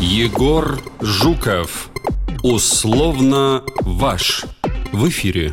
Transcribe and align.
Егор 0.00 0.78
Жуков. 1.00 1.88
Условно 2.42 3.62
ваш. 3.80 4.44
В 4.92 5.08
эфире. 5.08 5.52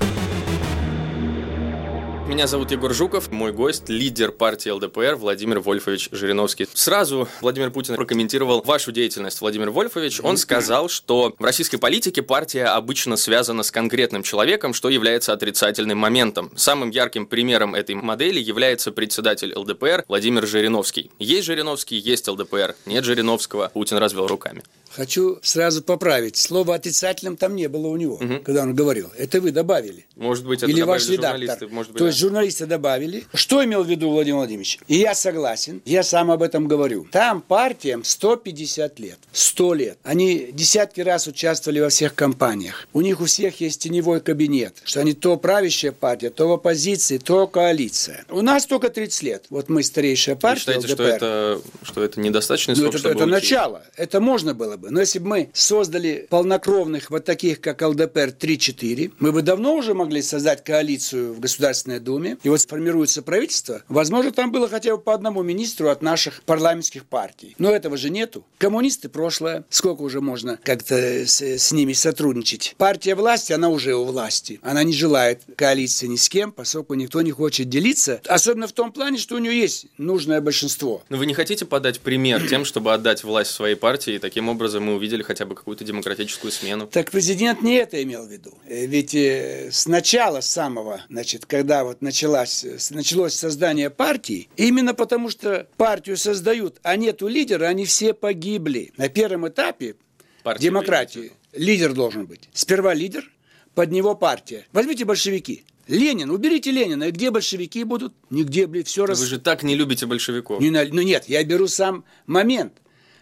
Меня 2.34 2.48
зовут 2.48 2.72
Егор 2.72 2.92
Жуков, 2.92 3.32
мой 3.32 3.52
гость, 3.52 3.90
лидер 3.90 4.32
партии 4.32 4.70
ЛДПР 4.70 5.18
Владимир 5.18 5.60
Вольфович 5.60 6.10
Жириновский. 6.12 6.68
Сразу 6.74 7.28
Владимир 7.42 7.70
Путин 7.70 7.94
прокомментировал 7.94 8.64
вашу 8.64 8.92
деятельность, 8.92 9.40
Владимир 9.40 9.70
Вольфович. 9.70 10.20
Он 10.24 10.38
сказал, 10.38 10.90
что 10.90 11.36
в 11.38 11.44
российской 11.44 11.78
политике 11.78 12.24
партия 12.24 12.66
обычно 12.66 13.18
связана 13.18 13.62
с 13.62 13.70
конкретным 13.70 14.24
человеком, 14.24 14.74
что 14.74 14.90
является 14.90 15.32
отрицательным 15.32 16.00
моментом. 16.00 16.52
Самым 16.56 16.90
ярким 16.90 17.28
примером 17.28 17.76
этой 17.76 17.94
модели 17.94 18.40
является 18.40 18.92
председатель 18.92 19.54
ЛДПР 19.56 20.06
Владимир 20.08 20.48
Жириновский. 20.48 21.12
Есть 21.20 21.46
Жириновский, 21.46 21.98
есть 21.98 22.28
ЛДПР. 22.28 22.74
Нет 22.88 23.04
Жириновского, 23.04 23.70
Путин 23.76 23.98
развел 23.98 24.26
руками. 24.26 24.64
Хочу 24.96 25.40
сразу 25.42 25.82
поправить. 25.82 26.38
Слово 26.38 26.76
отрицательным 26.76 27.36
там 27.36 27.56
не 27.56 27.68
было 27.68 27.88
у 27.88 27.98
него, 27.98 28.16
угу. 28.16 28.40
когда 28.44 28.62
он 28.62 28.76
говорил. 28.76 29.10
Это 29.18 29.42
вы 29.42 29.52
добавили. 29.52 30.06
Может 30.16 30.46
быть, 30.46 30.62
это 30.62 30.72
Или 30.72 30.82
ваш 30.82 31.10
редактор. 31.10 31.68
Может 31.70 31.94
быть, 31.94 32.00
То 32.00 32.08
есть 32.08 32.20
журналисты 32.20 32.68
добавили. 32.68 33.24
Что 33.34 33.64
имел 33.64 33.84
в 33.84 33.90
виду 33.90 34.10
Владимир 34.10 34.38
Владимирович? 34.38 34.80
И 34.88 34.96
я 34.96 35.16
согласен, 35.16 35.82
я 35.86 36.04
сам 36.04 36.30
об 36.30 36.44
этом 36.44 36.68
говорю. 36.68 37.08
Там 37.12 37.42
партиям 37.42 38.04
150 38.04 39.00
лет, 39.00 39.18
100 39.32 39.74
лет. 39.74 39.98
Они 40.04 40.50
десятки 40.52 41.02
раз 41.02 41.28
участвовали 41.28 41.80
во 41.80 41.90
всех 41.90 42.14
кампаниях. 42.14 42.88
У 42.94 43.02
них 43.02 43.20
у 43.20 43.26
всех 43.26 43.60
есть 43.62 43.82
теневой 43.82 44.22
кабинет, 44.22 44.76
что 44.84 45.00
они 45.00 45.14
то 45.14 45.38
правящая 45.38 45.92
партия, 45.92 46.30
то 46.30 46.48
в 46.48 46.52
оппозиции, 46.52 47.18
то 47.18 47.48
коалиция. 47.48 48.26
У 48.30 48.42
нас 48.42 48.66
только 48.68 48.90
30 48.90 49.24
лет. 49.24 49.46
Вот 49.50 49.70
мы 49.70 49.82
старейшая 49.82 50.36
партия. 50.36 50.76
Вы 50.76 50.88
считаете, 50.88 50.94
ЛДПР. 50.94 51.04
что 51.04 51.04
это, 51.04 51.62
что 51.82 52.04
это 52.04 52.20
недостаточный 52.20 52.76
ну, 52.76 52.82
срок, 52.82 52.90
это, 52.90 52.98
чтобы 53.00 53.16
это 53.16 53.24
уйти? 53.24 53.34
начало. 53.34 53.84
Это 53.96 54.22
можно 54.22 54.54
было 54.54 54.78
бы. 54.78 54.83
Но 54.90 55.00
если 55.00 55.20
бы 55.20 55.28
мы 55.28 55.50
создали 55.54 56.28
полнокровных 56.30 57.10
вот 57.10 57.26
таких, 57.26 57.62
как 57.62 57.82
ЛДПР 57.82 58.36
3-4, 58.40 59.14
мы 59.20 59.32
бы 59.32 59.42
давно 59.42 59.76
уже 59.76 59.94
могли 59.94 60.22
создать 60.22 60.64
коалицию 60.64 61.34
в 61.34 61.40
Государственной 61.40 62.00
Думе. 62.00 62.38
И 62.44 62.50
вот 62.50 62.62
сформируется 62.62 63.22
правительство. 63.22 63.84
Возможно, 63.88 64.32
там 64.32 64.52
было 64.52 64.68
хотя 64.68 64.96
бы 64.96 65.02
по 65.02 65.14
одному 65.14 65.44
министру 65.44 65.90
от 65.90 66.02
наших 66.02 66.44
парламентских 66.44 67.06
партий. 67.06 67.56
Но 67.58 67.72
этого 67.72 67.98
же 67.98 68.10
нету. 68.10 68.46
Коммунисты 68.58 69.10
прошлое. 69.10 69.66
Сколько 69.70 70.02
уже 70.02 70.22
можно 70.22 70.58
как-то 70.64 70.96
с, 71.26 71.42
с 71.42 71.72
ними 71.72 71.94
сотрудничать? 71.94 72.76
Партия 72.78 73.16
власти, 73.16 73.54
она 73.54 73.70
уже 73.70 73.96
у 73.96 74.06
власти. 74.06 74.60
Она 74.62 74.84
не 74.84 74.94
желает 74.94 75.42
коалиции 75.56 76.08
ни 76.08 76.16
с 76.16 76.30
кем, 76.30 76.52
поскольку 76.52 76.94
никто 76.94 77.22
не 77.22 77.32
хочет 77.32 77.70
делиться. 77.70 78.22
Особенно 78.26 78.68
в 78.68 78.74
том 78.74 78.92
плане, 78.92 79.18
что 79.18 79.36
у 79.36 79.40
нее 79.40 79.60
есть 79.60 79.88
нужное 79.98 80.42
большинство. 80.42 81.04
Но 81.10 81.18
вы 81.18 81.26
не 81.26 81.34
хотите 81.34 81.66
подать 81.66 82.00
пример 82.00 82.48
тем, 82.48 82.66
чтобы 82.66 82.94
отдать 82.94 83.24
власть 83.24 83.52
своей 83.52 83.76
партии, 83.76 84.16
и 84.16 84.20
таким 84.20 84.50
образом 84.50 84.73
мы 84.80 84.96
увидели 84.96 85.24
хотя 85.24 85.46
бы 85.46 85.56
какую-то 85.56 85.84
демократическую 85.84 86.52
смену? 86.52 86.88
Так 86.88 87.12
президент 87.12 87.62
не 87.62 87.76
это 87.76 88.02
имел 88.04 88.26
в 88.26 88.32
виду. 88.32 88.58
Э, 88.68 88.86
ведь 88.86 89.16
э, 89.16 89.70
с 89.72 89.88
начала 89.88 90.42
самого, 90.42 91.02
значит, 91.10 91.46
когда 91.46 91.84
вот 91.84 92.02
началась, 92.02 92.66
началось 92.92 93.34
создание 93.34 93.90
партии, 93.90 94.50
именно 94.56 94.94
потому 94.94 95.30
что 95.30 95.68
партию 95.78 96.18
создают, 96.18 96.80
а 96.84 96.96
нету 96.96 97.28
лидера, 97.28 97.66
они 97.66 97.86
все 97.86 98.14
погибли. 98.14 98.92
На 98.98 99.10
первом 99.10 99.48
этапе 99.48 99.96
Партия 100.44 100.68
демократии 100.68 101.32
лидер 101.54 101.94
должен 101.94 102.26
быть. 102.26 102.50
Сперва 102.54 102.94
лидер, 102.94 103.32
под 103.76 103.92
него 103.92 104.14
партия. 104.16 104.66
Возьмите 104.74 105.06
большевики. 105.06 105.64
Ленин, 105.88 106.30
уберите 106.30 106.72
Ленина, 106.72 107.06
и 107.06 107.12
где 107.12 107.30
большевики 107.30 107.84
будут? 107.84 108.14
Нигде, 108.30 108.68
блин, 108.68 108.86
все 108.86 109.06
раз... 109.06 109.20
Вы 109.20 109.26
же 109.26 109.40
так 109.40 109.64
не 109.64 109.76
любите 109.76 110.06
большевиков. 110.06 110.62
Не, 110.62 110.70
ну 110.70 111.02
нет, 111.02 111.26
я 111.28 111.44
беру 111.44 111.68
сам 111.68 112.06
момент, 112.26 112.74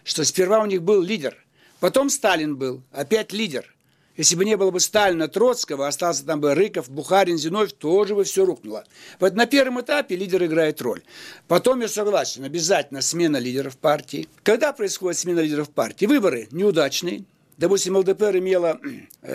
что 0.04 0.24
сперва 0.24 0.60
у 0.60 0.66
них 0.66 0.82
был 0.82 1.02
лидер, 1.02 1.41
потом 1.82 2.10
Сталин 2.10 2.54
был, 2.54 2.80
опять 2.92 3.32
лидер. 3.32 3.74
Если 4.16 4.36
бы 4.36 4.44
не 4.44 4.56
было 4.56 4.70
бы 4.70 4.78
Сталина, 4.78 5.26
Троцкого, 5.26 5.88
остался 5.88 6.24
там 6.24 6.40
бы 6.40 6.54
Рыков, 6.54 6.88
Бухарин, 6.88 7.38
Зиновьев, 7.38 7.72
тоже 7.72 8.14
бы 8.14 8.22
все 8.22 8.44
рухнуло. 8.44 8.84
Вот 9.18 9.34
на 9.34 9.46
первом 9.46 9.80
этапе 9.80 10.14
лидер 10.14 10.44
играет 10.44 10.80
роль. 10.80 11.02
Потом, 11.48 11.80
я 11.80 11.88
согласен, 11.88 12.44
обязательно 12.44 13.02
смена 13.02 13.38
лидеров 13.38 13.76
партии. 13.76 14.28
Когда 14.44 14.72
происходит 14.72 15.18
смена 15.18 15.40
лидеров 15.40 15.70
партии? 15.70 16.06
Выборы 16.06 16.46
неудачные. 16.52 17.24
Допустим, 17.58 17.96
ЛДПР 17.96 18.38
имела 18.38 18.78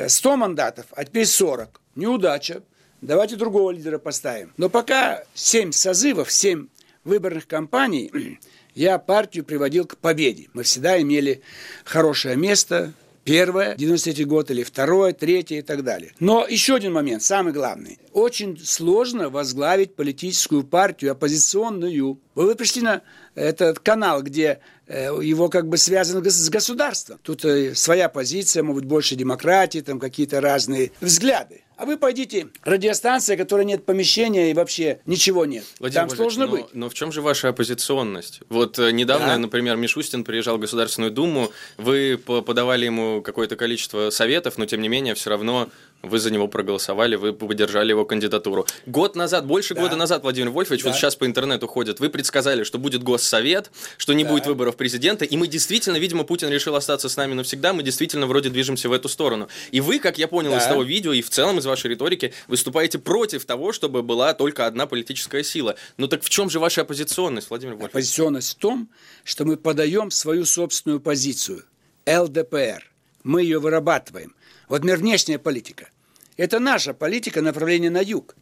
100 0.07 0.37
мандатов, 0.37 0.85
а 0.91 1.03
теперь 1.03 1.25
40. 1.25 1.81
Неудача. 1.95 2.63
Давайте 3.01 3.35
другого 3.35 3.71
лидера 3.71 3.97
поставим. 3.97 4.53
Но 4.55 4.69
пока 4.69 5.25
7 5.33 5.73
созывов, 5.73 6.31
7 6.31 6.67
выборных 7.03 7.45
кампаний, 7.45 8.39
я 8.77 8.99
партию 8.99 9.43
приводил 9.43 9.85
к 9.85 9.97
победе. 9.97 10.47
Мы 10.53 10.63
всегда 10.63 11.01
имели 11.01 11.41
хорошее 11.83 12.35
место, 12.37 12.93
Первое, 13.23 13.75
93 13.75 14.23
год, 14.23 14.51
или 14.51 14.63
второе, 14.63 15.11
третье 15.11 15.57
и 15.57 15.61
так 15.61 15.83
далее. 15.83 16.13
Но 16.21 16.47
еще 16.47 16.75
один 16.75 16.93
момент, 16.93 17.21
самый 17.21 17.51
главный. 17.51 17.99
Очень 18.13 18.57
сложно 18.57 19.29
возглавить 19.29 19.95
политическую 19.95 20.63
партию 20.63 21.11
оппозиционную. 21.11 22.21
Вы 22.35 22.55
пришли 22.55 22.83
на 22.83 23.01
этот 23.35 23.79
канал, 23.79 24.23
где 24.23 24.59
его 24.87 25.49
как 25.49 25.67
бы 25.67 25.75
связано 25.75 26.23
с 26.23 26.49
государством. 26.49 27.19
Тут 27.21 27.43
своя 27.73 28.07
позиция, 28.07 28.63
может 28.63 28.83
быть, 28.83 28.89
больше 28.89 29.17
демократии, 29.17 29.79
там 29.79 29.99
какие-то 29.99 30.39
разные 30.39 30.93
взгляды. 31.01 31.63
А 31.77 31.85
вы 31.85 31.95
пойдите, 31.97 32.47
радиостанция, 32.63 33.37
которая 33.37 33.63
нет 33.63 33.85
помещения 33.85 34.49
и 34.49 34.53
вообще 34.55 34.99
ничего 35.05 35.45
нет. 35.45 35.63
Владимир 35.79 36.07
Там 36.07 36.17
сложно 36.17 36.47
но, 36.47 36.51
быть. 36.51 36.65
Но 36.73 36.89
в 36.89 36.95
чем 36.95 37.11
же 37.11 37.21
ваша 37.21 37.49
оппозиционность? 37.49 38.39
Вот 38.49 38.79
э, 38.79 38.91
недавно, 38.91 39.27
Да. 39.27 39.37
например, 39.37 39.77
Мишустин 39.77 40.23
приезжал 40.23 40.57
в 40.57 40.59
Государственную 40.59 41.11
Думу, 41.11 41.51
вы 41.77 42.17
по- 42.17 42.41
подавали 42.41 42.85
ему 42.85 43.21
какое-то 43.21 43.55
количество 43.55 44.09
советов, 44.09 44.57
но 44.57 44.65
тем 44.65 44.81
не 44.81 44.89
менее 44.89 45.13
все 45.13 45.29
равно 45.29 45.69
вы 46.03 46.19
за 46.19 46.31
него 46.31 46.47
проголосовали, 46.47 47.15
вы 47.15 47.33
поддержали 47.33 47.89
его 47.89 48.05
кандидатуру. 48.05 48.65
Год 48.85 49.15
назад, 49.15 49.45
больше 49.45 49.73
Да. 49.73 49.81
года 49.81 49.95
назад, 49.95 50.23
Владимир 50.23 50.49
Вольфович, 50.51 50.83
вот 50.83 50.91
Да. 50.93 50.97
сейчас 50.97 51.15
по 51.15 51.25
интернету 51.25 51.67
ходят, 51.67 51.99
вы 51.99 52.09
предсказали, 52.09 52.63
что 52.63 52.77
будет 52.77 53.03
госсовет, 53.03 53.71
что 53.97 54.13
не 54.13 54.23
Да. 54.23 54.29
будет 54.31 54.45
выборов 54.45 54.75
президента, 54.77 55.25
и 55.25 55.35
мы 55.37 55.47
действительно, 55.47 55.97
видимо, 55.97 56.23
Путин 56.23 56.49
решил 56.49 56.75
остаться 56.75 57.09
с 57.09 57.17
нами 57.17 57.33
навсегда, 57.33 57.73
мы 57.73 57.83
действительно 57.83 58.27
вроде 58.27 58.49
движемся 58.49 58.89
в 58.89 58.93
эту 58.93 59.09
сторону. 59.09 59.47
И 59.71 59.81
вы, 59.81 59.99
как 59.99 60.17
я 60.17 60.27
понял 60.27 60.51
Да. 60.51 60.57
из 60.59 60.65
того 60.65 60.83
видео 60.83 61.13
и 61.13 61.21
в 61.21 61.29
целом 61.29 61.57
из 61.59 61.65
вашей 61.65 61.89
риторики, 61.91 62.33
выступаете 62.47 62.99
против 62.99 63.45
того, 63.45 63.73
чтобы 63.73 64.03
была 64.03 64.33
только 64.33 64.65
одна 64.65 64.85
политическая 64.85 65.43
сила. 65.43 65.75
Ну 65.97 66.07
так 66.07 66.23
в 66.23 66.29
чем 66.29 66.49
же 66.49 66.59
ваша 66.59 66.81
оппозиционность, 66.81 67.49
Владимир 67.49 67.73
Вольфович? 67.73 67.91
Оппозиционность 67.91 68.51
в 68.51 68.55
том, 68.55 68.89
что 69.23 69.45
мы 69.45 69.57
подаем 69.57 70.11
свою 70.11 70.45
собственную 70.45 70.99
позицию. 70.99 71.63
ЛДПР. 72.05 72.89
Мы 73.23 73.41
ее 73.43 73.59
вырабатываем. 73.59 74.33
Вот, 74.67 74.77
например, 74.79 74.99
внешняя 74.99 75.39
политика. 75.39 75.89
Это 76.35 76.59
наша 76.59 76.93
политика 76.93 77.41
направления 77.41 77.89
на 77.89 78.01
юг. 78.01 78.35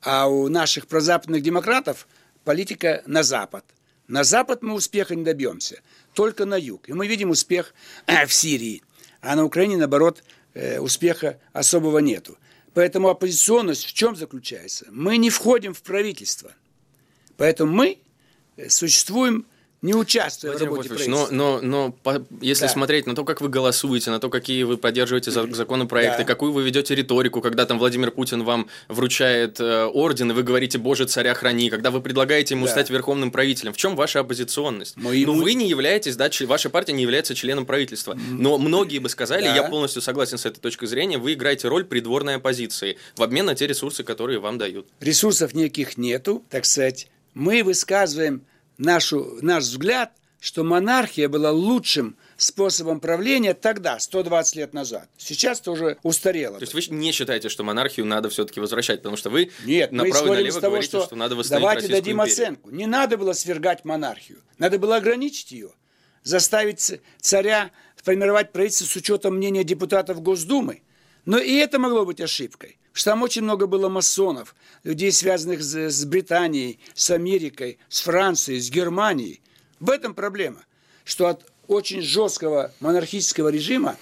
А 0.00 0.28
у 0.28 0.48
наших 0.48 0.86
прозападных 0.86 1.42
демократов 1.42 2.08
политика 2.44 3.02
на 3.06 3.22
запад. 3.22 3.64
На 4.06 4.24
запад 4.24 4.62
мы 4.62 4.74
успеха 4.74 5.14
не 5.14 5.24
добьемся. 5.24 5.80
Только 6.14 6.46
на 6.46 6.56
юг. 6.56 6.88
И 6.88 6.92
мы 6.92 7.06
видим 7.06 7.30
успех 7.30 7.74
э, 8.06 8.26
в 8.26 8.32
Сирии. 8.32 8.82
А 9.20 9.36
на 9.36 9.44
Украине, 9.44 9.76
наоборот, 9.76 10.24
э, 10.54 10.78
успеха 10.80 11.38
особого 11.52 11.98
нету. 11.98 12.38
Поэтому 12.74 13.08
оппозиционность 13.08 13.84
в 13.84 13.92
чем 13.92 14.16
заключается? 14.16 14.86
Мы 14.90 15.16
не 15.16 15.30
входим 15.30 15.74
в 15.74 15.82
правительство. 15.82 16.52
Поэтому 17.36 17.72
мы 17.72 17.98
э, 18.56 18.68
существуем, 18.68 19.46
не 19.80 19.94
участвуя 19.94 20.50
в 20.50 20.54
Владимир 20.54 20.72
работе 20.72 20.88
Вольфович, 20.88 21.08
но, 21.08 21.28
но, 21.30 21.60
но 21.62 21.92
по- 21.92 22.24
если 22.40 22.64
Да. 22.64 22.68
смотреть 22.68 23.06
на 23.06 23.14
то, 23.14 23.24
как 23.24 23.40
вы 23.40 23.48
голосуете, 23.48 24.10
на 24.10 24.18
то, 24.18 24.28
какие 24.28 24.64
вы 24.64 24.76
поддерживаете 24.76 25.30
за- 25.30 25.46
законопроекты, 25.54 26.18
Да. 26.22 26.24
какую 26.24 26.52
вы 26.52 26.64
ведете 26.64 26.94
риторику, 26.96 27.40
когда 27.40 27.64
там 27.64 27.78
Владимир 27.78 28.10
Путин 28.10 28.42
вам 28.42 28.68
вручает 28.88 29.60
э, 29.60 29.84
орден, 29.84 30.30
и 30.32 30.34
вы 30.34 30.42
говорите 30.42 30.78
«Боже, 30.78 31.04
царя 31.06 31.32
храни», 31.34 31.70
когда 31.70 31.90
вы 31.92 32.00
предлагаете 32.00 32.54
ему 32.54 32.66
Да. 32.66 32.72
стать 32.72 32.90
верховным 32.90 33.30
правителем, 33.30 33.72
в 33.72 33.76
чем 33.76 33.94
ваша 33.94 34.20
оппозиционность? 34.20 34.96
Мы 34.96 35.04
ну, 35.04 35.12
ему- 35.12 35.42
вы 35.42 35.54
не 35.54 35.68
являетесь, 35.68 36.16
да, 36.16 36.28
член- 36.28 36.48
ваша 36.48 36.70
партия 36.70 36.92
не 36.92 37.02
является 37.02 37.34
членом 37.36 37.64
правительства. 37.64 38.18
Но 38.30 38.58
многие 38.58 38.98
бы 38.98 39.08
сказали, 39.08 39.44
Да. 39.44 39.54
я 39.54 39.62
полностью 39.62 40.02
согласен 40.02 40.38
с 40.38 40.46
этой 40.46 40.58
точкой 40.60 40.86
зрения, 40.86 41.18
вы 41.18 41.34
играете 41.34 41.68
роль 41.68 41.84
придворной 41.84 42.36
оппозиции 42.36 42.98
в 43.16 43.22
обмен 43.22 43.46
на 43.46 43.54
те 43.54 43.66
ресурсы, 43.68 44.02
которые 44.02 44.40
вам 44.40 44.58
дают. 44.58 44.86
Ресурсов 45.00 45.54
никаких 45.54 45.96
нету, 45.98 46.42
так 46.50 46.64
сказать. 46.64 47.08
Мы 47.34 47.62
высказываем 47.62 48.42
нашу, 48.78 49.38
наш 49.42 49.64
взгляд, 49.64 50.12
что 50.40 50.62
монархия 50.64 51.28
была 51.28 51.50
лучшим 51.50 52.16
способом 52.36 53.00
правления 53.00 53.54
тогда, 53.54 53.98
120 53.98 54.56
лет 54.56 54.72
назад. 54.72 55.08
Сейчас 55.18 55.60
это 55.60 55.72
уже 55.72 55.98
устарело. 56.04 56.58
То 56.58 56.62
есть 56.62 56.74
вы 56.74 56.94
не 56.94 57.10
считаете, 57.10 57.48
что 57.48 57.64
монархию 57.64 58.06
надо 58.06 58.28
все-таки 58.28 58.60
возвращать, 58.60 59.00
потому 59.00 59.16
что 59.16 59.30
вы 59.30 59.50
Нет, 59.64 59.90
мы 59.90 59.98
направо 59.98 60.06
и 60.06 60.10
исходим 60.10 60.34
налево 60.34 60.60
того, 60.60 60.70
говорите, 60.72 60.88
что, 60.88 61.06
что, 61.06 61.16
надо 61.16 61.34
восстановить 61.34 61.62
давайте 61.62 61.80
Российскую 61.80 62.02
дадим 62.02 62.22
империю. 62.22 62.32
оценку. 62.32 62.70
Не 62.70 62.86
надо 62.86 63.18
было 63.18 63.32
свергать 63.32 63.84
монархию. 63.84 64.38
Надо 64.58 64.78
было 64.78 64.96
ограничить 64.96 65.50
ее. 65.50 65.70
Заставить 66.22 67.00
царя 67.20 67.70
формировать 67.96 68.52
правительство 68.52 68.86
с 68.86 68.96
учетом 68.96 69.36
мнения 69.36 69.64
депутатов 69.64 70.22
Госдумы. 70.22 70.82
Но 71.28 71.38
и 71.38 71.56
это 71.56 71.78
могло 71.78 72.06
быть 72.06 72.22
ошибкой. 72.22 72.78
Что 72.94 73.10
там 73.10 73.22
очень 73.22 73.42
много 73.42 73.66
было 73.66 73.90
масонов, 73.90 74.54
людей, 74.82 75.12
связанных 75.12 75.62
с, 75.62 75.90
с 75.90 76.04
Британией, 76.06 76.78
с 76.94 77.10
Америкой, 77.10 77.78
с 77.90 78.00
Францией, 78.00 78.60
с 78.60 78.70
Германией. 78.70 79.42
В 79.78 79.90
этом 79.90 80.14
проблема, 80.14 80.64
что 81.04 81.28
от 81.28 81.44
очень 81.66 82.00
жесткого 82.00 82.72
монархического 82.80 83.50
режима 83.50 83.98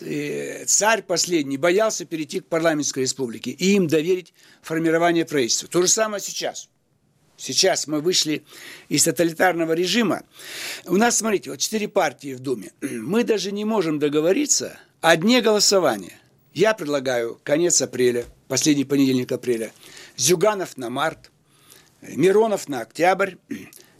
э, 0.00 0.64
царь 0.66 1.02
последний 1.02 1.56
боялся 1.56 2.04
перейти 2.04 2.38
к 2.38 2.46
парламентской 2.46 3.00
республике 3.00 3.50
и 3.50 3.74
им 3.74 3.88
доверить 3.88 4.32
формирование 4.62 5.24
правительства. 5.24 5.68
То 5.68 5.82
же 5.82 5.88
самое 5.88 6.22
сейчас. 6.22 6.68
Сейчас 7.36 7.88
мы 7.88 8.00
вышли 8.00 8.44
из 8.88 9.02
тоталитарного 9.02 9.72
режима. 9.72 10.22
У 10.86 10.96
нас, 10.96 11.18
смотрите, 11.18 11.50
вот 11.50 11.58
четыре 11.58 11.88
партии 11.88 12.34
в 12.34 12.38
Думе. 12.38 12.70
Мы 12.80 13.24
даже 13.24 13.50
не 13.50 13.64
можем 13.64 13.98
договориться 13.98 14.78
о 15.00 15.16
дне 15.16 15.40
голосования. 15.40 16.19
Я 16.52 16.74
предлагаю 16.74 17.40
конец 17.44 17.80
апреля, 17.80 18.24
последний 18.48 18.84
понедельник 18.84 19.30
апреля. 19.32 19.72
Зюганов 20.16 20.76
на 20.76 20.90
март, 20.90 21.30
Миронов 22.02 22.68
на 22.68 22.80
октябрь, 22.80 23.34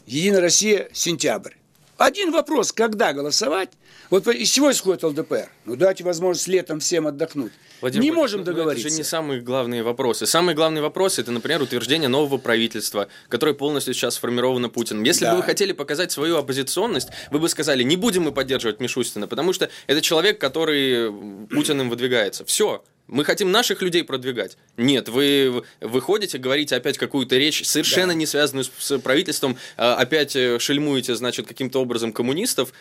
Единая 0.05 0.41
Россия 0.41 0.89
сентябрь. 0.91 1.53
Один 2.01 2.31
вопрос, 2.31 2.71
когда 2.71 3.13
голосовать? 3.13 3.69
Вот 4.09 4.27
из 4.27 4.49
чего 4.49 4.71
исходит 4.71 5.03
ЛДПР? 5.03 5.49
Ну, 5.65 5.75
дайте 5.75 6.03
возможность 6.03 6.47
летом 6.47 6.79
всем 6.79 7.05
отдохнуть. 7.05 7.51
Владимир 7.79 8.03
не 8.03 8.11
можем 8.11 8.43
договориться. 8.43 8.87
Это 8.87 8.95
же 8.95 8.97
не 8.97 9.03
самые 9.03 9.41
главные 9.41 9.83
вопросы. 9.83 10.25
Самые 10.25 10.55
главные 10.55 10.81
вопросы 10.81 11.21
это, 11.21 11.31
например, 11.31 11.61
утверждение 11.61 12.09
нового 12.09 12.39
правительства, 12.39 13.07
которое 13.29 13.53
полностью 13.53 13.93
сейчас 13.93 14.15
сформировано 14.15 14.69
Путиным. 14.69 15.03
Если 15.03 15.25
да. 15.25 15.31
бы 15.31 15.37
вы 15.37 15.43
хотели 15.43 15.73
показать 15.73 16.11
свою 16.11 16.37
оппозиционность, 16.37 17.09
вы 17.29 17.37
бы 17.37 17.47
сказали, 17.49 17.83
не 17.83 17.97
будем 17.97 18.23
мы 18.23 18.31
поддерживать 18.31 18.79
Мишустина, 18.79 19.27
потому 19.27 19.53
что 19.53 19.69
это 19.85 20.01
человек, 20.01 20.41
который 20.41 21.11
Путиным 21.47 21.91
выдвигается. 21.91 22.45
Все. 22.45 22.83
Мы 23.11 23.25
хотим 23.25 23.51
наших 23.51 23.81
людей 23.81 24.05
продвигать. 24.05 24.57
Нет, 24.77 25.09
вы 25.09 25.63
выходите, 25.81 26.37
говорите 26.37 26.77
опять 26.77 26.97
какую-то 26.97 27.35
речь, 27.37 27.67
совершенно 27.67 28.13
да. 28.13 28.19
не 28.19 28.25
связанную 28.25 28.63
с, 28.63 28.71
с 28.79 28.99
правительством, 28.99 29.57
а, 29.75 29.95
опять 29.95 30.33
э, 30.37 30.59
шельмуете, 30.59 31.15
значит, 31.15 31.45
каким-то 31.45 31.81
образом 31.81 32.13
коммунистов 32.13 32.71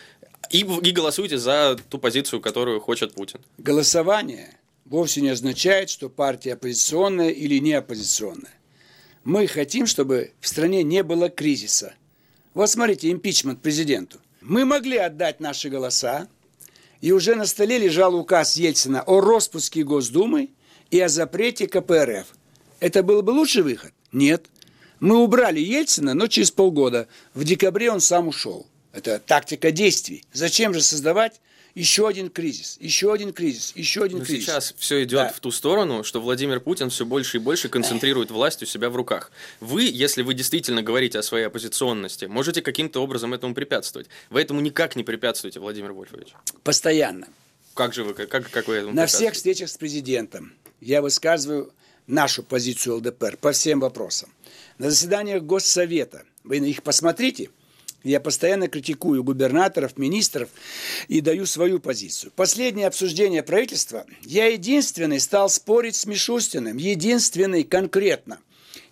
и, 0.48 0.60
и 0.60 0.90
голосуете 0.92 1.36
за 1.36 1.76
ту 1.88 1.98
позицию, 1.98 2.40
которую 2.40 2.80
хочет 2.80 3.12
Путин. 3.12 3.40
Голосование 3.58 4.56
вовсе 4.84 5.20
не 5.20 5.30
означает, 5.30 5.90
что 5.90 6.08
партия 6.08 6.52
оппозиционная 6.52 7.30
или 7.30 7.58
не 7.58 7.72
оппозиционная. 7.72 8.54
Мы 9.24 9.48
хотим, 9.48 9.86
чтобы 9.86 10.30
в 10.40 10.46
стране 10.46 10.84
не 10.84 11.02
было 11.02 11.28
кризиса. 11.28 11.94
Вот 12.54 12.70
смотрите, 12.70 13.10
импичмент 13.10 13.60
президенту. 13.60 14.18
Мы 14.40 14.64
могли 14.64 14.96
отдать 14.96 15.40
наши 15.40 15.68
голоса, 15.68 16.28
и 17.00 17.12
уже 17.12 17.34
на 17.34 17.46
столе 17.46 17.78
лежал 17.78 18.14
указ 18.14 18.56
Ельцина 18.56 19.02
о 19.02 19.20
распуске 19.20 19.84
Госдумы 19.84 20.50
и 20.90 21.00
о 21.00 21.08
запрете 21.08 21.66
КПРФ. 21.66 22.26
Это 22.80 23.02
был 23.02 23.22
бы 23.22 23.30
лучший 23.30 23.62
выход? 23.62 23.92
Нет. 24.12 24.46
Мы 25.00 25.16
убрали 25.16 25.60
Ельцина, 25.60 26.14
но 26.14 26.26
через 26.26 26.50
полгода, 26.50 27.08
в 27.34 27.44
декабре 27.44 27.90
он 27.90 28.00
сам 28.00 28.28
ушел. 28.28 28.66
Это 28.92 29.18
тактика 29.18 29.70
действий. 29.70 30.24
Зачем 30.32 30.74
же 30.74 30.82
создавать 30.82 31.40
еще 31.74 32.08
один 32.08 32.30
кризис, 32.30 32.76
еще 32.80 33.12
один 33.12 33.32
кризис, 33.32 33.72
еще 33.74 34.02
один 34.04 34.18
Но 34.18 34.24
кризис. 34.24 34.44
Сейчас 34.44 34.74
все 34.78 35.02
идет 35.02 35.18
да. 35.18 35.28
в 35.32 35.40
ту 35.40 35.50
сторону, 35.50 36.04
что 36.04 36.20
Владимир 36.20 36.60
Путин 36.60 36.90
все 36.90 37.04
больше 37.04 37.36
и 37.36 37.40
больше 37.40 37.68
концентрирует 37.68 38.30
власть 38.30 38.62
у 38.62 38.66
себя 38.66 38.90
в 38.90 38.96
руках. 38.96 39.30
Вы, 39.60 39.84
если 39.84 40.22
вы 40.22 40.34
действительно 40.34 40.82
говорите 40.82 41.18
о 41.18 41.22
своей 41.22 41.46
оппозиционности, 41.46 42.24
можете 42.24 42.62
каким-то 42.62 43.00
образом 43.00 43.34
этому 43.34 43.54
препятствовать. 43.54 44.08
Вы 44.30 44.42
этому 44.42 44.60
никак 44.60 44.96
не 44.96 45.04
препятствуете, 45.04 45.60
Владимир 45.60 45.92
Вольфович. 45.92 46.34
Постоянно. 46.62 47.28
Как 47.74 47.94
же 47.94 48.04
вы, 48.04 48.14
как, 48.14 48.50
как 48.50 48.68
вы 48.68 48.74
этому 48.74 48.94
На 48.94 49.06
всех 49.06 49.34
встречах 49.34 49.68
с 49.68 49.76
президентом 49.76 50.52
я 50.80 51.02
высказываю 51.02 51.72
нашу 52.06 52.42
позицию 52.42 52.96
ЛДПР 52.96 53.36
по 53.36 53.52
всем 53.52 53.80
вопросам. 53.80 54.30
На 54.78 54.90
заседаниях 54.90 55.42
Госсовета, 55.42 56.24
вы 56.42 56.60
на 56.60 56.66
их 56.66 56.82
посмотрите– 56.82 57.50
я 58.02 58.20
постоянно 58.20 58.68
критикую 58.68 59.22
губернаторов, 59.22 59.98
министров 59.98 60.48
и 61.08 61.20
даю 61.20 61.46
свою 61.46 61.80
позицию. 61.80 62.32
Последнее 62.34 62.86
обсуждение 62.86 63.42
правительства 63.42 64.06
я 64.22 64.46
единственный 64.46 65.20
стал 65.20 65.48
спорить 65.48 65.96
с 65.96 66.06
Мишустиным, 66.06 66.76
единственный 66.76 67.64
конкретно, 67.64 68.38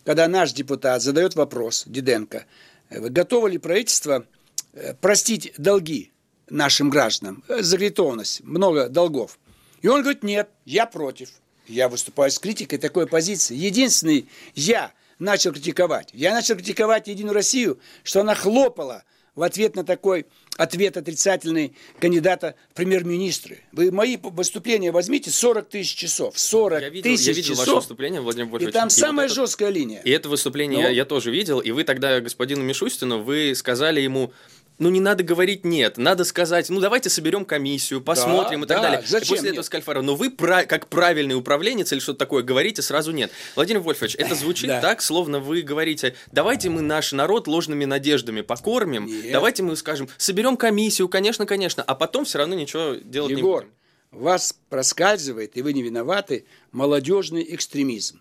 когда 0.05 0.29
наш 0.29 0.53
депутат 0.53 1.03
задает 1.03 1.35
вопрос, 1.35 1.85
Диденко, 1.87 2.47
готово 2.91 3.49
ли 3.49 3.59
правительство 3.59 4.27
э, 4.73 4.95
простить 4.95 5.53
долги 5.59 6.13
нашим 6.49 6.91
гражданам, 6.91 7.45
э, 7.49 7.63
закредитованность, 7.63 8.43
много 8.43 8.89
долгов. 8.89 9.39
И 9.83 9.89
он 9.89 10.03
говорит, 10.03 10.23
нет, 10.23 10.49
я 10.65 10.87
против. 10.87 11.31
Я 11.67 11.89
выступаю 11.89 12.31
с 12.31 12.39
критикой 12.39 12.79
такой 12.79 13.07
позиции. 13.07 13.55
Единственный 13.55 14.29
я– 14.55 14.93
начал 15.19 15.53
критиковать. 15.53 16.11
Я 16.13 16.33
начал 16.33 16.57
критиковать 16.57 17.09
Единую 17.09 17.35
Россию, 17.35 17.79
что 18.03 18.21
она 18.21 18.35
хлопала 18.35 19.05
в 19.35 19.43
ответ 19.43 19.77
на 19.77 19.85
такой 19.85 20.27
ответ 20.57 20.97
отрицательный 20.97 21.77
кандидата 22.01 22.57
в 22.73 22.75
премьер-министры. 22.75 23.61
Вы 23.71 23.93
мои 23.93 24.17
выступления 24.21 24.91
возьмите 24.91 25.31
40 25.31 25.69
тысяч 25.69 25.95
часов. 25.95 26.37
40 26.37 26.83
я 26.83 26.89
видел, 26.89 27.11
тысяч 27.11 27.27
я 27.29 27.33
видел 27.33 27.51
часов. 27.53 27.67
ваше 27.67 27.77
выступление, 27.77 28.21
Владимир 28.21 28.49
Вольфович. 28.49 28.75
И 28.75 28.77
там 28.77 28.89
и 28.89 28.91
самая 28.91 29.29
вот 29.29 29.35
жесткая 29.37 29.71
линия. 29.71 30.03
И 30.03 30.11
это 30.11 30.29
выступление 30.29 30.83
Но... 30.83 30.89
я, 30.89 30.91
я 30.91 31.05
тоже 31.05 31.31
видел. 31.31 31.61
И 31.61 31.71
вы 31.71 31.85
тогда 31.85 32.21
господину 32.21 32.65
Мишустину, 32.65 33.23
вы 33.23 33.55
сказали 33.55 34.01
ему, 34.01 34.33
ну 34.79 34.91
не 34.91 35.01
надо 35.01 35.25
говорить 35.25 35.65
нет, 35.65 35.99
надо 35.99 36.25
сказать, 36.25 36.71
ну 36.71 36.81
давайте 36.81 37.11
соберем 37.11 37.45
комиссию, 37.45 38.01
посмотрим 38.01 38.61
да, 38.61 38.65
и 38.65 38.69
так 38.69 38.77
да, 38.79 38.83
далее. 38.83 39.03
Зачем? 39.07 39.27
И 39.27 39.29
после 39.31 39.45
нет? 39.45 39.53
этого 39.53 39.65
сказали 39.65 39.85
Фару, 39.85 40.03
но 40.03 40.15
вы 40.15 40.31
как 40.31 40.89
правильный 40.89 41.35
управленец 41.35 41.93
или 41.93 42.01
что-то 42.01 42.21
такое 42.21 42.43
говорите, 42.43 42.83
сразу 42.83 43.11
нет. 43.13 43.31
Владимир 43.57 43.81
Вольфович, 43.81 44.15
это 44.17 44.35
звучит 44.35 44.69
да. 44.69 44.81
так, 44.81 45.03
словно 45.03 45.41
вы 45.41 45.63
говорите, 45.63 46.15
давайте 46.33 46.71
мы 46.71 46.83
наш 46.83 47.13
народ 47.13 47.49
ложными 47.49 47.85
надеждами 47.85 48.43
покормим, 48.43 49.07
нет. 49.07 49.33
давайте 49.33 49.63
мы 49.63 49.77
скажем, 49.77 50.09
соберем 50.17 50.57
комиссию, 50.57 51.09
конечно, 51.09 51.45
конечно, 51.47 51.83
а 51.83 51.95
потом 51.95 52.25
все 52.25 52.39
равно 52.39 52.55
ничего 52.55 52.95
делать 52.95 53.33
Егор, 53.33 53.65
не 53.65 53.71
будем. 53.71 54.25
вас 54.25 54.55
проскальзывает, 54.69 55.57
и 55.57 55.63
вы 55.63 55.73
не 55.73 55.83
виноваты, 55.83 56.47
молодежный 56.73 57.47
экстремизм. 57.55 58.21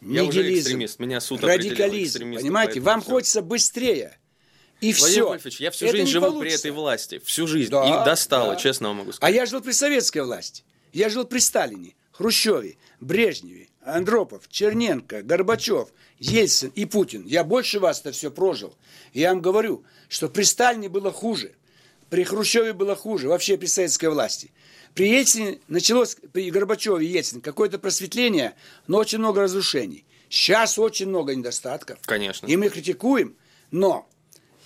Я 0.00 0.22
нигилизм, 0.22 0.28
уже 0.28 0.58
экстремист, 0.58 0.98
меня 1.00 1.20
суд 1.20 1.42
радикализм, 1.42 2.20
понимаете, 2.20 2.80
вам 2.80 3.02
все. 3.02 3.10
хочется 3.10 3.42
быстрее 3.42 4.16
и 4.80 4.92
Владимир 4.92 5.22
все. 5.22 5.28
Вольфович, 5.28 5.60
я 5.60 5.70
всю 5.70 5.86
это 5.86 5.96
жизнь 5.96 6.10
живу 6.10 6.26
получится. 6.26 6.58
при 6.62 6.70
этой 6.70 6.76
власти. 6.76 7.20
Всю 7.24 7.46
жизнь. 7.46 7.70
Да, 7.70 8.02
и 8.02 8.04
достало, 8.04 8.54
да. 8.54 8.56
честно 8.56 8.88
вам 8.88 8.98
могу 8.98 9.12
сказать. 9.12 9.32
А 9.32 9.36
я 9.36 9.46
жил 9.46 9.60
при 9.60 9.72
советской 9.72 10.22
власти. 10.22 10.62
Я 10.92 11.08
жил 11.08 11.24
при 11.24 11.38
Сталине, 11.38 11.94
Хрущеве, 12.12 12.76
Брежневе, 13.00 13.68
Андропов, 13.82 14.48
Черненко, 14.48 15.22
Горбачев, 15.22 15.88
Ельцин 16.18 16.70
и 16.74 16.84
Путин. 16.84 17.26
Я 17.26 17.44
больше 17.44 17.80
вас 17.80 18.00
это 18.00 18.12
все 18.12 18.30
прожил. 18.30 18.74
Я 19.12 19.30
вам 19.30 19.42
говорю, 19.42 19.84
что 20.08 20.28
при 20.28 20.44
Сталине 20.44 20.88
было 20.88 21.10
хуже. 21.10 21.54
При 22.10 22.24
Хрущеве 22.24 22.72
было 22.72 22.96
хуже. 22.96 23.28
Вообще 23.28 23.58
при 23.58 23.66
советской 23.66 24.08
власти. 24.10 24.52
При 24.94 25.10
Ельцине 25.10 25.60
началось, 25.68 26.16
при 26.32 26.50
Горбачеве 26.50 27.04
и 27.04 27.10
Ельцине, 27.10 27.40
какое-то 27.40 27.78
просветление, 27.78 28.54
но 28.86 28.98
очень 28.98 29.18
много 29.18 29.42
разрушений. 29.42 30.04
Сейчас 30.28 30.78
очень 30.78 31.08
много 31.08 31.34
недостатков. 31.34 31.98
Конечно. 32.04 32.46
И 32.46 32.56
мы 32.56 32.68
критикуем, 32.68 33.36
но 33.70 34.08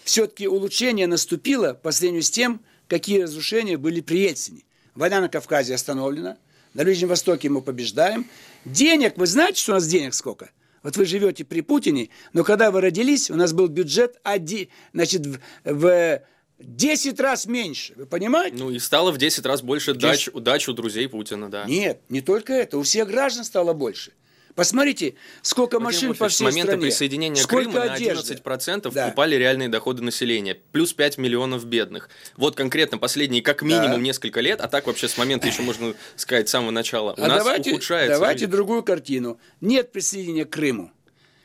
все-таки 0.04 0.48
улучшение 0.48 1.06
наступило 1.06 1.74
по 1.74 1.92
сравнению 1.92 2.22
с 2.22 2.30
тем, 2.30 2.60
какие 2.88 3.22
разрушения 3.22 3.76
были 3.76 4.00
при 4.00 4.20
Ельцине. 4.20 4.62
Война 4.94 5.20
на 5.20 5.28
Кавказе 5.28 5.74
остановлена, 5.74 6.36
на 6.74 6.84
Ближнем 6.84 7.08
Востоке 7.08 7.48
мы 7.48 7.62
побеждаем. 7.62 8.26
Денег, 8.64 9.16
вы 9.16 9.26
знаете, 9.26 9.60
что 9.60 9.72
у 9.72 9.74
нас 9.76 9.86
денег 9.86 10.14
сколько? 10.14 10.50
Вот 10.82 10.96
вы 10.96 11.04
живете 11.04 11.44
при 11.44 11.60
Путине, 11.60 12.08
но 12.32 12.42
когда 12.42 12.70
вы 12.70 12.80
родились, 12.80 13.30
у 13.30 13.36
нас 13.36 13.52
был 13.52 13.68
бюджет 13.68 14.18
один, 14.24 14.68
значит, 14.92 15.24
в, 15.24 15.38
в 15.64 16.22
10 16.58 17.20
раз 17.20 17.46
меньше. 17.46 17.94
Вы 17.96 18.06
понимаете? 18.06 18.56
Ну 18.58 18.70
и 18.70 18.78
стало 18.78 19.12
в 19.12 19.18
10 19.18 19.46
раз 19.46 19.62
больше 19.62 19.94
10... 19.94 20.00
дач, 20.02 20.28
дач 20.34 20.68
у 20.68 20.72
друзей 20.72 21.08
Путина, 21.08 21.50
да. 21.50 21.64
Нет, 21.64 22.00
не 22.08 22.20
только 22.20 22.52
это. 22.52 22.78
У 22.78 22.82
всех 22.82 23.08
граждан 23.08 23.44
стало 23.44 23.72
больше. 23.72 24.12
Посмотрите, 24.54 25.14
сколько 25.40 25.78
Владимир 25.78 26.10
машин 26.10 26.14
по 26.14 26.28
всей. 26.28 26.36
С 26.36 26.40
момента 26.40 26.72
стране. 26.72 26.82
присоединения 26.82 27.42
сколько 27.42 27.70
Крыма 27.70 27.92
одежды. 27.94 28.34
на 28.34 28.54
11% 28.54 28.92
да. 28.92 29.08
упали 29.08 29.36
реальные 29.36 29.68
доходы 29.68 30.02
населения. 30.02 30.58
Плюс 30.72 30.92
5 30.92 31.18
миллионов 31.18 31.64
бедных. 31.64 32.10
Вот 32.36 32.54
конкретно 32.54 32.98
последние 32.98 33.42
как 33.42 33.62
минимум 33.62 33.92
да. 33.92 33.98
несколько 33.98 34.40
лет, 34.40 34.60
а 34.60 34.68
так 34.68 34.86
вообще 34.86 35.08
с 35.08 35.16
момента 35.16 35.46
еще 35.46 35.62
можно 35.62 35.94
сказать 36.16 36.48
с 36.48 36.52
самого 36.52 36.70
начала. 36.70 37.14
У 37.16 37.22
а 37.22 37.28
нас 37.28 37.38
давайте, 37.38 37.70
ухудшается 37.72 38.14
Давайте 38.14 38.40
жизнь. 38.40 38.52
другую 38.52 38.82
картину. 38.82 39.40
Нет 39.60 39.92
присоединения 39.92 40.44
к 40.44 40.50
Крыму. 40.50 40.92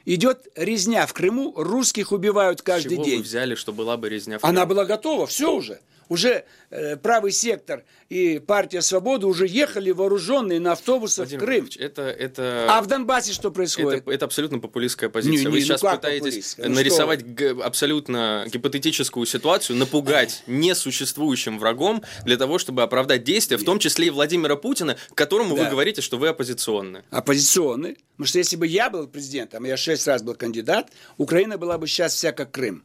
Идет 0.05 0.47
резня 0.55 1.05
в 1.05 1.13
Крыму, 1.13 1.53
русских 1.55 2.11
убивают 2.11 2.61
каждый 2.61 2.95
Чего 2.95 3.03
день. 3.03 3.17
вы 3.17 3.23
взяли, 3.23 3.55
что 3.55 3.73
была 3.73 3.97
бы 3.97 4.09
резня 4.09 4.37
в 4.37 4.41
Крыму? 4.41 4.57
Она 4.57 4.65
была 4.65 4.85
готова, 4.85 5.27
все 5.27 5.53
уже 5.53 5.79
уже 6.09 6.45
э, 6.69 6.95
правый 6.97 7.31
сектор 7.31 7.83
и 8.09 8.39
партия 8.39 8.81
Свободы 8.81 9.27
уже 9.27 9.47
ехали 9.47 9.91
вооруженные 9.91 10.59
на 10.59 10.73
автобусах 10.73 11.29
Владимир 11.29 11.41
в 11.41 11.45
Крым. 11.45 11.69
Это, 11.77 12.01
это... 12.03 12.67
А 12.69 12.81
в 12.81 12.87
Донбассе 12.87 13.33
что 13.33 13.51
происходит? 13.51 14.01
Это, 14.01 14.11
это 14.11 14.25
абсолютно 14.25 14.59
популистская 14.59 15.09
позиция. 15.09 15.37
Не, 15.37 15.45
не, 15.45 15.47
Вы 15.47 15.59
ну 15.59 15.65
сейчас 15.65 15.81
пытаетесь 15.81 16.55
ну 16.57 16.69
нарисовать 16.69 17.21
что? 17.21 17.63
абсолютно 17.63 18.45
гипотетическую 18.47 19.25
ситуацию, 19.25 19.77
напугать 19.77 20.43
несуществующим 20.47 21.59
врагом 21.59 22.03
для 22.23 22.37
того, 22.37 22.57
чтобы 22.57 22.83
оправдать 22.83 23.23
действия, 23.23 23.57
в 23.57 23.63
том 23.63 23.79
числе 23.79 24.07
и 24.07 24.09
Владимира 24.09 24.55
Путина, 24.55 24.97
которому 25.13 25.55
да. 25.55 25.63
вы 25.63 25.69
говорите, 25.69 26.01
что 26.01 26.17
вы 26.17 26.29
оппозиционны. 26.29 27.03
Оппозиционны? 27.09 27.97
Потому 28.11 28.27
что 28.27 28.39
если 28.39 28.55
бы 28.55 28.67
я 28.67 28.89
был 28.89 29.07
президентом, 29.07 29.63
я 29.65 29.77
шесть 29.77 30.07
раз 30.07 30.23
был 30.23 30.35
кандидат, 30.35 30.91
Украина 31.17 31.57
была 31.57 31.77
бы 31.77 31.87
сейчас 31.87 32.13
вся 32.13 32.31
как 32.31 32.51
Крым. 32.51 32.83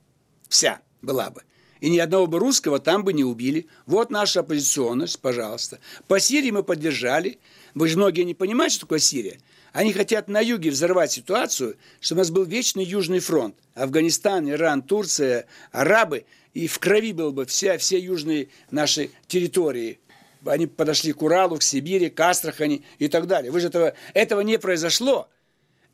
Вся 0.49 0.81
была 1.01 1.31
бы. 1.31 1.43
И 1.83 1.91
ни 1.91 1.99
одного 1.99 2.29
бы 2.29 2.39
русского 2.39 2.79
там 2.79 3.03
бы 3.03 3.13
не 3.13 3.25
убили. 3.25 3.67
Вот 3.87 4.09
наша 4.09 4.41
оппозиционность, 4.41 5.19
пожалуйста. 5.19 5.81
По 6.07 6.21
Сирии 6.21 6.53
мы 6.53 6.63
поддержали. 6.63 7.41
Вы 7.75 7.89
же 7.89 7.97
многие 7.97 8.23
не 8.23 8.35
понимают, 8.35 8.73
что 8.73 8.83
такое 8.83 9.01
Сирия. 9.01 9.41
Они 9.73 9.93
хотят 9.93 10.29
на 10.29 10.39
юге 10.39 10.71
взорвать 10.71 11.11
ситуацию, 11.11 11.77
чтобы 12.01 12.21
у 12.21 12.23
нас 12.23 12.31
был 12.31 12.45
вечный 12.45 12.85
Южный 12.85 13.19
фронт. 13.19 13.57
Афганистан, 13.75 14.49
Иран, 14.49 14.83
Турция, 14.83 15.47
арабы. 15.73 16.25
И 16.55 16.69
в 16.69 16.79
крови 16.79 17.13
был 17.13 17.33
бы 17.33 17.47
вся, 17.47 17.77
все 17.79 17.99
южные 17.99 18.49
наши 18.71 19.11
территории. 19.27 19.99
Они 20.47 20.69
подошли 20.69 21.13
к 21.13 21.21
Уралу, 21.21 21.57
к 21.57 21.65
Сибири, 21.65 22.11
к 22.11 22.21
Астрахани 22.21 22.85
и 23.01 23.09
так 23.09 23.27
далее. 23.27 23.51
Вы 23.51 23.59
же 23.59 23.67
этого, 23.67 23.95
этого 24.15 24.43
не 24.43 24.57
произошло. 24.57 25.29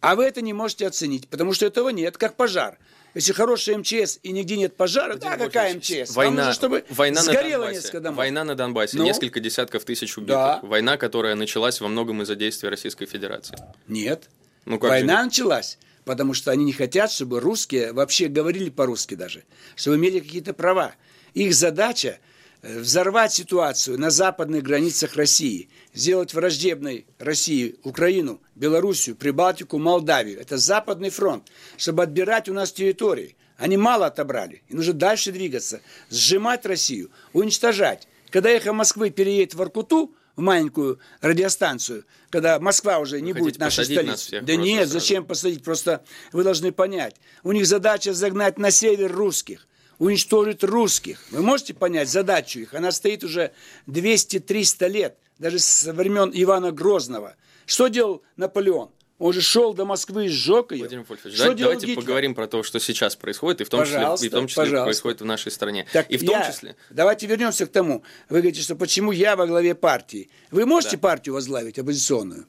А 0.00 0.16
вы 0.16 0.24
это 0.24 0.42
не 0.42 0.52
можете 0.52 0.86
оценить, 0.86 1.28
потому 1.28 1.54
что 1.54 1.64
этого 1.64 1.88
нет, 1.88 2.18
как 2.18 2.36
пожар. 2.36 2.78
Если 3.18 3.32
хороший 3.32 3.76
МЧС 3.76 4.20
и 4.22 4.30
нигде 4.30 4.56
нет 4.56 4.76
пожара, 4.76 5.14
Владимир 5.16 5.38
да, 5.38 5.44
какая 5.46 5.74
МЧС? 5.74 6.14
Война, 6.14 6.36
нужно, 6.36 6.52
чтобы 6.52 6.84
война 6.88 7.20
сгорело 7.20 7.64
на 7.64 7.72
несколько 7.72 7.98
домов. 7.98 8.16
Война 8.18 8.44
на 8.44 8.54
Донбассе, 8.54 8.96
Ну? 8.96 9.02
несколько 9.02 9.40
десятков 9.40 9.84
тысяч 9.84 10.16
убитых. 10.16 10.36
Да. 10.36 10.60
Война, 10.62 10.96
которая 10.96 11.34
началась 11.34 11.80
во 11.80 11.88
многом 11.88 12.22
из-за 12.22 12.36
действий 12.36 12.68
Российской 12.68 13.06
Федерации. 13.06 13.58
Нет. 13.88 14.30
Ну, 14.66 14.78
как 14.78 14.90
же 14.90 14.98
Война 14.98 15.14
нет? 15.16 15.24
началась, 15.32 15.78
потому 16.04 16.32
что 16.32 16.52
они 16.52 16.64
не 16.64 16.72
хотят, 16.72 17.10
чтобы 17.10 17.40
русские 17.40 17.92
вообще 17.92 18.28
говорили 18.28 18.70
по-русски 18.70 19.16
даже, 19.16 19.42
чтобы 19.74 19.96
имели 19.96 20.20
какие-то 20.20 20.54
права. 20.54 20.94
Их 21.34 21.54
задача 21.56 22.20
взорвать 22.62 23.32
ситуацию 23.32 23.98
на 23.98 24.10
западных 24.10 24.62
границах 24.62 25.16
России, 25.16 25.68
сделать 25.94 26.34
враждебной 26.34 27.06
России 27.18 27.76
Украину, 27.82 28.40
Белоруссию, 28.54 29.16
Прибалтику, 29.16 29.78
Молдавию. 29.78 30.40
Это 30.40 30.58
Западный 30.58 31.10
фронт, 31.10 31.50
чтобы 31.76 32.02
отбирать 32.02 32.48
у 32.48 32.54
нас 32.54 32.72
территории. 32.72 33.36
Они 33.56 33.76
мало 33.76 34.06
отобрали, 34.06 34.62
и 34.68 34.74
нужно 34.74 34.92
дальше 34.92 35.32
двигаться, 35.32 35.80
сжимать 36.10 36.64
Россию, 36.64 37.10
уничтожать. 37.32 38.06
Когда 38.30 38.50
эхо 38.50 38.72
Москвы 38.72 39.10
переедет 39.10 39.54
в 39.54 39.56
Воркуту, 39.58 40.14
в 40.36 40.40
маленькую 40.40 41.00
радиостанцию, 41.20 42.04
когда 42.30 42.60
Москва 42.60 43.00
уже 43.00 43.20
не 43.20 43.32
Вы 43.32 43.40
будет 43.40 43.60
хотите 43.60 43.64
нашей 43.64 43.84
столицей. 43.84 44.40
Да 44.40 44.54
нет, 44.54 44.88
сразу? 44.88 44.92
зачем 44.92 45.24
посадить? 45.24 45.64
Просто 45.64 46.04
вы 46.30 46.44
должны 46.44 46.70
понять. 46.70 47.16
У 47.42 47.50
них 47.50 47.66
задача 47.66 48.14
загнать 48.14 48.56
на 48.56 48.70
север 48.70 49.10
русских, 49.10 49.66
уничтожить 49.98 50.62
русских. 50.64 51.24
Вы 51.30 51.42
можете 51.42 51.74
понять 51.74 52.08
задачу 52.08 52.60
их? 52.60 52.74
Она 52.74 52.92
стоит 52.92 53.24
уже 53.24 53.52
200-300 53.86 54.88
лет, 54.88 55.16
даже 55.38 55.58
со 55.58 55.92
времен 55.92 56.30
Ивана 56.34 56.72
Грозного. 56.72 57.34
Что 57.66 57.88
делал 57.88 58.22
Наполеон? 58.36 58.90
Он 59.18 59.32
же 59.32 59.40
шел 59.40 59.74
до 59.74 59.84
Москвы 59.84 60.26
и 60.26 60.28
сжег 60.28 60.70
ее. 60.70 60.78
Владимир 60.78 61.04
Вольфович, 61.08 61.34
Что 61.34 61.48
да- 61.48 61.54
делал 61.54 61.70
давайте 61.72 61.86
Гитлер? 61.88 62.02
поговорим 62.04 62.34
про 62.36 62.46
то, 62.46 62.62
что 62.62 62.78
сейчас 62.78 63.16
происходит, 63.16 63.60
и 63.60 63.64
в 63.64 63.68
том 63.68 63.80
числе, 63.82 63.96
Пожалуйста, 63.96 64.26
и 64.26 64.28
в 64.28 64.32
том 64.32 64.46
числе 64.46 64.62
пожалуйста. 64.62 64.84
происходит 64.84 65.20
в 65.20 65.24
нашей 65.24 65.50
стране. 65.50 65.86
Так 65.92 66.08
и 66.08 66.16
в 66.16 66.20
том 66.24 66.38
я- 66.38 66.48
числе... 66.52 66.76
Давайте 66.90 67.26
вернемся 67.26 67.66
к 67.66 67.72
тому. 67.72 68.04
Вы 68.28 68.38
говорите, 68.42 68.62
что 68.62 68.76
почему 68.76 69.10
я 69.10 69.34
во 69.34 69.48
главе 69.48 69.74
партии. 69.74 70.30
Вы 70.52 70.66
можете 70.66 70.96
Да. 70.96 71.00
партию 71.00 71.34
возглавить, 71.34 71.80
оппозиционную? 71.80 72.46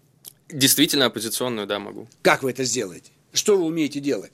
Действительно 0.48 1.06
оппозиционную, 1.06 1.65
да, 1.65 1.79
могу. 1.79 2.08
Как 2.22 2.44
вы 2.44 2.51
это 2.51 2.63
сделаете? 2.63 3.12
Что 3.34 3.58
вы 3.58 3.63
умеете 3.65 4.00
делать? 4.00 4.34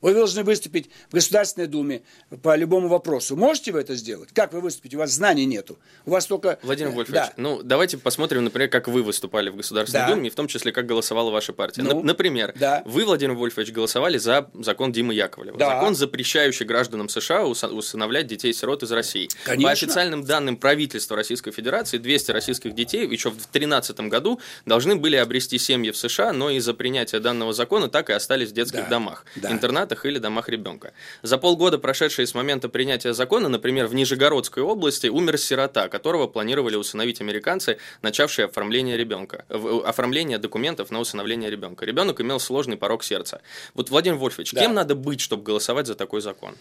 Вы 0.00 0.14
должны 0.14 0.42
выступить 0.44 0.90
в 1.10 1.14
Государственной 1.14 1.66
Думе 1.66 2.02
по 2.42 2.56
любому 2.56 2.88
вопросу. 2.88 3.36
Можете 3.36 3.72
вы 3.72 3.80
это 3.80 3.94
сделать? 3.96 4.30
Как 4.32 4.52
вы 4.52 4.60
выступите? 4.60 4.96
У 4.96 5.00
вас 5.00 5.10
знаний 5.10 5.44
нету. 5.44 5.78
У 6.06 6.10
вас 6.10 6.26
только... 6.26 6.58
Владимир 6.62 6.90
э, 6.90 6.94
Вольфович, 6.94 7.14
да. 7.20 7.32
ну 7.36 7.62
давайте 7.62 7.98
посмотрим, 7.98 8.44
например, 8.44 8.68
как 8.70 8.88
вы 8.88 9.02
выступали 9.02 9.50
в 9.50 9.56
Государственной 9.56 10.06
Да. 10.06 10.14
Думе, 10.14 10.28
и 10.28 10.30
в 10.30 10.34
том 10.34 10.48
числе, 10.48 10.72
как 10.72 10.86
голосовала 10.86 11.30
ваша 11.30 11.52
партия. 11.52 11.82
Ну, 11.82 12.00
Нап- 12.00 12.02
Например, 12.02 12.52
да. 12.58 12.82
вы, 12.86 13.04
Владимир 13.04 13.34
Вольфович, 13.34 13.72
голосовали 13.72 14.18
за 14.18 14.50
закон 14.54 14.92
Димы 14.92 15.14
Яковлева. 15.14 15.58
Да. 15.58 15.76
Закон, 15.76 15.94
запрещающий 15.94 16.64
гражданам 16.66 17.08
США 17.08 17.44
усыновлять 17.46 18.26
детей-сирот 18.26 18.82
из 18.82 18.92
России. 18.92 19.28
Конечно. 19.44 19.66
По 19.68 19.72
официальным 19.72 20.24
данным 20.24 20.56
правительства 20.56 21.16
Российской 21.16 21.50
Федерации, 21.52 21.98
200 21.98 22.30
российских 22.30 22.74
детей 22.74 23.06
еще 23.06 23.30
в 23.30 23.34
2013 23.34 24.00
году 24.08 24.40
должны 24.66 24.96
были 24.96 25.16
обрести 25.16 25.58
семьи 25.58 25.90
в 25.90 25.96
США, 25.96 26.32
но 26.32 26.50
из-за 26.50 26.74
принятия 26.74 27.20
данного 27.20 27.52
закона 27.52 27.88
так 27.88 28.10
и 28.10 28.12
остались 28.12 28.48
в 28.50 28.52
детских 28.52 28.80
Да. 28.84 28.88
домах, 28.88 29.24
Да. 29.36 29.50
Интернатах 29.90 30.06
или 30.06 30.18
домах 30.18 30.48
ребенка. 30.48 30.92
За 31.22 31.38
полгода, 31.38 31.78
прошедшие 31.78 32.26
с 32.26 32.34
момента 32.34 32.68
принятия 32.68 33.12
закона, 33.14 33.48
например, 33.48 33.86
в 33.86 33.94
Нижегородской 33.94 34.62
области 34.62 35.08
умер 35.08 35.38
сирота, 35.38 35.88
которого 35.88 36.26
планировали 36.26 36.76
усыновить 36.76 37.20
американцы, 37.20 37.76
начавшие 38.02 38.46
оформление 38.46 38.96
ребенка, 38.96 39.44
в- 39.48 39.86
оформление 39.86 40.38
документов 40.38 40.90
на 40.90 41.00
усыновление 41.00 41.50
ребенка. 41.50 41.84
Ребенок 41.84 42.20
имел 42.20 42.38
сложный 42.40 42.76
порог 42.76 43.02
сердца. 43.04 43.40
Вот, 43.74 43.90
Владимир 43.90 44.16
Вольфович, 44.18 44.52
Да. 44.52 44.60
кем 44.60 44.74
надо 44.74 44.94
быть, 44.94 45.20
чтобы 45.20 45.42
голосовать 45.42 45.86
за 45.86 45.94
такой 45.94 46.20
закон? 46.20 46.54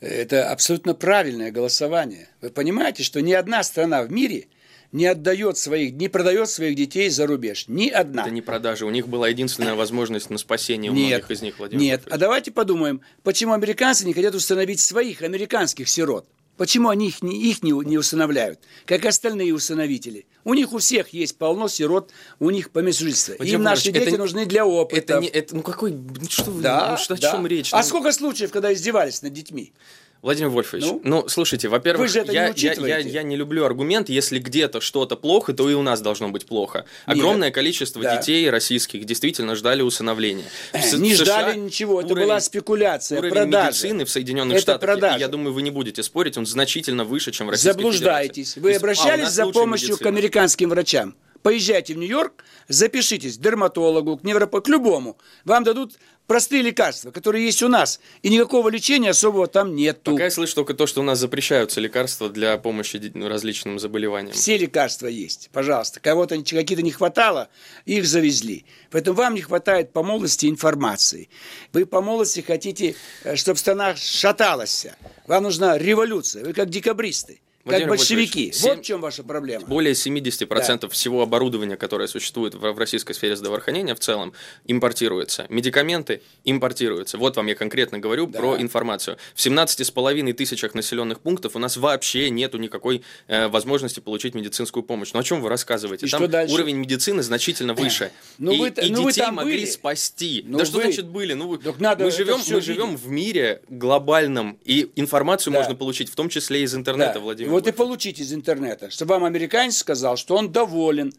Это 0.00 0.50
абсолютно 0.52 0.94
правильное 0.94 1.50
голосование. 1.50 2.28
Вы 2.40 2.50
понимаете, 2.50 3.02
что 3.02 3.20
ни 3.20 3.32
одна 3.32 3.62
страна 3.64 4.02
в 4.02 4.12
мире 4.12 4.46
не 4.92 5.06
отдает 5.06 5.58
своих, 5.58 5.92
не 5.94 6.08
продает 6.08 6.48
своих 6.48 6.74
детей 6.76 7.10
за 7.10 7.26
рубеж. 7.26 7.64
Ни 7.68 7.88
одна. 7.88 8.22
Это 8.22 8.30
не 8.30 8.40
продажа. 8.42 8.86
У 8.86 8.90
них 8.90 9.06
была 9.08 9.28
единственная 9.28 9.74
возможность 9.74 10.30
на 10.30 10.38
спасение 10.38 10.90
у 10.90 10.94
Нет, 10.94 11.08
многих 11.08 11.30
из 11.30 11.42
них, 11.42 11.58
Владимир 11.58 11.82
нет. 11.82 12.02
А 12.10 12.16
давайте 12.16 12.50
подумаем, 12.50 13.00
почему 13.22 13.52
американцы 13.52 14.06
не 14.06 14.14
хотят 14.14 14.34
установить 14.34 14.80
своих 14.80 15.22
американских 15.22 15.88
сирот? 15.88 16.26
Почему 16.56 16.88
они 16.88 17.06
их, 17.08 17.22
не, 17.22 17.40
их 17.40 17.62
не, 17.62 17.70
не 17.70 17.96
усыновляют, 17.98 18.58
как 18.84 19.04
остальные 19.04 19.54
усыновители? 19.54 20.26
У 20.42 20.54
них 20.54 20.72
у 20.72 20.78
всех 20.78 21.10
есть 21.10 21.38
полно 21.38 21.68
сирот, 21.68 22.10
у 22.40 22.50
них 22.50 22.72
по 22.72 22.80
месту 22.80 23.04
жительства. 23.04 23.34
Владимир 23.38 23.58
Им 23.60 23.62
наши 23.62 23.92
дети 23.92 24.08
это- 24.08 24.16
нужны 24.18 24.44
для 24.44 24.66
опыта. 24.66 24.96
Это 25.14 25.20
не, 25.20 25.28
это, 25.28 25.54
ну 25.54 25.62
какой, 25.62 25.96
что 26.28 26.50
Да, 26.50 26.90
ну 26.92 26.96
что, 26.96 27.14
о 27.14 27.16
да. 27.16 27.30
чем 27.30 27.46
речь? 27.46 27.72
А 27.72 27.76
Ну, 27.76 27.82
сколько 27.84 28.10
случаев, 28.10 28.50
когда 28.50 28.72
издевались 28.74 29.22
над 29.22 29.32
детьми? 29.34 29.72
Владимир 30.20 30.48
Вольфович, 30.50 30.84
ну, 30.84 31.00
Ну? 31.04 31.28
слушайте, 31.28 31.68
во-первых, 31.68 32.14
это 32.14 32.28
не 32.32 32.34
я, 32.34 32.52
я, 32.56 32.72
я, 32.74 32.98
я 32.98 33.22
не 33.22 33.36
люблю 33.36 33.64
аргумент, 33.64 34.08
если 34.08 34.40
где-то 34.40 34.80
что-то 34.80 35.14
плохо, 35.16 35.52
то 35.52 35.70
и 35.70 35.74
у 35.74 35.82
нас 35.82 36.00
должно 36.00 36.28
быть 36.30 36.44
плохо. 36.44 36.84
Нет. 37.06 37.16
Огромное 37.18 37.52
количество 37.52 38.02
Да. 38.02 38.16
детей 38.16 38.50
российских 38.50 39.04
действительно 39.04 39.54
ждали 39.54 39.82
усыновления. 39.82 40.46
В 40.72 40.78
С- 40.82 40.94
не 40.94 41.12
в 41.14 41.18
США 41.18 41.24
ждали 41.24 41.58
ничего, 41.58 42.00
это 42.00 42.12
уровень- 42.12 42.26
была 42.26 42.40
спекуляция, 42.40 43.18
Уровень 43.20 43.32
продажа. 43.34 43.68
медицины 43.68 44.04
в 44.04 44.10
Соединенных 44.10 44.54
Это 44.56 44.62
Штатах, 44.62 44.80
продажа. 44.80 45.14
я, 45.14 45.20
я 45.20 45.28
думаю, 45.28 45.52
вы 45.54 45.62
не 45.62 45.70
будете 45.70 46.02
спорить, 46.02 46.36
он 46.36 46.46
значительно 46.46 47.04
выше, 47.04 47.30
чем 47.30 47.46
в 47.46 47.50
Российской 47.50 47.74
Заблуждаетесь. 47.74 48.54
Федерации. 48.54 48.60
Вы 48.60 48.72
а, 48.74 48.76
обращались 48.78 49.24
нас 49.24 49.34
за 49.34 49.46
помощью 49.46 49.88
к 49.88 50.00
медицина. 50.00 50.08
американским 50.10 50.70
врачам. 50.70 51.14
Поезжайте 51.42 51.94
в 51.94 51.98
Нью-Йорк, 51.98 52.44
запишитесь 52.68 53.38
к 53.38 53.40
дерматологу, 53.40 54.18
к 54.18 54.24
невропату, 54.24 54.64
к 54.64 54.68
любому. 54.68 55.16
Вам 55.44 55.64
дадут 55.64 55.94
простые 56.26 56.62
лекарства, 56.62 57.10
которые 57.10 57.44
есть 57.46 57.62
у 57.62 57.68
нас. 57.68 58.00
И 58.22 58.28
никакого 58.28 58.68
лечения 58.68 59.10
особого 59.10 59.46
там 59.46 59.74
нету. 59.74 60.12
Пока 60.12 60.24
я 60.24 60.30
слышу 60.30 60.54
только 60.56 60.74
то, 60.74 60.86
что 60.86 61.00
у 61.00 61.04
нас 61.04 61.18
запрещаются 61.18 61.80
лекарства 61.80 62.28
для 62.28 62.58
помощи 62.58 62.98
ди- 62.98 63.18
различным 63.26 63.78
заболеваниям. 63.78 64.34
Все 64.34 64.58
лекарства 64.58 65.06
есть, 65.06 65.48
пожалуйста. 65.52 66.00
Кого-то 66.00 66.36
какие-то 66.36 66.82
не 66.82 66.90
хватало, 66.92 67.48
их 67.86 68.06
завезли. 68.06 68.66
Поэтому 68.90 69.16
вам 69.16 69.34
не 69.34 69.40
хватает 69.40 69.92
по 69.92 70.02
молодости 70.02 70.46
информации. 70.46 71.30
Вы 71.72 71.86
по 71.86 72.02
молодости 72.02 72.40
хотите, 72.40 72.94
чтобы 73.36 73.58
страна 73.58 73.96
шаталась. 73.96 74.86
Вам 75.26 75.44
нужна 75.44 75.78
революция. 75.78 76.44
Вы 76.44 76.52
как 76.52 76.68
декабристы, 76.68 77.40
Владимир 77.68 77.90
как 77.90 77.98
большевики. 77.98 78.52
Вот 78.62 78.78
в 78.78 78.82
чем 78.82 79.00
ваша 79.00 79.22
проблема. 79.22 79.66
Более 79.66 79.92
70% 79.94 80.88
всего 80.90 81.22
оборудования, 81.22 81.76
которое 81.76 82.08
существует 82.08 82.54
в 82.54 82.68
в 82.72 82.78
российской 82.78 83.12
сфере 83.14 83.34
здравоохранения 83.34 83.94
в 83.94 83.98
целом, 84.00 84.32
импортируется. 84.66 85.46
Медикаменты 85.48 86.20
импортируются. 86.44 87.18
Вот 87.18 87.36
вам 87.36 87.46
я 87.46 87.54
конкретно 87.54 87.98
говорю 87.98 88.26
Да. 88.26 88.38
про 88.38 88.60
информацию. 88.60 89.16
В 89.34 89.38
17,5 89.40 90.32
тысячах 90.34 90.74
населенных 90.74 91.20
пунктов 91.20 91.56
у 91.56 91.58
нас 91.58 91.76
вообще 91.76 92.30
нету 92.30 92.58
никакой 92.58 93.02
э, 93.26 93.48
возможности 93.48 94.00
получить 94.00 94.34
медицинскую 94.34 94.82
помощь. 94.82 95.10
Ну 95.12 95.20
о 95.20 95.22
чем 95.24 95.40
вы 95.40 95.48
рассказываете? 95.48 96.06
И 96.06 96.08
Там 96.10 96.20
что 96.20 96.28
дальше? 96.28 96.54
уровень 96.54 96.76
медицины 96.76 97.22
значительно 97.22 97.74
выше. 97.74 98.10
Ну 98.38 98.52
и 98.52 98.58
вы- 98.58 98.68
и 98.68 98.90
ну 98.90 99.02
вы 99.02 99.10
детей 99.12 99.20
там 99.24 99.34
могли 99.36 99.56
были? 99.58 99.64
спасти. 99.66 100.44
Ну 100.46 100.58
да 100.58 100.64
что 100.64 100.76
вы- 100.76 100.82
значит 100.84 101.06
были? 101.06 101.32
Ну, 101.34 101.48
вы- 101.48 101.60
надо 101.78 102.04
мы 102.04 102.10
живем, 102.10 102.38
мы 102.48 102.60
живем 102.60 102.96
в 102.96 103.08
мире 103.08 103.62
глобальном, 103.68 104.58
и 104.64 104.90
информацию 104.96 105.52
Да. 105.52 105.60
можно 105.60 105.74
получить 105.74 106.10
в 106.10 106.14
том 106.14 106.28
числе 106.28 106.62
из 106.62 106.74
интернета, 106.74 107.14
Да. 107.14 107.20
Владимир. 107.20 107.50
Вот 107.58 107.66
и 107.66 107.72
получите 107.72 108.22
из 108.22 108.32
интернета, 108.32 108.88
чтобы 108.88 109.14
вам 109.14 109.24
американец 109.24 109.78
сказал, 109.78 110.16
что 110.16 110.36
он 110.36 110.52
доволен. 110.52 111.12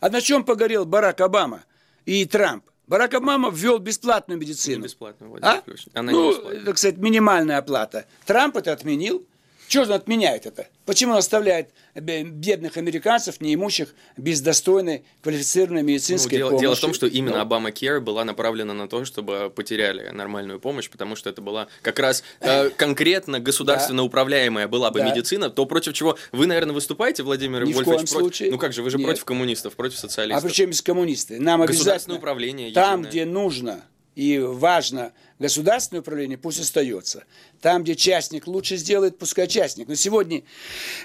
А 0.00 0.08
на 0.08 0.22
чем 0.22 0.42
погорел 0.42 0.86
Барак 0.86 1.20
Обама 1.20 1.64
и 2.06 2.24
Трамп? 2.24 2.64
Барак 2.86 3.12
Обама 3.12 3.50
ввел 3.50 3.78
бесплатную 3.78 4.40
медицину. 4.40 4.78
Не 4.78 4.84
бесплатно, 4.84 5.28
Владимир 5.28 5.52
А? 5.54 5.98
Она 5.98 6.12
не 6.12 6.18
ну, 6.18 6.30
бесплатная. 6.30 6.64
так 6.64 6.78
сказать, 6.78 6.96
минимальная 6.96 7.58
оплата. 7.58 8.06
Трамп 8.24 8.56
это 8.56 8.72
отменил. 8.72 9.26
Чего 9.68 9.84
же 9.84 9.90
он 9.92 9.96
отменяет 9.96 10.44
это? 10.46 10.66
Почему 10.84 11.12
он 11.12 11.18
оставляет 11.18 11.70
бе- 11.94 12.24
бедных 12.24 12.76
американцев, 12.76 13.40
неимущих, 13.40 13.94
без 14.16 14.40
достойной 14.40 15.04
квалифицированной 15.22 15.82
Ну, 15.82 15.88
медицинской 15.88 16.36
дело, 16.38 16.50
помощи? 16.50 16.62
дело 16.62 16.74
в 16.74 16.80
том, 16.80 16.92
что 16.92 17.06
именно 17.06 17.36
Ну, 17.36 17.40
Обама 17.42 17.70
Care 17.70 18.00
была 18.00 18.24
направлена 18.24 18.74
на 18.74 18.88
то, 18.88 19.04
чтобы 19.04 19.50
потеряли 19.54 20.10
нормальную 20.10 20.60
помощь, 20.60 20.90
потому 20.90 21.16
что 21.16 21.30
это 21.30 21.40
была 21.40 21.68
как 21.82 21.98
раз 21.98 22.22
э, 22.40 22.70
конкретно 22.70 23.40
государственно 23.40 24.02
управляемая 24.02 24.68
была 24.68 24.90
бы 24.90 24.98
Да. 25.00 25.10
медицина, 25.10 25.48
то 25.48 25.64
против 25.66 25.94
чего 25.94 26.18
вы, 26.32 26.46
наверное, 26.46 26.74
выступаете, 26.74 27.22
Владимир 27.22 27.64
Ни 27.64 27.72
в 27.72 27.76
Вольфович? 27.76 27.84
коем 27.86 27.96
против- 28.06 28.10
случае. 28.10 28.50
Ну 28.50 28.58
как 28.58 28.72
же, 28.72 28.82
вы 28.82 28.90
же 28.90 28.98
Нет. 28.98 29.06
против 29.06 29.24
коммунистов, 29.24 29.74
против 29.76 29.98
А 29.98 30.00
социалистов. 30.00 30.44
причем 30.44 30.70
без 30.70 30.82
коммунисты? 30.82 31.38
Нам 31.40 31.60
Государственное 31.60 31.92
обязательно 31.94 32.16
управление 32.16 32.72
там, 32.72 33.00
единое. 33.02 33.10
где 33.10 33.24
нужно, 33.24 33.84
и 34.14 34.38
важно 34.38 35.12
государственное 35.38 36.00
управление, 36.00 36.38
пусть 36.38 36.60
остается. 36.60 37.24
Там, 37.60 37.82
где 37.82 37.94
частник 37.94 38.46
лучше 38.46 38.76
сделает, 38.76 39.18
пускай 39.18 39.48
частник. 39.48 39.88
Но 39.88 39.94
сегодня 39.94 40.42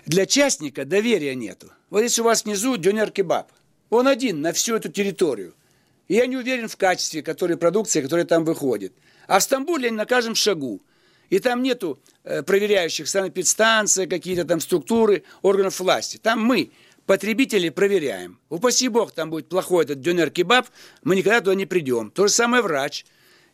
для 0.06 0.26
частника 0.26 0.86
доверия 0.86 1.36
нету. 1.36 1.72
Вот 1.90 2.02
если 2.02 2.22
у 2.22 2.26
вас 2.26 2.44
внизу 2.44 2.78
дюнер 2.78 3.12
кебаб, 3.12 3.52
он 3.90 4.08
один 4.08 4.42
на 4.42 4.52
всю 4.52 4.76
эту 4.76 4.90
территорию. 4.90 5.54
И 6.08 6.16
я 6.16 6.26
не 6.28 6.38
уверен 6.38 6.68
в 6.68 6.78
качестве 6.78 7.22
которой 7.22 7.58
продукции, 7.58 8.02
которая 8.02 8.26
там 8.26 8.44
выходит. 8.46 8.94
А 9.28 9.40
в 9.40 9.44
Стамбуле 9.44 9.88
они 9.88 9.98
на 9.98 10.06
каждом 10.06 10.36
шагу. 10.36 10.82
И 11.30 11.40
там 11.40 11.62
нету 11.62 12.00
э, 12.24 12.42
проверяющих 12.44 13.08
санэпидстанции, 13.08 14.06
какие-то 14.06 14.46
там 14.46 14.62
структуры 14.62 15.24
органов 15.42 15.80
власти. 15.80 16.18
Там 16.18 16.42
мы, 16.42 16.72
потребители, 17.08 17.70
проверяем. 17.70 18.40
Упаси 18.50 18.90
бог, 18.90 19.12
там 19.12 19.32
будет 19.32 19.50
плохой 19.50 19.86
этот 19.86 20.02
дюнер-кебаб, 20.02 20.68
мы 21.04 21.16
никогда 21.16 21.40
туда 21.40 21.56
не 21.56 21.66
придем. 21.66 22.12
То 22.12 22.28
же 22.28 22.34
самое 22.34 22.62
врач. 22.62 23.06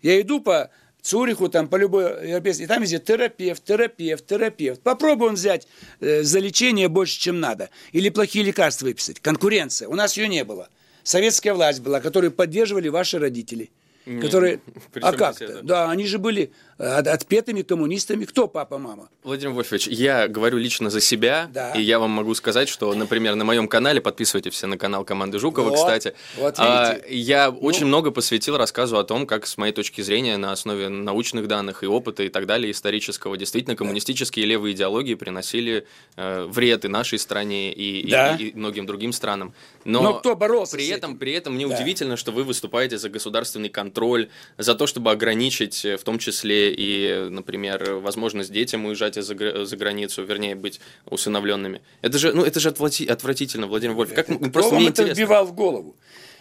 Я 0.02 0.20
иду 0.20 0.42
по 0.42 0.70
Цюриху, 1.02 1.48
там, 1.50 1.68
по 1.68 1.76
любой 1.76 2.28
европейской, 2.28 2.64
и 2.64 2.68
там 2.68 2.82
везде 2.82 3.00
терапевт, 3.00 3.64
терапевт, 3.64 4.26
терапевт. 4.26 4.82
Попробуй 4.82 5.30
он 5.30 5.36
взять 5.36 5.68
э, 6.00 6.24
за 6.24 6.40
лечение 6.40 6.88
больше, 6.88 7.20
чем 7.20 7.40
надо. 7.40 7.70
Или 7.92 8.10
плохие 8.10 8.44
лекарства 8.44 8.86
выписать. 8.86 9.20
Конкуренция. 9.20 9.88
У 9.88 9.96
нас 9.96 10.18
ее 10.18 10.28
не 10.28 10.44
было. 10.44 10.70
Советская 11.04 11.54
власть 11.54 11.82
была, 11.82 12.00
которую 12.02 12.32
поддерживали 12.32 12.90
ваши 12.90 13.20
родители– 13.20 13.70
которые... 14.22 14.60
А 15.02 15.14
как 15.14 15.42
-то? 15.42 15.62
Да, 15.64 15.90
они 15.90 16.06
же 16.06 16.20
были 16.20 16.52
отпетыми 16.84 17.62
коммунистами. 17.62 18.26
Кто 18.26 18.48
папа, 18.48 18.78
мама? 18.78 19.10
Владимир 19.24 19.54
Вольфович, 19.54 19.88
я 19.88 20.28
говорю 20.28 20.58
лично 20.58 20.90
за 20.90 21.02
себя, 21.02 21.50
да. 21.54 21.72
и 21.72 21.82
я 21.82 22.00
вам 22.00 22.12
могу 22.12 22.36
сказать, 22.36 22.70
что, 22.70 22.94
например, 22.94 23.36
на 23.36 23.46
моем 23.46 23.68
канале, 23.68 24.02
подписывайтесь 24.02 24.54
все 24.54 24.68
на 24.68 24.78
канал 24.78 25.06
команды 25.06 25.40
Жукова, 25.40 25.70
вот, 25.70 25.78
кстати, 25.78 26.14
вот 26.38 26.56
а, 26.58 27.00
я 27.08 27.52
ну... 27.52 27.58
очень 27.60 27.86
много 27.86 28.12
посвятил 28.12 28.58
рассказу 28.58 28.98
о 28.98 29.04
том, 29.04 29.26
как, 29.26 29.48
с 29.48 29.58
моей 29.58 29.74
точки 29.74 30.02
зрения, 30.02 30.38
на 30.38 30.52
основе 30.52 30.90
научных 30.90 31.48
данных 31.48 31.84
и 31.84 31.88
опыта 31.88 32.24
и 32.24 32.30
так 32.30 32.46
далее, 32.46 32.72
исторического, 32.72 33.38
действительно, 33.38 33.76
коммунистические 33.76 34.46
да. 34.46 34.50
левые 34.50 34.74
идеологии 34.74 35.16
приносили 35.16 35.88
э, 36.16 36.46
вред 36.50 36.86
и 36.86 36.88
нашей 36.88 37.20
стране, 37.20 37.72
и, 37.74 38.10
да. 38.10 38.36
и, 38.36 38.50
и 38.50 38.54
многим 38.56 38.86
другим 38.86 39.14
странам. 39.14 39.54
Но, 39.86 40.02
Но 40.02 40.14
кто 40.16 40.36
боролся 40.36 40.76
при 40.76 40.88
этом, 40.88 41.18
при 41.18 41.34
этом 41.34 41.54
мне 41.54 41.68
да. 41.68 41.76
удивительно, 41.76 42.18
что 42.18 42.32
вы 42.32 42.44
выступаете 42.44 42.98
за 42.98 43.10
государственный 43.10 43.70
контроль, 43.70 44.30
за 44.58 44.76
то, 44.76 44.88
чтобы 44.88 45.12
ограничить 45.12 45.86
э, 45.86 45.98
в 45.98 46.04
том 46.04 46.20
числе 46.20 46.73
и, 46.76 47.28
например, 47.30 47.96
возможность 47.96 48.52
детям 48.52 48.86
уезжать 48.86 49.16
за, 49.16 49.66
за 49.66 49.78
границу, 49.78 50.24
вернее, 50.24 50.56
быть 50.56 50.82
усыновленными. 51.06 51.82
Это 52.02 52.18
же, 52.18 52.34
ну, 52.34 52.44
это 52.44 52.60
же 52.60 52.70
отвратительно, 52.70 53.68
Владимир 53.68 53.96
Вольф. 53.96 54.14
Как, 54.14 54.30
это, 54.30 54.50
просто 54.50 54.76
мне 54.76 54.90
это 54.90 55.04
вбивал 55.04 55.46
в 55.46 55.54
голову. 55.54 55.96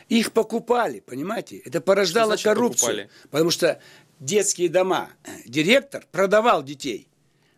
Их 0.09 0.33
покупали, 0.33 1.01
понимаете? 1.01 1.59
Это 1.59 1.81
порождало 1.81 2.37
коррупцию. 2.37 2.89
Покупали? 2.89 3.11
Потому 3.31 3.51
что 3.51 3.81
детские 4.21 4.69
дома, 4.69 5.11
директор 5.47 6.05
продавал 6.11 6.62
детей. 6.62 7.09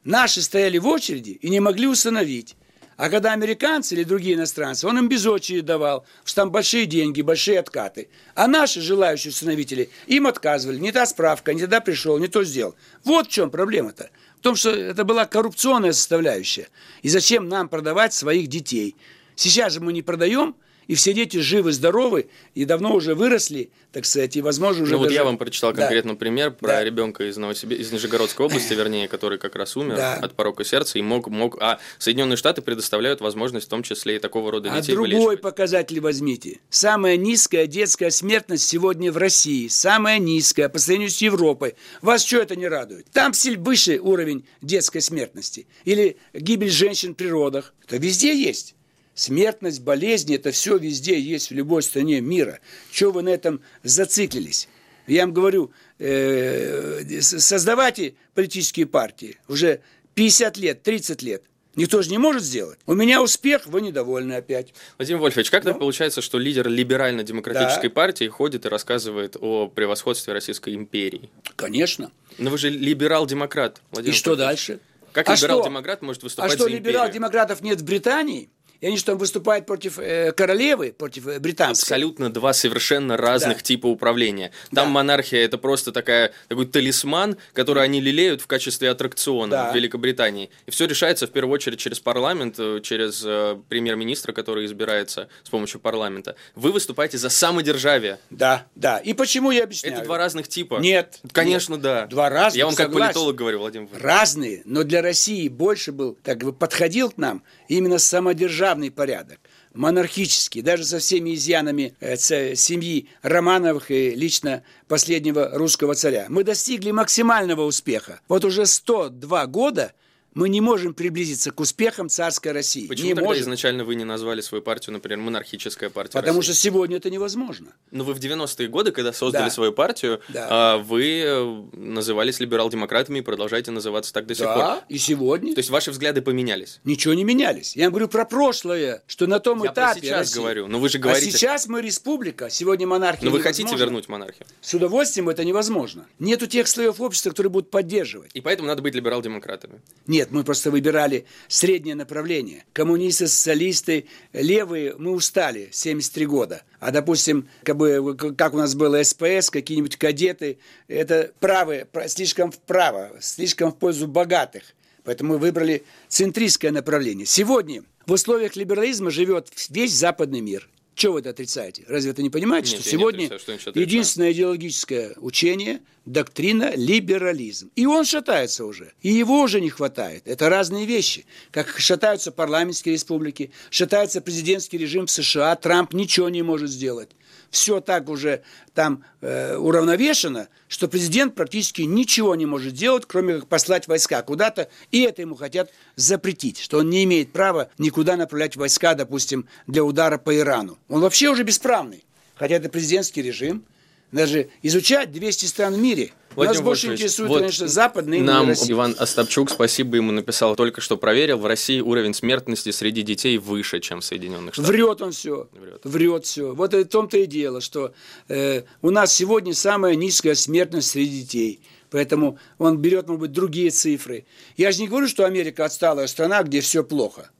Наши 0.04 0.42
стояли 0.42 0.78
в 0.78 0.86
очереди 0.86 1.30
и 1.30 1.48
не 1.48 1.60
могли 1.60 1.86
усыновить. 1.86 2.56
А 2.96 3.10
когда 3.10 3.32
американцы 3.32 3.94
или 3.94 4.04
другие 4.04 4.36
иностранцы, 4.36 4.86
он 4.86 4.98
им 4.98 5.08
без 5.08 5.26
очереди 5.26 5.62
давал, 5.62 6.06
что 6.24 6.42
там 6.42 6.50
большие 6.50 6.86
деньги, 6.86 7.22
большие 7.22 7.58
откаты. 7.58 8.08
А 8.34 8.46
наши 8.46 8.80
желающие 8.80 9.30
установители 9.30 9.90
им 10.06 10.26
отказывали. 10.26 10.78
Не 10.78 10.92
та 10.92 11.06
справка, 11.06 11.54
не 11.54 11.62
тогда 11.62 11.80
пришел, 11.80 12.18
не 12.18 12.28
то 12.28 12.44
сделал. 12.44 12.74
Вот 13.04 13.26
в 13.26 13.30
чем 13.30 13.50
проблема-то. 13.50 14.10
В 14.38 14.42
том, 14.42 14.56
что 14.56 14.70
это 14.70 15.04
была 15.04 15.26
коррупционная 15.26 15.92
составляющая. 15.92 16.68
И 17.02 17.08
зачем 17.08 17.48
нам 17.48 17.68
продавать 17.68 18.12
своих 18.12 18.48
детей? 18.48 18.94
Сейчас 19.36 19.72
же 19.72 19.80
мы 19.80 19.92
не 19.92 20.02
продаем, 20.02 20.54
и 20.86 20.94
все 20.94 21.12
дети 21.12 21.38
живы, 21.38 21.72
здоровы, 21.72 22.28
и 22.54 22.64
давно 22.64 22.94
уже 22.94 23.14
выросли, 23.14 23.70
так 23.92 24.04
сказать, 24.04 24.36
и, 24.36 24.42
возможно, 24.42 24.82
уже 24.82 24.92
Ну, 24.92 24.98
даже... 24.98 25.10
вот 25.10 25.14
я 25.14 25.24
вам 25.24 25.38
прочитал 25.38 25.72
конкретно 25.72 26.12
да. 26.12 26.18
пример 26.18 26.52
про 26.52 26.68
да. 26.68 26.84
ребенка 26.84 27.28
из, 27.28 27.36
Новосибир... 27.36 27.78
из 27.78 27.92
Нижегородской 27.92 28.46
области, 28.46 28.72
вернее, 28.74 29.08
который 29.08 29.38
как 29.38 29.56
раз 29.56 29.76
умер 29.76 29.96
да. 29.96 30.14
от 30.14 30.34
порока 30.34 30.64
сердца, 30.64 30.98
и 30.98 31.02
мог, 31.02 31.28
мог... 31.28 31.56
А 31.60 31.78
Соединенные 31.98 32.36
Штаты 32.36 32.62
предоставляют 32.62 33.20
возможность 33.20 33.66
в 33.66 33.70
том 33.70 33.82
числе 33.82 34.16
и 34.16 34.18
такого 34.18 34.50
рода 34.50 34.72
а 34.72 34.80
детей 34.80 34.92
А 34.92 34.96
другой 34.96 35.36
показатель 35.38 36.00
возьмите. 36.00 36.60
Самая 36.70 37.16
низкая 37.16 37.66
детская 37.66 38.10
смертность 38.10 38.66
сегодня 38.66 39.12
в 39.12 39.16
России. 39.16 39.68
Самая 39.68 40.18
низкая 40.18 40.68
по 40.68 40.78
сравнению 40.78 41.10
с 41.10 41.20
Европой. 41.22 41.74
Вас 42.02 42.24
что 42.24 42.38
это 42.38 42.56
не 42.56 42.68
радует? 42.68 43.06
Там 43.12 43.32
выше 43.58 43.98
уровень 44.00 44.46
детской 44.60 45.00
смертности. 45.00 45.66
Или 45.84 46.16
гибель 46.32 46.70
женщин 46.70 47.14
при 47.14 47.28
родах. 47.28 47.74
Это 47.86 47.96
везде 47.96 48.34
есть. 48.34 48.73
Смертность, 49.14 49.80
болезни, 49.80 50.36
это 50.36 50.50
все 50.50 50.76
везде 50.76 51.18
есть 51.18 51.50
в 51.50 51.54
любой 51.54 51.82
стране 51.82 52.20
мира. 52.20 52.60
Чего 52.90 53.12
вы 53.12 53.22
на 53.22 53.28
этом 53.28 53.60
зациклились? 53.82 54.68
Я 55.06 55.22
вам 55.22 55.34
говорю, 55.34 55.70
э, 55.98 57.20
создавайте 57.20 58.14
политические 58.34 58.86
партии 58.86 59.38
уже 59.48 59.80
50 60.14 60.56
лет, 60.56 60.82
30 60.82 61.22
лет. 61.22 61.42
Никто 61.76 62.02
же 62.02 62.10
не 62.10 62.18
может 62.18 62.42
сделать. 62.42 62.78
У 62.86 62.94
меня 62.94 63.20
успех, 63.20 63.66
вы 63.66 63.80
недовольны 63.80 64.34
опять. 64.34 64.72
Владимир 64.96 65.20
Вольфович, 65.20 65.50
как 65.50 65.64
ну? 65.64 65.72
так 65.72 65.80
получается, 65.80 66.20
что 66.20 66.38
лидер 66.38 66.68
либерально-демократической 66.68 67.88
да. 67.88 67.94
партии 67.94 68.28
ходит 68.28 68.64
и 68.64 68.68
рассказывает 68.68 69.36
о 69.40 69.68
превосходстве 69.68 70.32
Российской 70.32 70.74
империи? 70.74 71.30
Конечно. 71.56 72.12
Но 72.38 72.50
вы 72.50 72.58
же 72.58 72.70
либерал-демократ, 72.70 73.80
Владимир 73.90 74.14
И 74.14 74.14
Вольфович. 74.14 74.18
что 74.18 74.36
дальше? 74.36 74.80
Как 75.12 75.28
а 75.28 75.34
либерал-демократ 75.34 76.02
может 76.02 76.22
выступать 76.22 76.52
А 76.52 76.54
что, 76.54 76.68
либерал-демократов 76.68 77.60
нет 77.60 77.80
в 77.80 77.84
Британии? 77.84 78.50
И 78.84 78.86
они 78.86 78.98
что, 78.98 79.12
там 79.12 79.18
выступают 79.18 79.64
против 79.64 79.98
э, 79.98 80.32
королевы, 80.32 80.92
против 80.92 81.26
э, 81.26 81.38
британской. 81.38 81.84
Абсолютно 81.84 82.30
два 82.30 82.52
совершенно 82.52 83.16
разных 83.16 83.56
да. 83.56 83.62
типа 83.62 83.86
управления. 83.86 84.50
Там 84.74 84.88
да. 84.88 84.90
монархия 84.90 85.42
это 85.42 85.56
просто 85.56 85.90
такая, 85.90 86.32
такой 86.48 86.66
талисман, 86.66 87.38
который 87.54 87.82
они 87.82 88.02
лелеют 88.02 88.42
в 88.42 88.46
качестве 88.46 88.90
аттракциона 88.90 89.50
да. 89.50 89.72
в 89.72 89.74
Великобритании. 89.74 90.50
И 90.66 90.70
все 90.70 90.86
решается 90.86 91.26
в 91.26 91.30
первую 91.30 91.54
очередь 91.54 91.78
через 91.78 91.98
парламент, 91.98 92.56
э, 92.58 92.80
через 92.82 93.22
э, 93.24 93.56
премьер-министра, 93.70 94.34
который 94.34 94.66
избирается 94.66 95.30
с 95.44 95.48
помощью 95.48 95.80
парламента. 95.80 96.36
Вы 96.54 96.70
выступаете 96.70 97.16
за 97.16 97.30
самодержавие. 97.30 98.18
Да, 98.28 98.66
да. 98.74 98.98
И 98.98 99.14
почему 99.14 99.50
я 99.50 99.64
объясняю? 99.64 99.96
Это 99.96 100.04
два 100.04 100.18
разных 100.18 100.46
типа. 100.46 100.74
Нет. 100.80 101.20
Конечно, 101.32 101.72
нет. 101.72 101.80
да. 101.80 102.06
Два 102.06 102.28
разных. 102.28 102.58
Я 102.58 102.66
вам 102.66 102.74
как 102.74 102.88
согласен. 102.88 103.14
политолог 103.14 103.34
говорю, 103.34 103.60
Владимир. 103.60 103.88
Разные, 103.94 104.60
но 104.66 104.82
для 104.82 105.00
России 105.00 105.48
больше 105.48 105.90
был, 105.90 106.18
как 106.22 106.44
бы 106.44 106.52
подходил 106.52 107.10
к 107.10 107.16
нам 107.16 107.42
именно 107.68 107.96
самодержавие 107.96 108.73
равный 108.74 108.90
порядок, 108.90 109.38
монархический, 109.72 110.60
даже 110.60 110.84
со 110.84 110.98
всеми 110.98 111.34
изъянами 111.34 111.94
э, 112.00 112.16
семьи 112.16 113.08
Романовых 113.22 113.92
и 113.92 114.10
лично 114.16 114.64
последнего 114.88 115.50
русского 115.52 115.94
царя. 115.94 116.26
Мы 116.28 116.42
достигли 116.42 116.90
максимального 116.90 117.62
успеха. 117.62 118.20
Вот 118.26 118.44
уже 118.44 118.66
102 118.66 119.46
года– 119.46 119.92
мы 120.34 120.48
не 120.48 120.60
можем 120.60 120.94
приблизиться 120.94 121.50
к 121.50 121.60
успехам 121.60 122.08
царской 122.08 122.52
России. 122.52 122.86
Почему 122.86 123.08
не 123.08 123.14
тогда 123.14 123.28
можем. 123.28 123.42
изначально 123.44 123.84
вы 123.84 123.94
не 123.94 124.04
назвали 124.04 124.40
свою 124.40 124.62
партию, 124.62 124.92
например, 124.92 125.18
монархическая 125.18 125.90
партия 125.90 126.12
Потому 126.12 126.40
России? 126.40 126.52
что 126.52 126.62
сегодня 126.62 126.96
это 126.96 127.10
невозможно. 127.10 127.72
Но 127.90 128.04
вы 128.04 128.14
в 128.14 128.18
90-е 128.18 128.68
годы, 128.68 128.92
когда 128.92 129.12
создали 129.12 129.44
да. 129.44 129.50
свою 129.50 129.72
партию, 129.72 130.20
да. 130.28 130.46
А, 130.50 130.78
вы 130.78 131.22
э, 131.24 131.62
назывались 131.72 132.40
либерал-демократами 132.40 133.20
и 133.20 133.22
продолжаете 133.22 133.70
называться 133.70 134.12
так 134.12 134.26
до 134.26 134.34
сих 134.34 134.44
да, 134.44 134.54
пор. 134.54 134.62
Да, 134.62 134.84
и 134.88 134.98
сегодня. 134.98 135.54
То 135.54 135.60
есть 135.60 135.70
ваши 135.70 135.90
взгляды 135.90 136.20
поменялись? 136.20 136.80
Ничего 136.84 137.14
не 137.14 137.24
менялись. 137.24 137.76
Я 137.76 137.90
говорю 137.90 138.08
про 138.08 138.24
прошлое, 138.24 139.02
что 139.06 139.26
на 139.26 139.38
том 139.38 139.62
Я 139.62 139.72
этапе 139.72 140.00
сейчас 140.00 140.18
России. 140.18 140.38
говорю. 140.38 140.66
Но 140.66 140.80
вы 140.80 140.88
же 140.88 140.98
говорите... 140.98 141.28
А 141.28 141.32
сейчас 141.32 141.66
мы 141.68 141.80
республика, 141.80 142.50
сегодня 142.50 142.86
монархия 142.86 143.24
Но 143.24 143.30
вы 143.30 143.40
хотите 143.40 143.74
вернуть 143.76 144.08
монархию? 144.08 144.46
С 144.60 144.74
удовольствием 144.74 145.28
это 145.28 145.44
невозможно. 145.44 146.06
Нету 146.18 146.46
тех 146.46 146.66
слоев 146.66 147.00
общества, 147.00 147.30
которые 147.30 147.50
будут 147.50 147.70
поддерживать. 147.70 148.30
И 148.34 148.40
поэтому 148.40 148.68
надо 148.68 148.82
быть 148.82 148.94
либерал-демократами? 148.94 149.80
Нет, 150.06 150.23
мы 150.30 150.42
просто 150.44 150.70
выбираем 150.70 151.04
брали 151.04 151.26
среднее 151.48 151.94
направление. 151.94 152.64
Коммунисты, 152.72 153.26
социалисты, 153.26 154.06
левые, 154.32 154.94
мы 154.96 155.10
устали, 155.10 155.68
73 155.72 156.26
года. 156.26 156.62
А, 156.80 156.90
допустим, 156.90 157.48
как, 157.62 157.76
бы, 157.76 158.16
как 158.16 158.54
у 158.54 158.58
нас 158.58 158.74
было 158.74 159.02
СПС, 159.02 159.50
какие-нибудь 159.50 159.96
кадеты, 159.96 160.58
это 160.88 161.32
правые, 161.40 161.86
слишком 162.06 162.50
вправо, 162.50 163.12
слишком 163.20 163.72
в 163.72 163.78
пользу 163.78 164.06
богатых. 164.06 164.62
Поэтому 165.04 165.34
мы 165.34 165.38
выбрали 165.38 165.84
центристское 166.08 166.70
направление. 166.70 167.26
Сегодня 167.26 167.82
в 168.06 168.12
условиях 168.12 168.56
либерализма 168.56 169.10
живет 169.10 169.48
весь 169.68 169.92
западный 169.92 170.40
мир. 170.40 170.68
Чего 170.94 171.14
вы 171.14 171.20
это 171.20 171.30
отрицаете? 171.30 171.84
Разве 171.88 172.12
это 172.12 172.22
не 172.22 172.30
понимаете, 172.30 172.72
Нет, 172.72 172.80
что 172.80 172.90
сегодня 172.90 173.26
отрицаю, 173.26 173.58
что 173.58 173.72
единственное 173.74 174.32
идеологическое 174.32 175.14
учение– 175.16 175.80
доктрина 176.04 176.72
либерализм. 176.76 177.70
И 177.76 177.86
он 177.86 178.04
шатается 178.04 178.64
уже. 178.64 178.92
И 179.00 179.08
его 179.08 179.40
уже 179.40 179.60
не 179.60 179.70
хватает. 179.70 180.22
Это 180.26 180.48
разные 180.48 180.86
вещи. 180.86 181.24
Как 181.50 181.78
шатаются 181.78 182.30
парламентские 182.30 182.94
республики, 182.94 183.50
шатается 183.70 184.20
президентский 184.20 184.78
режим 184.78 185.06
в 185.06 185.10
США, 185.10 185.56
Трамп 185.56 185.94
ничего 185.94 186.28
не 186.28 186.42
может 186.42 186.70
сделать 186.70 187.10
все 187.54 187.80
так 187.80 188.08
уже 188.08 188.42
там 188.74 189.04
э, 189.20 189.56
уравновешено, 189.56 190.48
что 190.68 190.88
президент 190.88 191.34
практически 191.34 191.82
ничего 191.82 192.34
не 192.34 192.46
может 192.46 192.74
делать, 192.74 193.04
кроме 193.06 193.38
как 193.38 193.48
послать 193.48 193.86
войска 193.88 194.22
куда-то, 194.22 194.68
и 194.90 195.02
это 195.02 195.22
ему 195.22 195.36
хотят 195.36 195.70
запретить, 195.96 196.58
что 196.58 196.78
он 196.78 196.90
не 196.90 197.04
имеет 197.04 197.32
права 197.32 197.70
никуда 197.78 198.16
направлять 198.16 198.56
войска, 198.56 198.94
допустим, 198.94 199.46
для 199.66 199.84
удара 199.84 200.18
по 200.18 200.36
Ирану. 200.36 200.78
Он 200.88 201.00
вообще 201.00 201.28
уже 201.28 201.44
бесправный, 201.44 202.04
хотя 202.34 202.56
это 202.56 202.68
президентский 202.68 203.22
режим, 203.22 203.64
Даже 204.12 204.48
изучать 204.62 205.10
200 205.12 205.46
стран 205.46 205.74
в 205.74 205.78
мире. 205.78 206.12
Владимир 206.34 206.56
Нас 206.56 206.64
больше 206.64 206.92
интересует, 206.92 207.28
вот 207.28 207.38
конечно, 207.40 207.68
западные 207.68 208.20
именно 208.20 208.32
Нам 208.32 208.48
Россия. 208.48 208.72
Иван 208.72 208.96
Остапчук, 208.98 209.50
спасибо 209.50 209.96
ему 209.96 210.10
написал, 210.10 210.56
только 210.56 210.80
что 210.80 210.96
проверил, 210.96 211.38
в 211.38 211.46
России 211.46 211.80
уровень 211.80 212.14
смертности 212.14 212.70
среди 212.70 213.02
детей 213.02 213.38
выше, 213.38 213.80
чем 213.80 214.00
в 214.00 214.04
Соединенных 214.04 214.54
Штатах. 214.54 214.70
Врет 214.70 215.02
он 215.02 215.12
все. 215.12 215.48
Врет. 215.52 215.80
Врет 215.84 216.26
все. 216.26 216.54
Вот 216.54 216.74
и 216.74 216.82
в 216.82 216.88
том-то 216.88 217.18
и 217.18 217.26
дело, 217.26 217.60
что 217.60 217.92
э, 218.28 218.62
у 218.82 218.90
нас 218.90 219.14
сегодня 219.14 219.54
самая 219.54 219.94
низкая 219.94 220.34
смертность 220.34 220.90
среди 220.90 221.22
детей. 221.22 221.60
Поэтому 221.90 222.38
он 222.58 222.78
берет, 222.78 223.06
может 223.06 223.20
быть, 223.20 223.32
другие 223.32 223.70
цифры. 223.70 224.26
Я 224.56 224.72
же 224.72 224.80
не 224.80 224.88
говорю, 224.88 225.06
что 225.06 225.26
Америка 225.26 225.64
отсталая 225.64 226.08
страна, 226.08 226.42
где 226.42 226.60
все 226.60 226.82
плохо. 226.82 227.30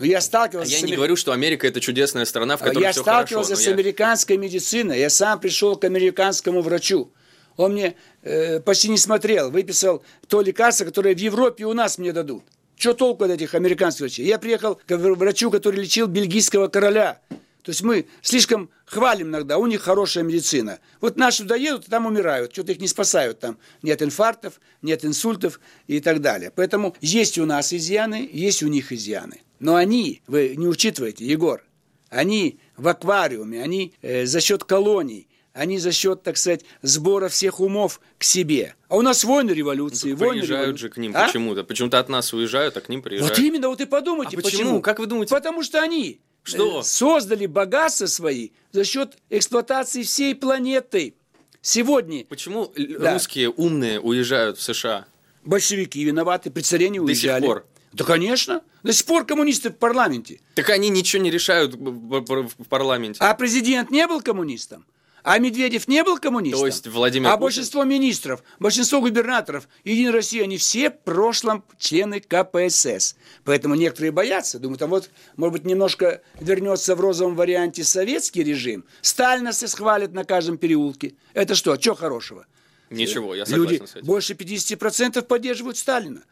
Но 0.00 0.06
я 0.06 0.18
А 0.18 0.20
сталкивался 0.20 0.72
я 0.72 0.78
с 0.78 0.82
не 0.82 0.96
говорю, 0.96 1.14
что 1.14 1.32
Америка 1.32 1.66
это 1.68 1.80
чудесная 1.80 2.24
страна, 2.24 2.56
в 2.56 2.60
которой 2.62 2.82
я 2.84 2.92
все 2.92 3.04
хорошо. 3.04 3.26
сталкивался 3.26 3.56
с 3.56 3.66
я- 3.66 3.72
американской 3.72 4.36
медициной. 4.38 4.98
Я 4.98 5.10
сам 5.10 5.38
пришел 5.38 5.76
к 5.76 5.84
американскому 5.84 6.62
врачу. 6.62 7.12
Он 7.56 7.72
мне 7.72 7.94
э, 8.22 8.60
почти 8.60 8.88
не 8.88 8.96
смотрел, 8.96 9.50
выписал 9.50 10.02
то 10.28 10.40
лекарство, 10.40 10.84
которое 10.86 11.14
в 11.14 11.18
Европе 11.18 11.64
и 11.64 11.66
у 11.66 11.74
нас 11.74 11.98
мне 11.98 12.12
дадут. 12.12 12.42
Что 12.76 12.94
толку 12.94 13.24
от 13.24 13.30
этих 13.30 13.54
американских 13.54 14.00
врачей? 14.00 14.26
Я 14.26 14.38
приехал 14.38 14.76
к 14.76 14.90
вр- 14.90 15.14
врачу, 15.14 15.50
который 15.50 15.82
лечил 15.82 16.06
бельгийского 16.06 16.68
короля. 16.68 17.20
То 17.62 17.72
есть 17.72 17.82
мы 17.82 18.06
слишком 18.22 18.70
хвалим 18.86 19.28
иногда, 19.28 19.58
у 19.58 19.66
них 19.66 19.82
хорошая 19.82 20.24
медицина. 20.24 20.78
Вот 21.02 21.18
наши 21.18 21.42
туда 21.42 21.56
едут, 21.56 21.84
там 21.86 22.06
умирают, 22.06 22.54
что-то 22.54 22.72
их 22.72 22.80
не 22.80 22.88
спасают 22.88 23.38
там. 23.40 23.58
Нет 23.82 24.00
инфарктов, 24.00 24.60
нет 24.80 25.04
инсультов 25.04 25.60
и 25.86 26.00
так 26.00 26.22
далее. 26.22 26.50
Поэтому 26.56 26.96
есть 27.02 27.36
у 27.36 27.44
нас 27.44 27.74
изъяны, 27.74 28.30
есть 28.32 28.62
у 28.62 28.68
них 28.68 28.92
изъяны. 28.92 29.42
Но 29.60 29.76
они, 29.76 30.22
вы 30.26 30.54
не 30.56 30.66
учитываете, 30.66 31.24
Егор, 31.24 31.62
они 32.08 32.58
в 32.76 32.88
аквариуме, 32.88 33.62
они 33.62 33.92
э, 34.02 34.26
за 34.26 34.40
счет 34.40 34.64
колоний, 34.64 35.28
они 35.52 35.78
за 35.78 35.92
счет, 35.92 36.22
так 36.22 36.36
сказать, 36.38 36.64
сбора 36.82 37.28
всех 37.28 37.60
умов 37.60 38.00
к 38.18 38.24
себе. 38.24 38.74
А 38.88 38.96
у 38.96 39.02
нас 39.02 39.22
войны 39.22 39.50
революции, 39.50 40.12
войны 40.14 40.38
Приезжают 40.40 40.62
революции. 40.66 40.80
же 40.82 40.88
к 40.88 40.96
ним 40.96 41.12
А? 41.14 41.26
почему-то. 41.26 41.62
Почему-то 41.64 41.98
от 41.98 42.08
нас 42.08 42.32
уезжают, 42.32 42.76
а 42.76 42.80
к 42.80 42.88
ним 42.88 43.02
приезжают. 43.02 43.36
Вот 43.36 43.44
именно, 43.44 43.68
вот 43.68 43.80
и 43.80 43.86
подумайте, 43.86 44.36
А 44.36 44.40
почему? 44.40 44.80
Как 44.80 44.98
вы 44.98 45.06
думаете? 45.06 45.34
Потому 45.34 45.62
что 45.62 45.80
они 45.82 46.20
Что? 46.42 46.80
э, 46.80 46.82
создали 46.82 47.46
богатства 47.46 48.06
свои 48.06 48.50
за 48.72 48.84
счет 48.84 49.18
эксплуатации 49.28 50.02
всей 50.02 50.34
планеты. 50.34 51.14
Сегодня 51.62 52.24
Почему 52.24 52.72
Да. 52.98 53.12
русские 53.12 53.50
умные 53.50 54.00
уезжают 54.00 54.56
в 54.56 54.62
США? 54.62 55.04
большевики 55.44 56.02
виноваты, 56.04 56.50
при 56.50 56.62
царе 56.62 56.88
не 56.90 56.98
До 57.00 57.06
сих 57.14 57.24
уезжали. 57.24 57.44
пор. 57.46 57.66
Да, 57.92 58.04
конечно. 58.04 58.62
До 58.82 58.92
сих 58.92 59.04
пор 59.06 59.26
коммунисты 59.26 59.70
в 59.70 59.76
парламенте. 59.76 60.40
Так 60.54 60.70
они 60.70 60.88
ничего 60.90 61.22
не 61.22 61.30
решают 61.30 61.74
в 61.74 62.64
парламенте. 62.68 63.18
А 63.22 63.34
президент 63.34 63.90
не 63.90 64.06
был 64.06 64.20
коммунистом? 64.22 64.86
А 65.22 65.36
Медведев 65.38 65.86
не 65.86 66.02
был 66.02 66.16
коммунистом? 66.18 66.60
То 66.60 66.66
есть 66.66 66.86
Владимир 66.86 67.28
А 67.28 67.32
Путин- 67.32 67.42
большинство 67.42 67.84
министров, 67.84 68.42
большинство 68.58 69.02
губернаторов 69.02 69.68
Единой 69.84 70.12
России, 70.12 70.40
они 70.40 70.56
все 70.56 70.88
в 70.90 70.98
прошлом 71.00 71.62
члены 71.78 72.20
КПСС. 72.20 73.16
Поэтому 73.44 73.74
некоторые 73.74 74.12
боятся. 74.12 74.58
Думают, 74.58 74.80
а 74.80 74.86
вот, 74.86 75.10
может 75.36 75.52
быть, 75.52 75.64
немножко 75.66 76.22
вернется 76.40 76.94
в 76.94 77.00
розовом 77.00 77.36
варианте 77.36 77.84
советский 77.84 78.42
режим. 78.42 78.84
Сталина 79.02 79.52
все 79.52 79.68
схвалят 79.68 80.12
на 80.14 80.24
каждом 80.24 80.56
переулке. 80.56 81.12
Это 81.34 81.54
что, 81.54 81.78
что 81.78 81.94
хорошего? 81.94 82.46
Ничего, 82.88 83.34
я 83.34 83.44
согласен 83.44 83.70
Люди 83.72 83.86
с 83.86 83.96
этим. 83.96 84.06
больше 84.06 84.32
50% 84.32 85.20
поддерживают 85.26 85.76
Сталина. 85.76 86.22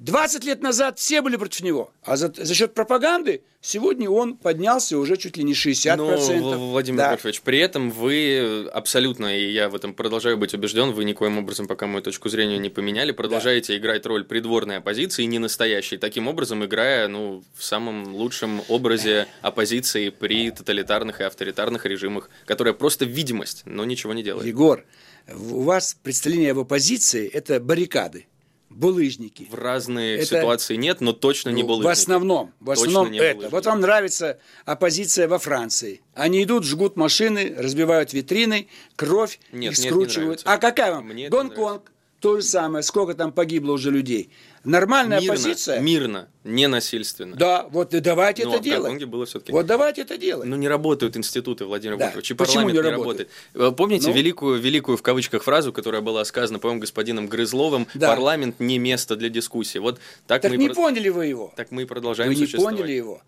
20 0.00 0.44
лет 0.44 0.60
назад 0.60 0.98
все 0.98 1.22
были 1.22 1.36
против 1.36 1.62
него. 1.62 1.92
А 2.02 2.16
за, 2.16 2.32
за 2.36 2.54
счет 2.54 2.74
пропаганды 2.74 3.42
сегодня 3.60 4.10
он 4.10 4.36
поднялся 4.36 4.98
уже 4.98 5.16
чуть 5.16 5.36
ли 5.36 5.44
не 5.44 5.52
60%. 5.54 5.96
Но, 5.96 6.06
В- 6.52 6.70
Владимир 6.72 6.98
Да. 6.98 7.08
Вольфович, 7.10 7.40
при 7.42 7.58
этом 7.58 7.90
вы 7.90 8.68
абсолютно, 8.72 9.38
и 9.38 9.52
я 9.52 9.68
в 9.68 9.74
этом 9.74 9.94
продолжаю 9.94 10.36
быть 10.36 10.52
убежден, 10.52 10.90
вы 10.90 11.04
никоим 11.04 11.38
образом 11.38 11.66
пока 11.68 11.86
мою 11.86 12.02
точку 12.02 12.28
зрения 12.28 12.58
не 12.58 12.70
поменяли, 12.70 13.12
продолжаете 13.12 13.76
играть 13.76 14.04
роль 14.04 14.24
придворной 14.24 14.78
оппозиции, 14.78 15.22
не 15.24 15.38
настоящей, 15.38 15.96
таким 15.96 16.26
образом 16.28 16.64
играя 16.64 17.06
ну, 17.08 17.42
в 17.56 17.64
самом 17.64 18.14
лучшем 18.14 18.62
образе 18.68 19.26
оппозиции 19.42 20.10
при 20.10 20.50
тоталитарных 20.50 21.20
и 21.20 21.24
авторитарных 21.24 21.86
режимах, 21.86 22.30
которая 22.46 22.74
просто 22.74 23.04
видимость, 23.04 23.62
но 23.64 23.84
ничего 23.84 24.12
не 24.12 24.22
делает. 24.24 24.46
Егор, 24.46 24.84
у 25.32 25.62
вас 25.62 25.96
представление 26.02 26.50
об 26.50 26.58
оппозиции– 26.58 27.26
это 27.32 27.60
баррикады, 27.60 28.26
булыжники. 28.74 29.46
В 29.50 29.54
разные 29.54 30.16
Это- 30.16 30.26
ситуации 30.26 30.76
нет, 30.76 31.00
но 31.00 31.12
точно 31.12 31.50
не 31.50 31.62
булыжники. 31.62 31.86
В 31.86 31.90
основном, 31.92 32.52
в 32.60 32.66
Точно 32.66 32.86
основном 32.86 33.12
не 33.12 33.18
это. 33.18 33.48
Вот 33.48 33.66
вам 33.66 33.80
нравится 33.80 34.38
оппозиция 34.64 35.28
во 35.28 35.38
Франции. 35.38 36.00
Они 36.14 36.42
идут, 36.42 36.64
жгут 36.64 36.96
машины, 36.96 37.54
разбивают 37.56 38.12
витрины, 38.12 38.68
кровь, 38.96 39.38
Нет, 39.52 39.72
их 39.72 39.78
нет, 39.78 39.78
не 39.78 39.90
скручивают. 39.90 40.44
нравится. 40.44 40.52
а 40.52 40.58
какая 40.58 40.92
вам? 40.94 41.06
Мне 41.06 41.24
не 41.24 41.28
Гонконг, 41.28 41.90
то 42.20 42.36
же 42.36 42.42
самое. 42.42 42.82
Сколько 42.82 43.14
там 43.14 43.32
погибло 43.32 43.72
уже 43.72 43.90
людей? 43.90 44.30
Нормальная 44.64 45.20
мирно, 45.20 45.32
оппозиция? 45.34 45.80
мирно, 45.80 46.28
не 46.42 46.66
насильственно. 46.68 47.36
Да, 47.36 47.66
вот 47.70 47.92
и 47.94 48.00
давайте 48.00 48.44
Но 48.44 48.52
это 48.54 48.60
в 48.60 48.64
делать. 48.64 49.04
Было 49.04 49.26
все-таки 49.26 49.52
Вот 49.52 49.66
давайте 49.66 50.02
это 50.02 50.16
делать. 50.16 50.48
Ну, 50.48 50.56
не 50.56 50.68
работают 50.68 51.16
институты, 51.16 51.64
Владимир 51.66 51.96
Да. 51.98 52.06
Вольфович, 52.06 52.30
и 52.30 52.34
Почему 52.34 52.68
не 52.68 52.72
не 52.74 52.80
работает. 52.80 53.28
Помните 53.76 54.08
Ну? 54.08 54.14
великую, 54.14 54.60
великую 54.60 54.96
в 54.96 55.02
кавычках 55.02 55.42
фразу, 55.44 55.72
которая 55.72 56.00
была 56.00 56.24
сказана, 56.24 56.58
по-моему, 56.58 56.80
господином 56.80 57.26
Грызловым, 57.28 57.86
Да. 57.94 58.08
парламент 58.08 58.58
не 58.58 58.78
место 58.78 59.16
для 59.16 59.28
дискуссии. 59.28 59.78
Вот 59.78 60.00
так, 60.26 60.42
так 60.42 60.50
мы, 60.50 60.56
не 60.56 60.68
про- 60.68 60.74
поняли 60.74 61.08
вы 61.10 61.26
его. 61.26 61.52
так 61.56 61.70
мы 61.70 61.82
и 61.82 61.84
продолжаем 61.84 62.30
Вы 62.30 62.36
не 62.36 62.40
существовать. 62.46 62.76
поняли 62.76 62.92
его. 62.92 63.22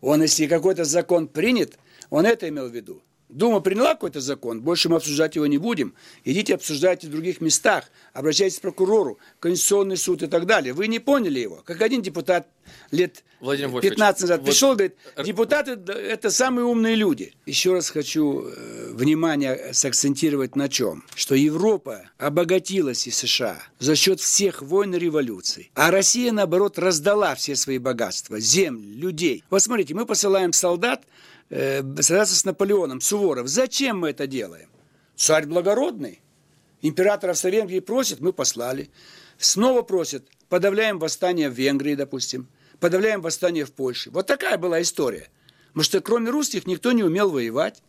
Он, 0.00 0.22
если 0.22 0.46
какой-то 0.46 0.84
закон 0.84 1.28
принят, 1.28 1.78
он 2.10 2.26
это 2.26 2.48
имел 2.48 2.68
в 2.68 2.74
виду. 2.74 3.02
Дума 3.30 3.60
приняла 3.60 3.94
какой-то 3.94 4.20
закон, 4.20 4.60
больше 4.60 4.88
мы 4.88 4.96
обсуждать 4.96 5.36
его 5.36 5.46
не 5.46 5.58
будем. 5.58 5.94
Идите 6.24 6.54
обсуждайте 6.54 7.06
в 7.06 7.10
других 7.10 7.40
местах, 7.40 7.84
обращайтесь 8.12 8.58
к 8.58 8.62
прокурору, 8.62 9.18
Конституционный 9.38 9.96
суд 9.96 10.22
и 10.22 10.26
так 10.26 10.46
далее. 10.46 10.72
Вы 10.72 10.88
не 10.88 10.98
поняли 10.98 11.38
его. 11.38 11.62
Как 11.64 11.80
один 11.80 12.02
депутат 12.02 12.48
лет 12.90 13.22
Владимир 13.40 13.70
Вольфович, 13.70 13.90
15 13.92 14.22
назад 14.22 14.40
вот- 14.40 14.46
пришел, 14.46 14.72
говорит, 14.74 14.96
депутаты 15.24 15.72
это 15.72 16.30
самые 16.30 16.64
умные 16.64 16.96
люди. 16.96 17.32
Еще 17.46 17.72
раз 17.72 17.90
хочу 17.90 18.42
э, 18.46 18.90
внимание 18.92 19.72
сакцентировать 19.72 20.56
на 20.56 20.68
чем? 20.68 21.04
Что 21.14 21.34
Европа 21.34 22.10
обогатилась 22.18 23.06
и 23.06 23.10
США 23.10 23.58
за 23.78 23.94
счет 23.94 24.20
всех 24.20 24.60
войн 24.62 24.94
и 24.94 24.98
революций. 24.98 25.70
А 25.74 25.90
Россия, 25.90 26.32
наоборот, 26.32 26.78
раздала 26.78 27.34
все 27.36 27.54
свои 27.54 27.78
богатства, 27.78 28.40
земли, 28.40 28.92
людей. 28.94 29.44
Вот 29.50 29.62
смотрите, 29.62 29.94
мы 29.94 30.04
посылаем 30.04 30.52
солдат 30.52 31.04
э, 31.50 31.82
сражаться 32.00 32.36
с 32.36 32.44
Наполеоном, 32.44 33.00
Суворов. 33.00 33.48
Зачем 33.48 33.98
мы 33.98 34.10
это 34.10 34.26
делаем? 34.26 34.70
Царь 35.16 35.46
благородный. 35.46 36.20
Император 36.82 37.30
Австро-Венгрии 37.30 37.80
просит, 37.80 38.20
мы 38.20 38.32
послали. 38.32 38.90
Снова 39.38 39.82
просит, 39.82 40.26
подавляем 40.48 40.98
восстание 40.98 41.50
в 41.50 41.54
Венгрии, 41.54 41.94
допустим. 41.94 42.48
Подавляем 42.78 43.20
восстание 43.20 43.66
в 43.66 43.72
Польше. 43.72 44.10
Вот 44.10 44.26
такая 44.26 44.56
была 44.56 44.80
история. 44.80 45.28
Потому 45.68 45.84
что 45.84 46.00
кроме 46.00 46.30
русских 46.30 46.66
никто 46.66 46.92
не 46.92 47.04
умел 47.04 47.30
воевать. 47.30 47.82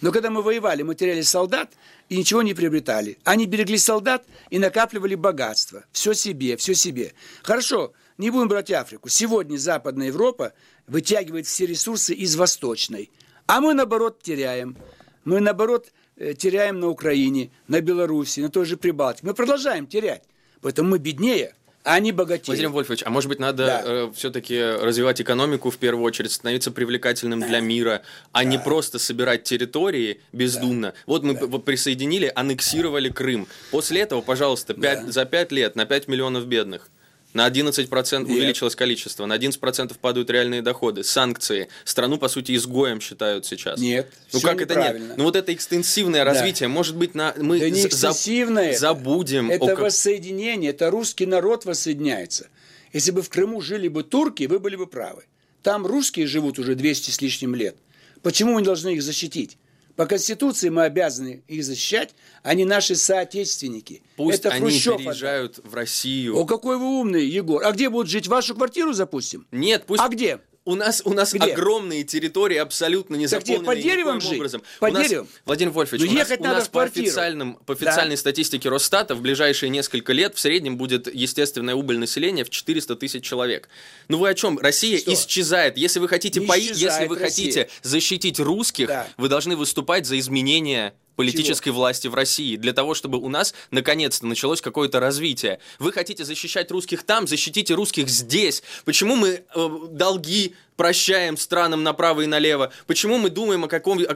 Но 0.00 0.12
когда 0.12 0.30
мы 0.30 0.42
воевали, 0.42 0.82
мы 0.82 0.94
теряли 0.94 1.22
солдат 1.22 1.72
и 2.08 2.16
ничего 2.16 2.42
не 2.42 2.54
приобретали. 2.54 3.18
Они 3.24 3.46
берегли 3.46 3.78
солдат 3.78 4.24
и 4.48 4.58
накапливали 4.58 5.14
богатство. 5.16 5.84
Все 5.92 6.14
себе, 6.14 6.56
все 6.56 6.74
себе. 6.74 7.14
Хорошо, 7.42 7.92
не 8.16 8.30
будем 8.30 8.48
брать 8.48 8.70
Африку. 8.70 9.08
Сегодня 9.08 9.56
Западная 9.56 10.08
Европа 10.08 10.52
вытягивает 10.88 11.46
все 11.46 11.66
ресурсы 11.66 12.14
из 12.14 12.36
Восточной. 12.36 13.10
А 13.46 13.60
мы, 13.60 13.74
наоборот, 13.74 14.22
теряем. 14.22 14.76
Мы, 15.24 15.40
наоборот, 15.40 15.86
э, 16.16 16.34
теряем 16.34 16.80
на 16.80 16.88
Украине, 16.88 17.50
на 17.68 17.80
Беларуси, 17.80 18.40
на 18.40 18.50
той 18.50 18.64
же 18.64 18.76
Прибалтике. 18.76 19.26
Мы 19.26 19.34
продолжаем 19.34 19.86
терять. 19.86 20.22
Поэтому 20.60 20.90
мы 20.90 20.98
беднее, 20.98 21.54
а 21.84 21.94
они 21.94 22.10
богатее. 22.12 22.46
Владимир 22.46 22.70
Вольфович, 22.70 23.02
а 23.06 23.10
может 23.10 23.28
быть 23.28 23.38
надо 23.38 23.66
Да. 23.66 24.10
все-таки 24.12 24.60
развивать 24.60 25.20
экономику 25.20 25.70
в 25.70 25.78
первую 25.78 26.04
очередь, 26.04 26.32
становиться 26.32 26.70
привлекательным 26.72 27.40
для 27.40 27.60
мира, 27.60 28.02
а 28.32 28.42
не 28.44 28.58
просто 28.58 28.98
собирать 28.98 29.44
территории 29.44 30.20
бездумно. 30.32 30.94
Вот 31.06 31.22
мы 31.22 31.36
п- 31.36 31.58
присоединили, 31.60 32.30
аннексировали 32.34 33.08
Крым. 33.08 33.46
После 33.70 34.00
этого, 34.00 34.20
пожалуйста, 34.20 34.74
пять- 34.74 35.06
за 35.06 35.24
5 35.24 35.52
лет 35.52 35.76
на 35.76 35.86
5 35.86 36.08
миллионов 36.08 36.46
бедных. 36.46 36.90
На 37.34 37.46
11% 37.48 38.18
Нет. 38.20 38.28
увеличилось 38.28 38.74
количество, 38.74 39.26
на 39.26 39.36
11% 39.36 39.96
падают 40.00 40.30
реальные 40.30 40.62
доходы, 40.62 41.04
санкции. 41.04 41.68
Страну, 41.84 42.16
по 42.18 42.28
сути, 42.28 42.56
изгоем 42.56 43.00
считают 43.00 43.44
сейчас. 43.44 43.78
Нет, 43.78 44.10
Ну 44.32 44.40
как 44.40 44.62
это 44.62 44.74
нет? 44.74 45.16
Ну 45.18 45.24
вот 45.24 45.36
это 45.36 45.52
экстенсивное 45.52 46.24
развитие, 46.24 46.68
может 46.68 46.96
быть, 46.96 47.14
на... 47.14 47.34
мы 47.36 47.60
Да 47.60 47.68
не 47.68 47.82
за- 47.82 47.88
за- 47.90 48.08
эксцессивное 48.08 48.70
это. 48.70 48.78
забудем. 48.80 49.50
Это 49.50 49.72
о 49.72 49.76
воссоединение, 49.76 50.70
это 50.70 50.90
русский 50.90 51.26
народ 51.26 51.64
воссоединяется. 51.66 52.48
Если 52.94 53.10
бы 53.10 53.20
в 53.20 53.28
Крыму 53.28 53.60
жили 53.60 53.88
бы 53.88 54.02
турки, 54.02 54.44
вы 54.44 54.58
были 54.58 54.76
бы 54.76 54.86
правы. 54.86 55.24
Там 55.62 55.86
русские 55.86 56.26
живут 56.26 56.58
уже 56.58 56.74
200 56.74 57.10
с 57.10 57.20
лишним 57.20 57.54
лет. 57.54 57.76
Почему 58.22 58.54
мы 58.54 58.62
не 58.62 58.64
должны 58.66 58.94
их 58.94 59.02
защитить? 59.02 59.58
По 59.98 60.06
Конституции 60.06 60.68
мы 60.68 60.84
обязаны 60.84 61.42
их 61.48 61.64
защищать, 61.64 62.14
они 62.44 62.64
наши 62.64 62.94
соотечественники. 62.94 64.00
Пусть 64.14 64.38
это 64.38 64.50
они 64.50 64.60
Хрущев 64.60 64.94
отдал. 64.94 64.98
переезжают 64.98 65.58
в 65.64 65.74
Россию. 65.74 66.36
О, 66.36 66.44
какой 66.46 66.78
вы 66.78 67.00
умный, 67.00 67.26
Егор. 67.26 67.64
А 67.64 67.72
где 67.72 67.90
будут 67.90 68.08
жить? 68.08 68.28
Вашу 68.28 68.54
квартиру 68.54 68.92
запустим? 68.92 69.48
Нет, 69.50 69.86
пусть 69.88 70.00
А 70.00 70.08
где? 70.08 70.38
У 70.68 70.74
нас, 70.74 71.00
у 71.06 71.14
нас 71.14 71.32
Где? 71.32 71.50
огромные 71.54 72.04
территории, 72.04 72.58
абсолютно 72.58 73.16
не 73.16 73.26
Так 73.26 73.42
где, 73.42 73.54
заполненные 73.54 73.74
под 73.76 73.82
деревом 73.82 74.14
никоим 74.16 74.30
жить? 74.30 74.38
образом. 74.38 74.62
Под 74.80 74.90
у 74.90 74.94
нас, 74.94 75.08
деревом? 75.08 75.28
Владимир 75.46 75.72
Вольфович, 75.72 76.02
Ну, 76.02 76.10
у 76.10 76.14
нас, 76.14 76.30
у 76.38 76.42
нас 76.42 76.68
по, 76.68 76.82
официальным, 76.82 77.54
по 77.64 77.72
официальной 77.72 78.18
статистике 78.18 78.68
Росстата 78.68 79.14
в 79.14 79.22
ближайшие 79.22 79.70
несколько 79.70 80.12
лет 80.12 80.34
в 80.34 80.40
среднем 80.40 80.76
будет 80.76 81.06
естественная 81.12 81.74
убыль 81.74 81.96
населения 81.96 82.44
в 82.44 82.50
400 82.50 82.96
тысяч 82.96 83.24
человек. 83.24 83.70
Ну 84.08 84.18
вы 84.18 84.28
о 84.28 84.34
чем? 84.34 84.58
Россия 84.58 84.98
Что? 84.98 85.14
исчезает. 85.14 85.78
Если 85.78 86.00
вы 86.00 86.08
хотите, 86.08 86.38
исчезает 86.40 86.76
если 86.76 87.06
вы 87.06 87.18
Россия. 87.18 87.46
хотите 87.46 87.68
защитить 87.80 88.38
русских, 88.38 88.88
Да. 88.88 89.08
вы 89.16 89.30
должны 89.30 89.56
выступать 89.56 90.04
за 90.04 90.18
изменение 90.18 90.92
политической 91.18 91.70
власти 91.70 92.06
в 92.06 92.14
России, 92.14 92.54
для 92.54 92.72
того, 92.72 92.94
чтобы 92.94 93.18
у 93.18 93.28
нас 93.28 93.52
наконец-то 93.72 94.24
началось 94.24 94.60
какое-то 94.60 95.00
развитие. 95.00 95.58
Вы 95.80 95.90
хотите 95.90 96.24
защищать 96.24 96.70
русских 96.70 97.02
там, 97.02 97.26
защитите 97.26 97.74
русских 97.74 98.08
здесь. 98.08 98.62
Почему 98.84 99.16
мы 99.16 99.28
э, 99.28 99.68
долги 99.90 100.54
прощаем 100.76 101.36
странам 101.36 101.82
направо 101.82 102.20
и 102.20 102.26
налево? 102.26 102.72
Почему 102.86 103.18
мы 103.18 103.30
думаем 103.30 103.64
о 103.64 103.68
каком... 103.68 103.98
о- 103.98 104.14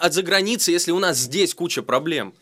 от 0.00 0.14
заграницы, 0.14 0.72
если 0.72 0.90
у 0.90 0.98
нас 0.98 1.18
здесь 1.18 1.52
куча 1.52 1.82
проблем? 1.82 2.32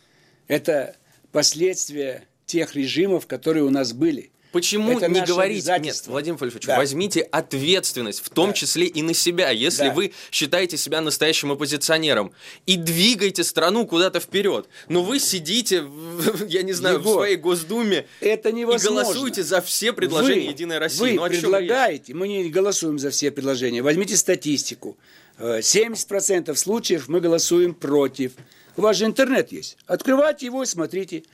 Это 0.46 0.94
последствия 1.32 2.28
тех 2.46 2.76
режимов, 2.76 3.26
которые 3.26 3.64
у 3.64 3.70
нас 3.70 3.92
были. 3.92 4.30
Почему 4.56 4.96
Это 4.96 5.08
не 5.08 5.20
говорить? 5.20 5.66
Нет. 5.66 6.02
Владимир 6.06 6.38
Вольфович, 6.38 6.64
Да. 6.64 6.78
возьмите 6.78 7.20
ответственность, 7.20 8.20
в 8.24 8.30
том 8.30 8.48
Да. 8.48 8.52
числе 8.54 8.86
и 8.86 9.02
на 9.02 9.12
себя, 9.12 9.50
если 9.50 9.88
Да. 9.88 9.92
вы 9.92 10.12
считаете 10.30 10.78
себя 10.78 11.02
настоящим 11.02 11.52
оппозиционером, 11.52 12.32
и 12.64 12.76
двигайте 12.76 13.44
страну 13.44 13.86
куда-то 13.86 14.18
вперед. 14.18 14.66
Но 14.88 15.02
вы 15.02 15.18
сидите, 15.20 15.82
в- 15.82 16.46
я 16.48 16.62
не 16.62 16.72
знаю, 16.72 17.00
в 17.00 17.02
Егор, 17.02 17.16
своей 17.16 17.36
Госдуме 17.36 18.06
Это 18.22 18.48
и 18.48 18.52
невозможно. 18.54 19.02
голосуете 19.02 19.42
за 19.42 19.60
все 19.60 19.92
предложения 19.92 20.46
Вы- 20.46 20.52
Единой 20.52 20.78
России. 20.78 21.00
Вы 21.00 21.12
ну, 21.16 21.28
предлагаете, 21.28 22.14
мы 22.14 22.26
не 22.26 22.48
голосуем 22.48 22.98
за 22.98 23.10
все 23.10 23.30
предложения. 23.30 23.82
Возьмите 23.82 24.16
статистику. 24.16 24.96
Э, 25.38 25.60
70% 25.60 26.58
случаев 26.58 27.08
мы 27.08 27.20
голосуем 27.20 27.74
против. 27.74 28.32
У 28.78 28.80
вас 28.80 28.96
же 28.96 29.04
интернет 29.04 29.52
есть. 29.52 29.76
Открывайте 29.86 30.46
его 30.46 30.62
и 30.62 30.66
смотрите. 30.66 31.24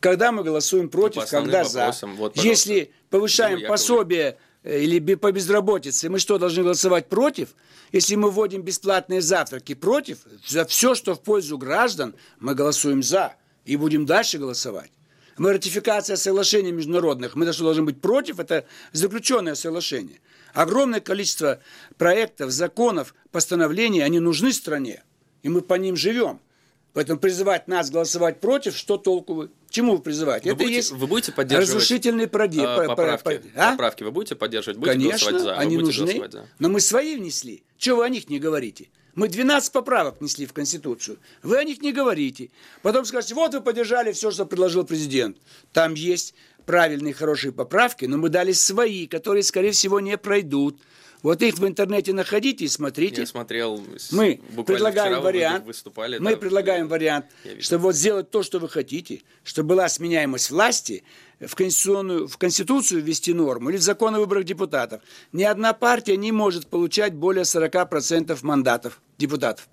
Когда 0.00 0.32
мы 0.32 0.42
голосуем 0.42 0.88
против, 0.88 1.24
по 1.24 1.28
когда 1.28 1.64
за. 1.64 1.80
вопросам. 1.80 2.16
Вот, 2.16 2.34
пожалуйста. 2.34 2.48
Если 2.70 2.90
повышаем 3.10 3.58
Яковлев. 3.58 3.68
пособие 3.68 4.38
э, 4.62 4.80
или 4.80 5.14
по 5.14 5.30
безработице, 5.30 6.08
мы 6.08 6.18
что, 6.18 6.38
должны 6.38 6.62
голосовать 6.62 7.08
против? 7.08 7.50
Если 7.92 8.14
мы 8.14 8.30
вводим 8.30 8.62
бесплатные 8.62 9.20
завтраки 9.20 9.74
против, 9.74 10.18
за 10.46 10.64
все, 10.64 10.94
что 10.94 11.14
в 11.14 11.20
пользу 11.20 11.58
граждан, 11.58 12.14
мы 12.38 12.54
голосуем 12.54 13.02
за 13.02 13.34
и 13.64 13.76
будем 13.76 14.06
дальше 14.06 14.38
голосовать. 14.38 14.90
Мы 15.36 15.52
ратификация 15.52 16.16
соглашений 16.16 16.72
международных, 16.72 17.34
мы 17.34 17.50
что, 17.52 17.64
должны 17.64 17.82
быть 17.82 18.00
против, 18.00 18.40
это 18.40 18.66
заключенное 18.92 19.54
соглашение. 19.54 20.20
Огромное 20.52 21.00
количество 21.00 21.60
проектов, 21.96 22.50
законов, 22.50 23.14
постановлений, 23.30 24.00
они 24.00 24.20
нужны 24.20 24.52
стране, 24.52 25.02
и 25.42 25.48
мы 25.48 25.62
по 25.62 25.74
ним 25.74 25.96
живем. 25.96 26.40
Поэтому 26.92 27.18
призывать 27.18 27.68
нас 27.68 27.90
голосовать 27.90 28.40
против, 28.40 28.76
что 28.76 28.98
толку 28.98 29.34
вы? 29.34 29.50
К 29.70 29.72
чему 29.72 29.92
вы 29.94 30.02
призываете? 30.02 30.46
Вы 30.46 30.50
это 30.56 30.58
будете- 30.64 30.76
есть 30.76 30.90
вы 30.90 31.06
будете 31.06 31.30
поддерживать, 31.30 31.68
разрушительный 31.76 32.26
проди- 32.26 32.60
А, 32.60 32.76
по- 32.76 32.82
по- 32.82 32.88
поправки, 32.96 33.38
по- 33.38 33.42
а? 33.54 33.70
поправки 33.70 34.02
вы 34.02 34.10
будете 34.10 34.34
поддерживать? 34.34 34.78
Будете 34.80 34.98
Конечно, 34.98 35.30
голосовать 35.30 35.42
за? 35.56 35.60
Они 35.60 35.76
нужны. 35.78 36.28
за? 36.28 36.48
Но 36.58 36.68
мы 36.68 36.80
свои 36.80 37.16
внесли. 37.16 37.62
Чего 37.78 37.98
вы 37.98 38.04
о 38.06 38.08
них 38.08 38.28
не 38.28 38.40
говорите? 38.40 38.88
Мы 39.14 39.28
12 39.28 39.72
поправок 39.72 40.20
внесли 40.20 40.44
в 40.46 40.52
Конституцию. 40.52 41.18
Вы 41.44 41.56
о 41.56 41.62
них 41.62 41.82
не 41.82 41.92
говорите. 41.92 42.50
Потом 42.82 43.04
скажете, 43.04 43.34
вот 43.36 43.54
вы 43.54 43.60
поддержали 43.60 44.10
все, 44.10 44.32
что 44.32 44.44
предложил 44.44 44.84
президент. 44.84 45.36
Там 45.72 45.94
есть 45.94 46.34
правильные, 46.66 47.14
хорошие 47.14 47.52
поправки, 47.52 48.06
но 48.06 48.18
мы 48.18 48.28
дали 48.28 48.50
свои, 48.50 49.06
которые, 49.06 49.44
скорее 49.44 49.70
всего, 49.70 50.00
не 50.00 50.18
пройдут. 50.18 50.80
Вот 51.22 51.42
их 51.42 51.58
в 51.58 51.66
интернете 51.66 52.12
находите 52.12 52.64
и 52.64 52.68
смотрите. 52.68 53.20
Я 53.22 53.26
смотрел, 53.26 53.82
Мы 54.10 54.40
предлагаем 54.66 55.20
вариант. 55.20 55.66
выступали. 55.66 56.18
мы 56.18 56.30
да, 56.32 56.36
предлагаем 56.36 56.88
вариант, 56.88 57.26
чтобы 57.60 57.84
вот 57.84 57.94
сделать 57.96 58.30
то, 58.30 58.42
что 58.42 58.58
вы 58.58 58.68
хотите, 58.68 59.22
чтобы 59.44 59.70
была 59.70 59.88
сменяемость 59.88 60.50
власти, 60.50 61.04
в 61.38 61.54
конституционную, 61.54 62.28
в 62.28 62.36
Конституцию 62.36 63.02
ввести 63.02 63.32
норму 63.32 63.70
или 63.70 63.76
в 63.78 63.82
закон 63.82 64.14
о 64.14 64.20
выборах 64.20 64.44
депутатов. 64.44 65.02
Ни 65.32 65.42
одна 65.42 65.72
партия 65.72 66.16
не 66.16 66.32
может 66.32 66.66
получать 66.66 67.14
более 67.14 67.44
40% 67.44 68.38
мандатов 68.42 69.00
депутатов. 69.16 69.68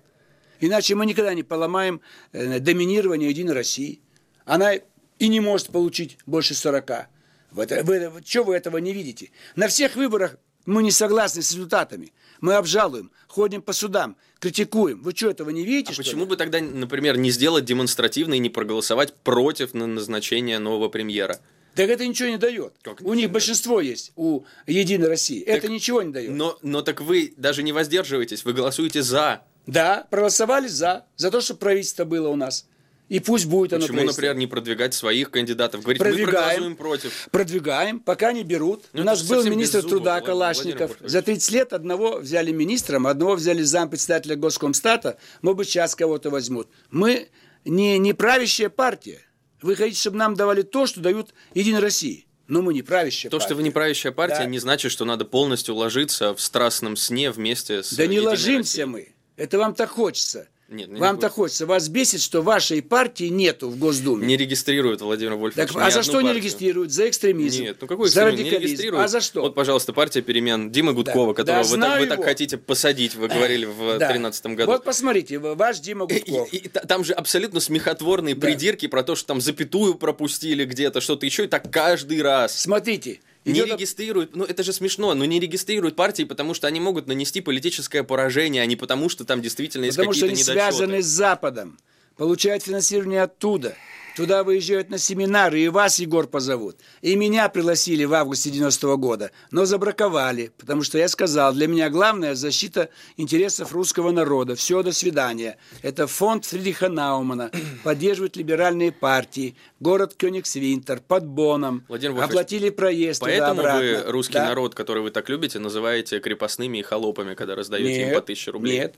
Иначе 0.60 0.94
мы 0.94 1.06
никогда 1.06 1.34
не 1.34 1.42
поломаем 1.42 2.00
э, 2.32 2.58
доминирование 2.58 3.28
Единой 3.30 3.52
России. 3.54 4.00
Она 4.44 4.72
и 4.74 5.28
не 5.28 5.40
может 5.40 5.68
получить 5.68 6.18
больше 6.26 6.54
40. 6.54 7.08
Вы, 7.52 7.62
это- 7.64 7.84
вы, 7.84 8.12
что 8.24 8.44
вы 8.44 8.54
этого 8.56 8.78
не 8.78 8.92
видите? 8.92 9.30
На 9.54 9.68
всех 9.68 9.94
выборах 9.94 10.36
мы 10.68 10.82
не 10.82 10.90
согласны 10.90 11.42
с 11.42 11.50
результатами. 11.52 12.12
Мы 12.40 12.54
обжалуем, 12.54 13.10
ходим 13.26 13.62
по 13.62 13.72
судам, 13.72 14.16
критикуем. 14.38 15.02
Вы 15.02 15.12
что, 15.12 15.30
этого 15.30 15.50
не 15.50 15.64
видите? 15.64 15.92
А 15.94 15.96
почему 15.96 16.22
ли? 16.22 16.28
бы 16.28 16.36
тогда, 16.36 16.60
например, 16.60 17.16
не 17.16 17.30
сделать 17.30 17.64
демонстративно 17.64 18.34
и 18.34 18.38
не 18.38 18.50
проголосовать 18.50 19.14
против 19.14 19.72
на- 19.74 19.86
назначения 19.86 20.58
нового 20.58 20.88
премьера? 20.88 21.40
Так 21.74 21.88
это 21.88 22.06
ничего 22.06 22.28
не 22.28 22.36
дает. 22.36 22.74
Как 22.82 23.00
у 23.00 23.14
них 23.14 23.30
большинство 23.30 23.80
есть, 23.80 24.12
у 24.16 24.42
Единой 24.66 25.08
России. 25.08 25.40
это 25.42 25.68
ничего 25.68 26.02
не 26.02 26.12
дает. 26.12 26.30
Но, 26.30 26.58
но 26.62 26.82
так 26.82 27.00
вы 27.00 27.32
даже 27.36 27.62
не 27.62 27.72
воздерживаетесь, 27.72 28.44
вы 28.44 28.52
голосуете 28.52 29.02
за. 29.02 29.42
Да, 29.66 30.06
проголосовали 30.10 30.68
за, 30.68 31.06
за 31.16 31.30
то, 31.30 31.40
чтобы 31.40 31.60
правительство 31.60 32.04
было 32.04 32.28
у 32.28 32.36
нас. 32.36 32.66
И 33.08 33.20
пусть 33.20 33.46
будет 33.46 33.72
оно 33.72 33.86
Почему, 33.86 34.02
например, 34.02 34.36
не 34.36 34.46
продвигать 34.46 34.92
своих 34.92 35.30
кандидатов? 35.30 35.80
Говорить, 35.82 36.00
мы 36.00 36.06
Продвигаем. 36.08 36.34
проголосуем 36.34 36.76
против. 36.76 37.28
Продвигаем, 37.30 38.00
пока 38.00 38.32
не 38.32 38.44
берут. 38.44 38.84
Ну, 38.92 39.00
У 39.02 39.04
нас 39.04 39.22
был 39.22 39.42
министр 39.44 39.82
труда 39.82 40.20
Калашников. 40.20 40.96
За 41.00 41.22
30 41.22 41.50
лет 41.52 41.72
одного 41.72 42.18
взяли 42.18 42.50
министром, 42.52 43.06
одного 43.06 43.36
взяли 43.36 43.62
зампредседателя 43.62 44.36
Госкомстата. 44.36 45.18
Может 45.40 45.56
быть, 45.56 45.68
сейчас 45.68 45.94
кого-то 45.94 46.28
возьмут. 46.28 46.68
Мы 46.90 47.28
не, 47.64 47.98
не 47.98 48.12
правящая 48.12 48.68
партия. 48.68 49.20
Вы 49.62 49.74
хотите, 49.74 49.98
чтобы 50.00 50.18
нам 50.18 50.34
давали 50.34 50.62
то, 50.62 50.86
что 50.86 51.00
дают 51.00 51.34
Единой 51.54 51.80
России. 51.80 52.26
Но 52.46 52.62
мы 52.62 52.72
не 52.74 52.82
правящая 52.82 53.30
То, 53.30 53.38
партия. 53.38 53.48
что 53.48 53.54
вы 53.56 53.62
не 53.62 53.70
правящая 53.70 54.12
партия, 54.12 54.38
Да. 54.40 54.44
не 54.46 54.58
значит, 54.58 54.92
что 54.92 55.04
надо 55.04 55.24
полностью 55.24 55.74
ложиться 55.74 56.34
в 56.34 56.40
страстном 56.40 56.96
сне 56.96 57.30
вместе 57.30 57.82
с 57.82 57.92
Да 57.94 58.06
не 58.06 58.20
ложимся 58.20 58.82
Россией. 58.82 58.84
мы. 58.86 59.08
Это 59.36 59.58
вам 59.58 59.74
так 59.74 59.90
хочется. 59.90 60.48
Нет, 60.68 60.88
не 60.90 60.98
так 61.16 61.32
хочется. 61.32 61.64
Вас 61.64 61.88
бесит, 61.88 62.20
что 62.20 62.42
вашей 62.42 62.82
партии 62.82 63.24
нету 63.24 63.70
в 63.70 63.78
Госдуме. 63.78 64.26
Не 64.26 64.36
регистрирует 64.36 65.00
Владимир 65.00 65.34
Вольфович 65.36 65.68
Так, 65.72 65.82
а 65.82 65.90
за 65.90 66.02
что 66.02 66.20
не 66.20 66.26
партию. 66.28 66.36
регистрируют? 66.42 66.92
За 66.92 67.08
экстремизм. 67.08 67.62
Нет, 67.62 67.78
ну 67.80 67.86
какой 67.86 68.10
за 68.10 68.20
экстремизм? 68.20 68.42
Не 68.44 68.50
радикализм. 68.50 68.72
регистрирует. 68.72 69.04
А 69.04 69.08
за 69.08 69.20
что? 69.22 69.40
Вот, 69.40 69.54
пожалуйста, 69.54 69.94
партия 69.94 70.20
перемен 70.20 70.70
Димы 70.70 70.92
Гудкова, 70.92 71.32
Да, 71.32 71.42
которого 71.42 71.64
да, 71.64 71.70
вы, 71.70 71.78
так, 71.80 72.00
вы 72.00 72.06
так 72.16 72.24
хотите 72.24 72.58
посадить, 72.58 73.14
вы 73.14 73.28
говорили 73.28 73.64
в 73.64 73.78
Да. 73.78 74.08
2013 74.08 74.54
году. 74.56 74.72
Вот 74.72 74.84
посмотрите, 74.84 75.38
ваш 75.38 75.78
Дима 75.80 76.04
И- 76.04 76.12
Гудков. 76.18 76.52
и- 76.52 76.56
и 76.58 76.68
та- 76.68 76.80
там 76.80 77.02
же 77.02 77.14
абсолютно 77.14 77.60
смехотворные 77.60 78.34
Да. 78.34 78.46
придирки 78.46 78.88
про 78.88 79.02
то, 79.02 79.14
что 79.16 79.26
там 79.28 79.40
запятую 79.40 79.94
пропустили 79.94 80.66
где-то, 80.66 81.00
что-то 81.00 81.24
еще, 81.24 81.44
и 81.44 81.48
так 81.48 81.70
каждый 81.72 82.20
раз. 82.20 82.54
Смотрите. 82.60 83.20
Не 83.52 83.60
идет 83.60 83.78
регистрируют, 83.78 84.36
ну 84.36 84.44
это 84.44 84.62
же 84.62 84.72
смешно, 84.72 85.14
но 85.14 85.24
не 85.24 85.40
регистрируют 85.40 85.96
партии, 85.96 86.24
потому 86.24 86.54
что 86.54 86.66
они 86.66 86.80
могут 86.80 87.06
нанести 87.06 87.40
политическое 87.40 88.02
поражение, 88.02 88.62
а 88.62 88.66
не 88.66 88.76
потому, 88.76 89.08
что 89.08 89.24
там 89.24 89.42
действительно 89.42 89.84
есть 89.84 89.96
Потому 89.96 90.12
что 90.12 90.26
какие-то 90.26 90.50
они 90.50 90.54
недочеты. 90.54 90.76
связаны 90.76 91.02
с 91.02 91.06
Западом, 91.06 91.78
получают 92.16 92.62
финансирование 92.62 93.22
оттуда. 93.22 93.76
Туда 94.18 94.42
выезжают 94.42 94.90
на 94.90 94.98
семинары, 94.98 95.60
и 95.60 95.68
вас, 95.68 96.00
Егор, 96.00 96.26
позовут. 96.26 96.78
И 97.02 97.14
меня 97.14 97.48
пригласили 97.48 98.02
в 98.04 98.12
августе 98.14 98.50
90 98.50 98.96
года, 98.96 99.30
но 99.52 99.64
забраковали, 99.64 100.50
потому 100.58 100.82
что 100.82 100.98
я 100.98 101.06
сказал, 101.06 101.52
для 101.52 101.68
меня 101.68 101.88
главная 101.88 102.34
защита 102.34 102.88
интересов 103.16 103.72
русского 103.72 104.10
народа. 104.10 104.56
Все, 104.56 104.82
до 104.82 104.90
свидания. 104.90 105.56
Это 105.82 106.08
фонд 106.08 106.46
Фридриха 106.46 106.88
Наумана, 106.88 107.52
поддерживает 107.84 108.34
либеральные 108.34 108.90
партии, 108.90 109.54
город 109.78 110.14
Кёнигсвинтер, 110.16 110.98
под 110.98 111.24
Боном. 111.24 111.84
Владимир 111.86 112.20
Оплатили 112.20 112.70
проезд 112.70 113.20
Поэтому 113.20 113.54
вы 113.54 113.62
туда-обратно. 113.62 114.12
русский 114.12 114.34
Да. 114.34 114.46
народ, 114.46 114.74
который 114.74 115.04
вы 115.04 115.12
так 115.12 115.28
любите, 115.28 115.60
называете 115.60 116.18
крепостными 116.18 116.78
и 116.78 116.82
холопами, 116.82 117.34
когда 117.34 117.54
раздаете 117.54 118.08
им 118.08 118.14
по 118.14 118.20
тысяче 118.20 118.50
рублей. 118.50 118.80
Нет. 118.80 118.96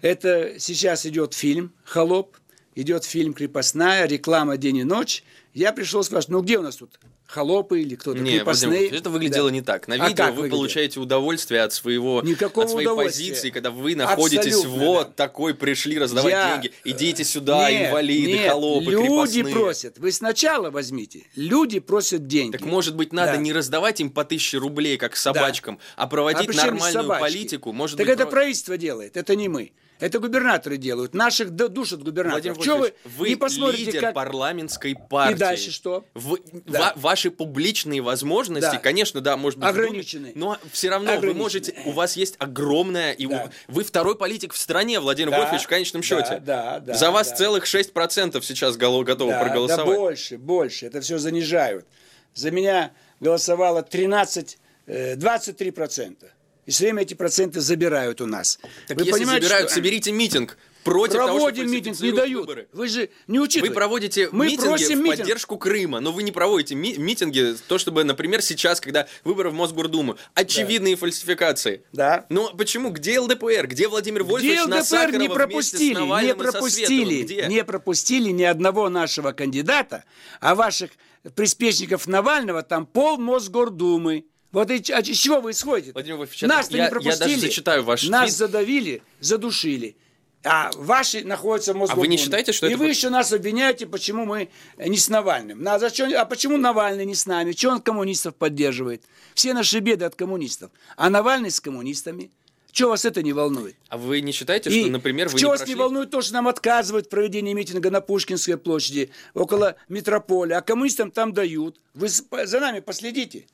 Это 0.00 0.58
сейчас 0.58 1.04
идет 1.04 1.34
фильм 1.34 1.74
«Холоп», 1.84 2.34
идет 2.74 3.04
фильм 3.04 3.34
«Крепостная», 3.34 4.06
реклама 4.06 4.56
«День 4.56 4.78
и 4.78 4.84
ночь». 4.84 5.22
Я 5.52 5.72
пришел 5.72 6.02
спрашивать, 6.02 6.30
ну 6.32 6.40
где 6.42 6.58
у 6.58 6.62
нас 6.62 6.74
тут 6.76 6.98
холопы 7.26 7.80
или 7.80 7.94
кто-то 7.94 8.16
Не, 8.18 8.22
Владимир 8.22 8.40
крепостные? 8.40 8.68
Владимирович, 8.70 9.00
это 9.00 9.10
выглядело 9.10 9.48
Да. 9.50 9.54
не 9.54 9.62
так. 9.62 9.86
На 9.88 9.94
А 9.94 10.08
видео 10.08 10.24
вы 10.26 10.30
выглядело? 10.32 10.56
получаете 10.58 11.00
удовольствие 11.00 11.62
от 11.62 11.72
своего 11.72 12.22
Никакого 12.22 12.64
от 12.64 12.70
своей 12.72 12.88
позиции, 12.88 13.50
когда 13.50 13.70
вы 13.70 13.94
находитесь 13.94 14.54
Абсолютно, 14.54 14.84
вот 14.84 15.06
да. 15.08 15.12
такой 15.14 15.54
пришли 15.54 15.96
раздавать 15.98 16.32
Я- 16.32 16.52
деньги. 16.54 16.72
Идите 16.82 17.22
сюда, 17.24 17.70
Нет, 17.70 17.88
инвалиды, 17.90 18.32
нет, 18.32 18.50
холопы, 18.50 18.90
люди 18.90 19.02
крепостные. 19.42 19.44
просят. 19.54 19.98
Вы 19.98 20.10
сначала 20.12 20.70
возьмите. 20.72 21.22
Люди 21.36 21.78
просят 21.78 22.26
деньги. 22.26 22.56
Так 22.56 22.66
может 22.66 22.96
быть 22.96 23.12
надо 23.12 23.32
Да. 23.34 23.38
не 23.38 23.52
раздавать 23.52 24.00
им 24.00 24.10
по 24.10 24.24
тысяче 24.24 24.58
рублей, 24.58 24.96
как 24.96 25.14
собачкам, 25.16 25.78
а 25.96 26.02
А 26.02 26.06
проводить 26.08 26.50
здесь 26.50 26.56
нормальную 26.56 27.08
политику. 27.20 27.72
Может 27.72 27.96
так 27.96 28.06
быть, 28.06 28.14
это 28.14 28.24
про- 28.24 28.32
правительство 28.32 28.76
делает, 28.76 29.16
это 29.16 29.36
не 29.36 29.48
мы. 29.48 29.70
Это 30.04 30.18
губернаторы 30.18 30.76
делают. 30.76 31.14
Наших 31.14 31.50
душат 31.52 32.02
губернаторов. 32.02 32.58
Владимир 32.58 32.76
вы, 32.78 32.94
вы 33.16 33.28
не 33.30 33.36
посмотрите, 33.36 33.84
лидер 33.86 34.00
как... 34.02 34.14
парламентской 34.14 34.94
партии. 34.94 35.34
И 35.34 35.38
дальше 35.38 35.70
что? 35.70 36.04
Вы, 36.12 36.40
Да. 36.66 36.78
ва- 36.78 36.92
ваши 36.96 37.30
публичные 37.30 38.02
возможности, 38.02 38.72
Да. 38.72 38.78
конечно, 38.78 39.22
да, 39.22 39.38
может 39.38 39.58
быть, 39.58 39.66
в 39.66 39.70
Ограничены. 39.70 40.32
но 40.34 40.58
все 40.72 40.90
равно 40.90 41.18
вы 41.18 41.32
можете, 41.32 41.74
у 41.86 41.92
вас 41.92 42.18
есть 42.18 42.34
огромная, 42.38 43.12
и 43.12 43.26
Да. 43.26 43.48
вы 43.68 43.82
второй 43.82 44.14
политик 44.18 44.52
в 44.52 44.58
стране, 44.58 45.00
Владимир 45.00 45.30
Да, 45.30 45.38
Вольфович, 45.38 45.62
в 45.62 45.68
конечном 45.68 46.02
да, 46.02 46.06
счете. 46.06 46.42
да, 46.44 46.80
да, 46.80 46.92
За 46.92 47.10
вас 47.10 47.30
да. 47.30 47.36
целых 47.36 47.64
6% 47.64 48.44
сейчас 48.44 48.76
готовы 48.76 49.30
Да, 49.32 49.40
проголосовать. 49.40 49.86
Да 49.86 50.00
больше, 50.02 50.36
больше. 50.36 50.84
Это 50.84 51.00
все 51.00 51.16
занижают. 51.16 51.86
За 52.34 52.50
меня 52.50 52.92
голосовало 53.20 53.82
13, 53.82 54.58
э, 54.86 55.16
23%. 55.16 56.33
И 56.66 56.70
все 56.70 56.84
время 56.84 57.02
эти 57.02 57.14
проценты 57.14 57.60
забирают 57.60 58.20
у 58.20 58.26
нас. 58.26 58.58
Так 58.88 58.96
Вы 58.98 59.04
если 59.04 59.12
понимаете, 59.20 59.46
забирают, 59.46 59.70
что- 59.70 59.74
соберите 59.76 60.12
митинг 60.12 60.56
против 60.82 61.14
того, 61.14 61.26
Проводим 61.28 61.64
что 61.66 61.74
митинг, 61.74 62.00
не 62.00 62.12
дают. 62.12 62.40
выборы. 62.42 62.68
Вы 62.72 62.88
же 62.88 63.08
не 63.26 63.40
учитываете. 63.40 63.70
Вы 63.70 63.74
проводите 63.74 64.28
Мы 64.32 64.46
митинги 64.46 64.66
просим 64.68 64.98
в 64.98 65.02
митинг. 65.02 65.18
поддержку 65.18 65.56
Крыма, 65.58 66.00
но 66.00 66.12
вы 66.12 66.22
не 66.22 66.32
проводите 66.32 66.74
ми- 66.74 66.96
митинги, 66.98 67.54
то, 67.68 67.78
чтобы, 67.78 68.04
например, 68.04 68.42
сейчас, 68.42 68.80
когда 68.80 69.06
выборы 69.24 69.50
в 69.50 69.54
Мосгордуму, 69.54 70.16
очевидные 70.34 70.96
фальсификации. 70.96 71.82
Да. 71.92 72.26
Но 72.28 72.50
почему? 72.54 72.90
Где 72.90 73.18
ЛДПР? 73.18 73.66
Где 73.66 73.88
Владимир 73.88 74.24
Вольфович 74.24 74.52
Где 74.52 74.62
ЛДПР 74.62 75.16
не 75.18 75.28
пропустили, 75.28 76.00
не 76.24 76.34
пропустили, 76.34 77.46
не 77.48 77.64
пропустили 77.64 78.28
ни 78.30 78.42
одного 78.42 78.88
нашего 78.90 79.32
кандидата, 79.32 80.04
а 80.40 80.54
ваших 80.54 80.90
приспешников 81.34 82.06
Навального 82.06 82.62
там 82.62 82.84
пол 82.86 83.16
Мосгордумы. 83.18 84.24
Вот 84.54 84.70
и, 84.70 84.80
ч- 84.82 84.92
а 84.94 85.00
из 85.00 85.18
чего 85.18 85.40
вы 85.40 85.50
исходите? 85.50 85.92
Владимир 85.92 86.16
Вольфович, 86.18 86.42
Нас-то 86.42 86.76
я- 86.76 86.84
не 86.84 86.84
я 86.86 86.90
даже 86.90 87.02
пропустили. 87.18 87.40
зачитаю 87.40 87.82
ваш 87.82 88.04
Нас 88.08 88.26
твит. 88.26 88.34
задавили, 88.38 89.02
задушили. 89.20 89.96
А 90.44 90.70
ваши 90.76 91.24
находятся 91.24 91.72
в 91.72 91.76
Мосгордуме. 91.76 92.06
А 92.06 92.06
вы 92.06 92.08
не 92.08 92.16
считаете, 92.22 92.52
что 92.52 92.66
И 92.66 92.70
это 92.70 92.78
вы 92.78 92.88
еще 92.88 93.08
нас 93.10 93.32
обвиняете, 93.32 93.86
почему 93.86 94.24
мы 94.26 94.48
не 94.78 94.96
с 94.96 95.08
Навальным. 95.08 95.60
На, 95.62 95.78
зачем, 95.78 96.12
а 96.16 96.24
почему 96.24 96.56
Навальный 96.56 97.04
не 97.04 97.14
с 97.16 97.26
нами? 97.26 97.52
Чего 97.52 97.72
он 97.72 97.80
коммунистов 97.80 98.36
поддерживает? 98.36 99.02
Все 99.34 99.54
наши 99.54 99.80
беды 99.80 100.04
от 100.04 100.14
коммунистов. 100.14 100.70
А 100.96 101.10
Навальный 101.10 101.50
с 101.50 101.60
коммунистами. 101.60 102.30
Чего 102.70 102.90
вас 102.90 103.04
это 103.04 103.22
не 103.22 103.32
волнует? 103.32 103.74
А 103.88 103.96
вы 103.96 104.20
не 104.20 104.32
считаете, 104.32 104.68
И 104.70 104.82
что, 104.82 104.90
например, 104.90 105.28
вы 105.30 105.38
чего 105.38 105.48
не 105.48 105.52
вас 105.52 105.60
прошли... 105.60 105.74
не 105.74 105.80
волнует 105.80 106.10
то, 106.10 106.20
что 106.22 106.34
нам 106.34 106.46
отказывают 106.48 107.06
в 107.06 107.08
проведении 107.08 107.52
митинга 107.54 107.90
на 107.90 108.00
Пушкинской 108.00 108.56
площади, 108.56 109.10
около 109.32 109.76
метрополя, 109.88 110.58
а 110.58 110.60
коммунистам 110.62 111.10
там 111.10 111.32
дают. 111.32 111.80
Вы 111.94 112.08
за 112.08 112.60
нами 112.60 112.80
последите. 112.80 113.46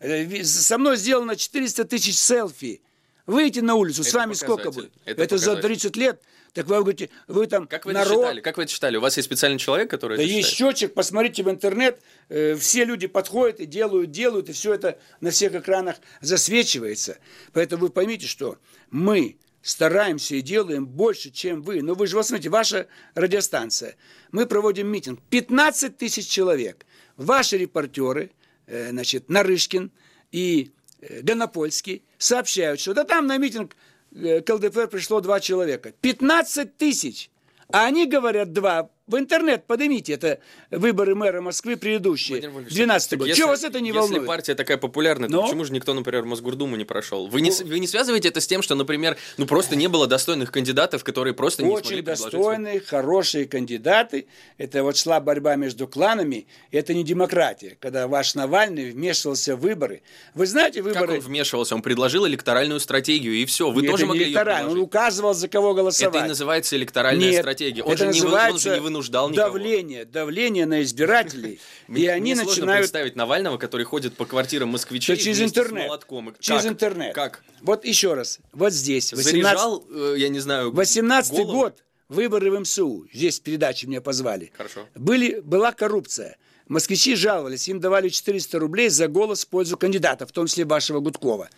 Э, 0.00 0.44
Со 0.44 0.78
мной 0.78 0.96
сделано 0.96 1.36
400 1.36 1.84
тысяч 1.84 2.18
селфи. 2.18 2.80
Выйдите 3.26 3.62
на 3.62 3.74
улицу, 3.74 4.04
с 4.04 4.08
Это 4.08 4.18
вами 4.18 4.32
сколько 4.34 4.70
будет? 4.70 4.92
Это 5.04 5.36
за 5.36 5.50
показатель. 5.56 5.62
30 5.62 5.96
лет. 5.96 6.22
Так 6.54 6.66
вы 6.66 6.76
говорите, 6.78 7.10
вы 7.26 7.46
там 7.46 7.66
Как 7.66 7.84
вы 7.84 7.92
это 7.92 8.00
народ... 8.00 8.24
считали? 8.24 8.40
Как 8.40 8.56
вы 8.56 8.62
это 8.62 8.72
считали? 8.72 8.96
У 8.96 9.00
вас 9.00 9.16
есть 9.18 9.26
специальный 9.26 9.58
человек, 9.58 9.90
который 9.90 10.16
Да 10.16 10.22
это 10.22 10.32
есть 10.32 10.48
считает? 10.48 10.76
счетчик, 10.78 10.94
посмотрите 10.94 11.42
в 11.42 11.50
интернет, 11.50 12.00
э, 12.30 12.56
все 12.56 12.84
люди 12.86 13.06
подходят 13.06 13.60
и 13.60 13.66
делают, 13.66 14.10
делают, 14.10 14.48
и 14.48 14.52
все 14.52 14.72
это 14.72 14.98
на 15.20 15.30
всех 15.30 15.54
экранах 15.54 15.96
засвечивается. 16.22 17.18
Поэтому 17.52 17.82
вы 17.82 17.88
поймите, 17.90 18.26
что 18.26 18.56
мы 18.90 19.36
стараемся 19.60 20.36
и 20.36 20.40
делаем 20.40 20.86
больше, 20.86 21.30
чем 21.30 21.60
вы. 21.62 21.82
Но 21.82 21.92
вы 21.94 22.06
же, 22.06 22.16
вот 22.16 22.26
смотрите, 22.26 22.48
ваша 22.48 22.86
радиостанция. 23.14 23.96
Мы 24.32 24.46
проводим 24.46 24.86
митинг. 24.88 25.20
15 25.28 25.98
тысяч 25.98 26.26
человек. 26.28 26.86
Ваши 27.18 27.58
репортеры, 27.58 28.30
значит, 28.90 29.28
Нарышкин 29.28 29.90
и 30.32 30.72
э, 31.00 31.22
Гонопольский 31.22 32.02
сообщают, 32.18 32.80
что 32.80 32.94
да 32.94 33.04
там 33.04 33.26
на 33.26 33.38
митинг 33.38 33.76
э, 34.12 34.40
к 34.40 34.52
ЛДПР 34.52 34.88
пришло 34.88 35.20
два 35.20 35.40
человека. 35.40 35.92
15 36.00 36.76
тысяч. 36.76 37.30
А 37.70 37.86
они 37.86 38.06
говорят 38.06 38.52
два. 38.52 38.90
В 39.08 39.16
интернет 39.16 39.64
поднимите, 39.66 40.12
это 40.12 40.38
выборы 40.70 41.14
мэра 41.14 41.40
Москвы 41.40 41.76
предыдущие, 41.78 42.34
Владимир 42.36 42.54
Вольфович, 42.54 42.74
12 42.76 43.10
так 43.10 43.18
год. 43.20 43.28
если- 43.28 43.40
Чего 43.40 43.48
вас 43.48 43.64
это 43.64 43.80
не 43.80 43.88
если 43.88 43.98
волнует? 44.00 44.26
партия 44.26 44.54
такая 44.54 44.76
популярная, 44.76 45.30
то 45.30 45.42
почему 45.42 45.64
же 45.64 45.72
никто, 45.72 45.94
например, 45.94 46.24
Мосгордуму 46.26 46.76
не 46.76 46.84
прошел? 46.84 47.26
Вы 47.26 47.40
не, 47.40 47.48
Ну- 47.50 47.64
вы 47.66 47.78
не 47.78 47.86
связываете 47.86 48.28
это 48.28 48.40
с 48.42 48.46
тем, 48.46 48.60
что, 48.60 48.74
например, 48.74 49.16
ну 49.38 49.46
просто 49.46 49.76
не 49.76 49.88
было 49.88 50.06
достойных 50.06 50.52
кандидатов, 50.52 51.04
которые 51.04 51.32
просто 51.32 51.62
не 51.62 51.70
Очень 51.70 51.96
предложить 52.02 52.32
достойные, 52.32 52.80
хорошие 52.80 53.46
кандидаты. 53.46 54.26
Это 54.58 54.82
вот 54.82 54.98
шла 54.98 55.20
борьба 55.20 55.56
между 55.56 55.88
кланами. 55.88 56.46
Это 56.70 56.92
не 56.92 57.02
демократия, 57.02 57.78
когда 57.80 58.08
ваш 58.08 58.34
Навальный 58.34 58.90
вмешивался 58.90 59.56
в 59.56 59.60
выборы. 59.60 60.02
Вы 60.34 60.46
знаете, 60.46 60.82
Как 60.82 60.92
выборы... 60.94 61.14
он 61.14 61.20
вмешивался? 61.20 61.74
Он 61.74 61.80
предложил 61.80 62.26
электоральную 62.26 62.78
стратегию, 62.78 63.32
и 63.34 63.46
все. 63.46 63.70
Вы 63.70 63.80
Нет, 63.82 63.90
тоже 63.92 64.02
это 64.02 64.04
не 64.04 64.08
могли 64.08 64.24
ее 64.24 64.28
электорально. 64.32 64.68
Он 64.68 64.74
предложить. 64.74 64.86
указывал, 64.86 65.32
за 65.34 65.48
кого 65.48 65.72
голосовать. 65.72 66.14
Это 66.14 66.24
и 66.26 66.28
называется 66.28 66.76
электоральная 66.76 67.30
Нет, 67.30 67.40
стратегия. 67.40 67.82
Он 67.82 67.92
это 67.92 68.04
же, 68.04 68.12
не, 68.12 68.20
вы- 68.20 68.26
он 68.26 68.32
называется 68.32 68.68
же 68.68 68.74
не 68.74 68.97
вынуждал 68.98 69.30
никого. 69.30 69.58
давление, 69.58 70.04
давление 70.04 70.66
на 70.66 70.82
избирателей. 70.82 71.60
И 71.88 72.06
они 72.06 72.34
начинают 72.34 72.82
представить 72.82 73.16
Навального, 73.16 73.58
который 73.58 73.84
ходит 73.84 74.16
по 74.16 74.26
квартирам 74.26 74.70
москвичей 74.70 75.16
через 75.16 75.40
интернет. 75.40 75.90
Через 76.40 76.66
интернет. 76.66 77.14
Как? 77.14 77.42
Вот 77.62 77.84
еще 77.84 78.14
раз. 78.14 78.38
Вот 78.52 78.72
здесь. 78.72 79.12
18 79.12 79.42
Заряжал, 79.42 79.84
э, 79.90 80.14
я 80.18 80.28
не 80.28 80.40
знаю, 80.40 80.72
18 80.72 81.32
голову? 81.32 81.52
год. 81.52 81.84
Выборы 82.08 82.50
в 82.50 82.58
МСУ. 82.60 83.06
Здесь 83.12 83.38
передачи 83.38 83.84
меня 83.84 84.00
позвали. 84.00 84.50
Хорошо. 84.56 84.88
Были, 84.94 85.40
была 85.40 85.72
коррупция. 85.72 86.38
Москвичи 86.66 87.14
жаловались, 87.16 87.68
им 87.68 87.80
давали 87.80 88.08
400 88.08 88.58
рублей 88.58 88.88
за 88.88 89.08
голос 89.08 89.44
в 89.44 89.48
пользу 89.48 89.76
кандидата, 89.76 90.26
в 90.26 90.32
том 90.32 90.46
числе 90.46 90.64
вашего 90.64 91.00
Гудкова. 91.00 91.48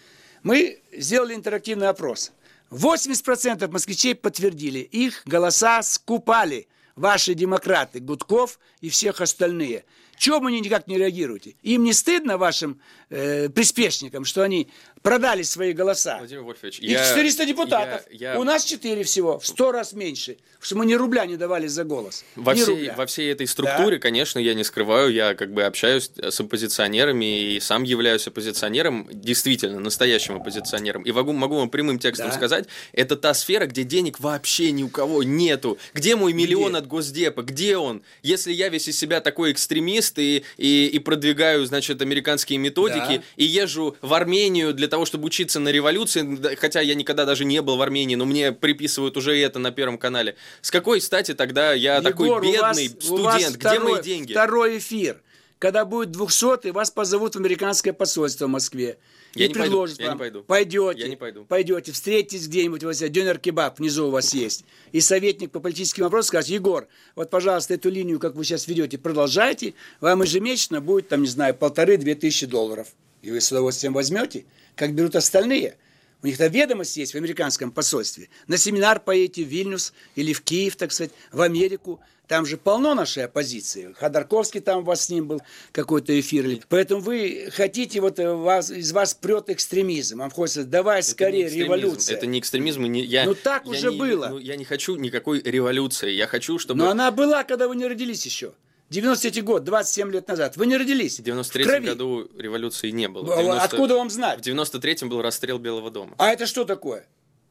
Мы 0.42 0.80
сделали 0.92 1.34
интерактивный 1.34 1.88
опрос. 1.88 2.32
80% 2.70 3.68
москвичей 3.70 4.14
подтвердили, 4.14 4.78
их 4.78 5.22
голоса 5.24 5.82
скупали 5.82 6.68
ваши 6.96 7.34
демократы, 7.34 8.00
Гудков 8.00 8.58
и 8.80 8.88
всех 8.88 9.20
остальные. 9.20 9.84
Чего 10.16 10.38
вы 10.38 10.52
никак 10.52 10.86
не 10.86 10.98
реагируете? 10.98 11.54
Им 11.62 11.84
не 11.84 11.94
стыдно 11.94 12.36
вашим 12.36 12.78
э, 13.08 13.48
приспешникам, 13.48 14.24
что 14.24 14.42
они 14.42 14.68
продали 15.02 15.42
свои 15.42 15.72
голоса? 15.72 16.18
Владимир 16.18 16.42
Вольфович, 16.42 16.78
Их 16.80 16.90
я- 16.90 17.04
400 17.08 17.46
депутатов. 17.46 18.02
я- 18.10 18.32
я- 18.34 18.40
У 18.40 18.44
нас 18.44 18.64
4 18.64 19.02
всего, 19.04 19.38
в 19.38 19.46
100 19.46 19.72
раз 19.72 19.92
меньше. 19.92 20.36
Потому 20.60 20.66
что 20.66 20.76
мы 20.76 20.86
ни 20.86 20.94
рубля 20.94 21.24
не 21.24 21.36
давали 21.38 21.68
за 21.68 21.84
голос. 21.84 22.22
Во 22.36 22.54
ни 22.54 22.60
всей, 22.62 22.74
рубля. 22.74 22.94
во 22.94 23.06
всей 23.06 23.32
этой 23.32 23.46
структуре, 23.46 23.98
конечно, 23.98 24.38
я 24.38 24.52
не 24.52 24.62
скрываю, 24.62 25.10
я 25.10 25.34
как 25.34 25.54
бы 25.54 25.62
общаюсь 25.64 26.10
с 26.18 26.38
оппозиционерами 26.38 27.54
и 27.54 27.60
сам 27.60 27.82
являюсь 27.82 28.26
оппозиционером, 28.26 29.08
действительно, 29.10 29.80
настоящим 29.80 30.36
оппозиционером. 30.36 31.02
И 31.04 31.12
могу, 31.12 31.32
могу 31.32 31.56
вам 31.56 31.70
прямым 31.70 31.98
текстом 31.98 32.28
Да. 32.28 32.34
сказать, 32.34 32.66
это 32.92 33.16
та 33.16 33.32
сфера, 33.32 33.64
где 33.66 33.84
денег 33.84 34.20
вообще 34.20 34.70
ни 34.72 34.82
у 34.82 34.88
кого 34.90 35.22
нету. 35.22 35.78
Где 35.94 36.14
мой 36.14 36.34
миллион 36.34 36.70
Где? 36.72 36.78
от 36.78 36.86
Госдепа? 36.86 37.42
Где 37.42 37.78
он? 37.78 38.02
Если 38.22 38.52
я 38.52 38.68
весь 38.68 38.86
из 38.86 38.98
себя 38.98 39.20
такой 39.22 39.52
экстремист 39.52 40.18
и, 40.18 40.44
и, 40.58 40.86
и 40.88 40.98
продвигаю, 40.98 41.64
значит, 41.64 42.02
американские 42.02 42.58
методики, 42.58 43.16
Да. 43.18 43.22
и 43.36 43.44
езжу 43.44 43.96
в 44.02 44.12
Армению 44.12 44.74
для 44.74 44.88
того, 44.90 45.06
чтобы 45.06 45.24
учиться 45.24 45.58
на 45.60 45.70
революции, 45.70 46.56
хотя 46.56 46.80
я 46.82 46.94
никогда 46.94 47.24
даже 47.24 47.44
не 47.46 47.62
был 47.62 47.76
в 47.78 47.82
Армении, 47.82 48.16
но 48.16 48.26
мне 48.26 48.52
приписывают 48.52 49.16
уже 49.16 49.38
это 49.38 49.58
на 49.58 49.70
Первом 49.70 49.96
канале. 49.96 50.36
С 50.60 50.70
какой 50.70 51.00
стати 51.00 51.32
тогда 51.32 51.72
я 51.72 51.96
Егор, 51.96 52.10
такой 52.12 52.28
у 52.28 52.32
вас- 52.34 52.76
бедный 52.76 52.88
у 53.08 53.22
вас 53.22 53.34
студент? 53.34 53.56
Где 53.56 53.68
второй, 53.68 53.92
мои 53.92 54.02
деньги? 54.02 54.32
Второй 54.32 54.78
эфир. 54.78 55.22
Когда 55.58 55.84
будет 55.84 56.10
200 56.10 56.70
вас 56.70 56.90
позовут 56.90 57.34
в 57.34 57.38
американское 57.38 57.92
посольство 57.92 58.46
в 58.46 58.48
Москве. 58.48 58.98
Я 59.34 59.44
и 59.44 59.48
не 59.48 59.54
пойду, 59.54 59.70
предложат 59.70 59.98
я 59.98 60.04
не 60.04 60.08
вам. 60.08 60.18
пойду. 60.18 60.42
Пойдете. 60.42 61.00
Я 61.02 61.08
не 61.08 61.16
пойду. 61.16 61.44
Пойдете, 61.44 61.92
встретитесь 61.92 62.48
где-нибудь, 62.48 62.82
вот 62.82 62.96
дюнер 62.96 63.38
кебаб 63.38 63.78
внизу 63.78 64.08
у 64.08 64.10
вас 64.10 64.34
есть. 64.34 64.64
И 64.92 65.00
советник 65.00 65.50
по 65.52 65.60
политическим 65.60 66.04
вопросам 66.04 66.28
скажет, 66.28 66.50
Егор, 66.50 66.88
вот, 67.14 67.30
пожалуйста, 67.30 67.74
эту 67.74 67.90
линию, 67.90 68.18
как 68.18 68.34
вы 68.34 68.44
сейчас 68.44 68.66
ведете, 68.66 68.96
продолжайте. 68.98 69.74
Вам 70.00 70.22
ежемесячно 70.22 70.80
будет, 70.80 71.08
там, 71.08 71.20
не 71.22 71.28
знаю, 71.28 71.54
полторы-две 71.54 72.14
тысячи 72.14 72.46
долларов. 72.46 72.88
И 73.22 73.30
вы 73.30 73.40
с 73.40 73.50
удовольствием 73.50 73.92
возьмете, 73.92 74.44
как 74.76 74.94
берут 74.94 75.16
остальные. 75.16 75.76
У 76.22 76.26
них-то 76.26 76.46
ведомость 76.48 76.96
есть 76.96 77.12
в 77.14 77.16
американском 77.16 77.70
посольстве. 77.70 78.28
На 78.46 78.58
семинар 78.58 79.00
поедете 79.00 79.44
в 79.44 79.48
Вильнюс 79.48 79.92
или 80.16 80.32
в 80.32 80.42
Киев, 80.42 80.76
так 80.76 80.92
сказать, 80.92 81.12
в 81.32 81.40
Америку. 81.40 82.00
Там 82.28 82.46
же 82.46 82.56
полно 82.58 82.94
нашей 82.94 83.24
оппозиции. 83.24 83.92
Ходорковский 83.98 84.60
там 84.60 84.80
у 84.80 84.82
вас 84.82 85.06
с 85.06 85.08
ним 85.08 85.26
был 85.26 85.42
какой-то 85.72 86.18
эфир. 86.20 86.60
Поэтому 86.68 87.00
вы 87.00 87.48
хотите, 87.52 88.00
вот 88.00 88.20
э, 88.20 88.32
вас, 88.32 88.70
из 88.70 88.92
вас 88.92 89.14
прет 89.14 89.50
экстремизм. 89.50 90.18
Вам 90.18 90.30
хочется, 90.30 90.62
давай 90.64 91.00
Это 91.00 91.08
скорее 91.10 91.48
революция. 91.48 92.16
Это 92.16 92.26
не 92.26 92.38
экстремизм. 92.38 92.84
не- 92.84 93.02
я, 93.02 93.24
Ну, 93.24 93.34
так 93.34 93.64
я 93.64 93.70
уже 93.70 93.90
не- 93.90 93.98
было. 93.98 94.28
ну, 94.28 94.38
я 94.38 94.54
не 94.56 94.64
хочу 94.64 94.94
никакой 94.94 95.40
революции. 95.42 96.10
Я 96.12 96.28
хочу, 96.28 96.58
чтобы... 96.60 96.78
Но 96.78 96.90
она 96.90 97.10
была, 97.10 97.42
когда 97.42 97.66
вы 97.66 97.74
не 97.74 97.86
родились 97.86 98.24
еще. 98.24 98.52
93 98.90 99.42
год, 99.42 99.62
27 99.64 100.10
лет 100.10 100.26
назад. 100.28 100.56
Вы 100.56 100.66
не 100.66 100.76
родились. 100.76 101.20
В 101.20 101.22
93 101.22 101.64
крови. 101.64 101.86
году 101.86 102.28
революции 102.36 102.90
не 102.90 103.08
было. 103.08 103.24
В 103.24 103.30
А 103.32 103.36
90 103.42 103.64
Откуда 103.64 103.94
вам 103.94 104.10
знать? 104.10 104.40
В 104.40 104.42
93-м 104.42 105.08
был 105.08 105.22
расстрел 105.22 105.58
Белого 105.58 105.90
дома. 105.90 106.14
А 106.18 106.30
это 106.30 106.46
что 106.46 106.64
такое? 106.64 107.06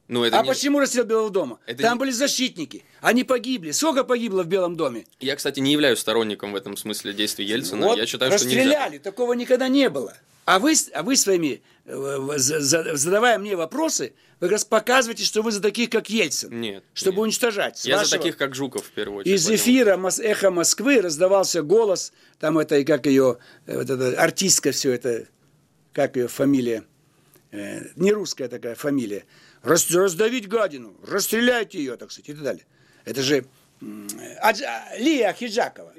Ну, 0.08 0.24
это 0.24 0.38
а 0.38 0.42
не- 0.42 0.48
почему 0.48 0.80
расстрел 0.80 1.04
Белого 1.04 1.30
дома? 1.30 1.58
Это 1.66 1.82
Там 1.82 1.94
не- 1.94 2.00
были 2.00 2.10
защитники. 2.10 2.84
Они 3.00 3.24
погибли. 3.24 3.70
Сколько 3.70 4.04
погибло 4.04 4.42
в 4.42 4.48
Белом 4.48 4.76
доме? 4.76 5.06
Я, 5.20 5.34
кстати, 5.36 5.60
не 5.60 5.72
являюсь 5.72 5.98
сторонником 6.00 6.52
в 6.52 6.56
этом 6.56 6.76
смысле 6.76 7.14
действий 7.14 7.46
Ельцина. 7.46 7.86
Вот 7.86 7.96
я 7.96 8.06
считаю, 8.06 8.30
что 8.36 8.44
нельзя. 8.46 8.58
расстреляли. 8.64 8.98
Такого 8.98 9.32
никогда 9.32 9.68
не 9.68 9.88
было. 9.88 10.14
А 10.44 10.58
вы, 10.58 10.74
а 10.92 11.02
вы 11.04 11.16
своими, 11.16 11.62
задавая 11.90 13.38
мне 13.38 13.56
вопросы, 13.56 14.12
вы 14.38 14.46
как 14.46 14.52
раз 14.52 14.64
показываете, 14.64 15.24
что 15.24 15.42
вы 15.42 15.52
за 15.52 15.60
таких, 15.60 15.90
как 15.90 16.08
Ельцин. 16.08 16.60
Нет. 16.60 16.84
Чтобы 16.94 17.16
нет. 17.16 17.22
уничтожать. 17.24 17.84
Я 17.84 17.96
вашего... 17.96 18.10
за 18.10 18.16
таких, 18.18 18.36
как 18.36 18.54
Жуков, 18.54 18.86
в 18.86 18.90
первую 18.90 19.20
очередь. 19.20 19.36
Из 19.36 19.50
эфира 19.50 20.00
«Эхо 20.20 20.50
Москвы» 20.50 21.00
раздавался 21.00 21.62
голос, 21.62 22.12
там 22.38 22.58
это, 22.58 22.82
как 22.84 23.06
ее, 23.06 23.38
э, 23.66 23.76
вот 23.76 23.90
эта 23.90 24.20
артистка 24.20 24.72
все 24.72 24.92
это, 24.92 25.26
как 25.92 26.16
ее 26.16 26.28
фамилия, 26.28 26.84
э, 27.50 27.80
не 27.96 28.12
русская 28.12 28.48
такая 28.48 28.74
фамилия, 28.74 29.24
Раз, 29.62 29.90
раздавить 29.90 30.48
гадину, 30.48 30.96
расстреляйте 31.06 31.78
ее, 31.78 31.96
так 31.96 32.10
сказать, 32.10 32.30
и 32.30 32.32
так 32.32 32.42
далее. 32.42 32.64
Это 33.04 33.22
же 33.22 33.44
Адж... 34.40 34.62
Лия 34.98 35.32
Хиджакова. 35.32 35.92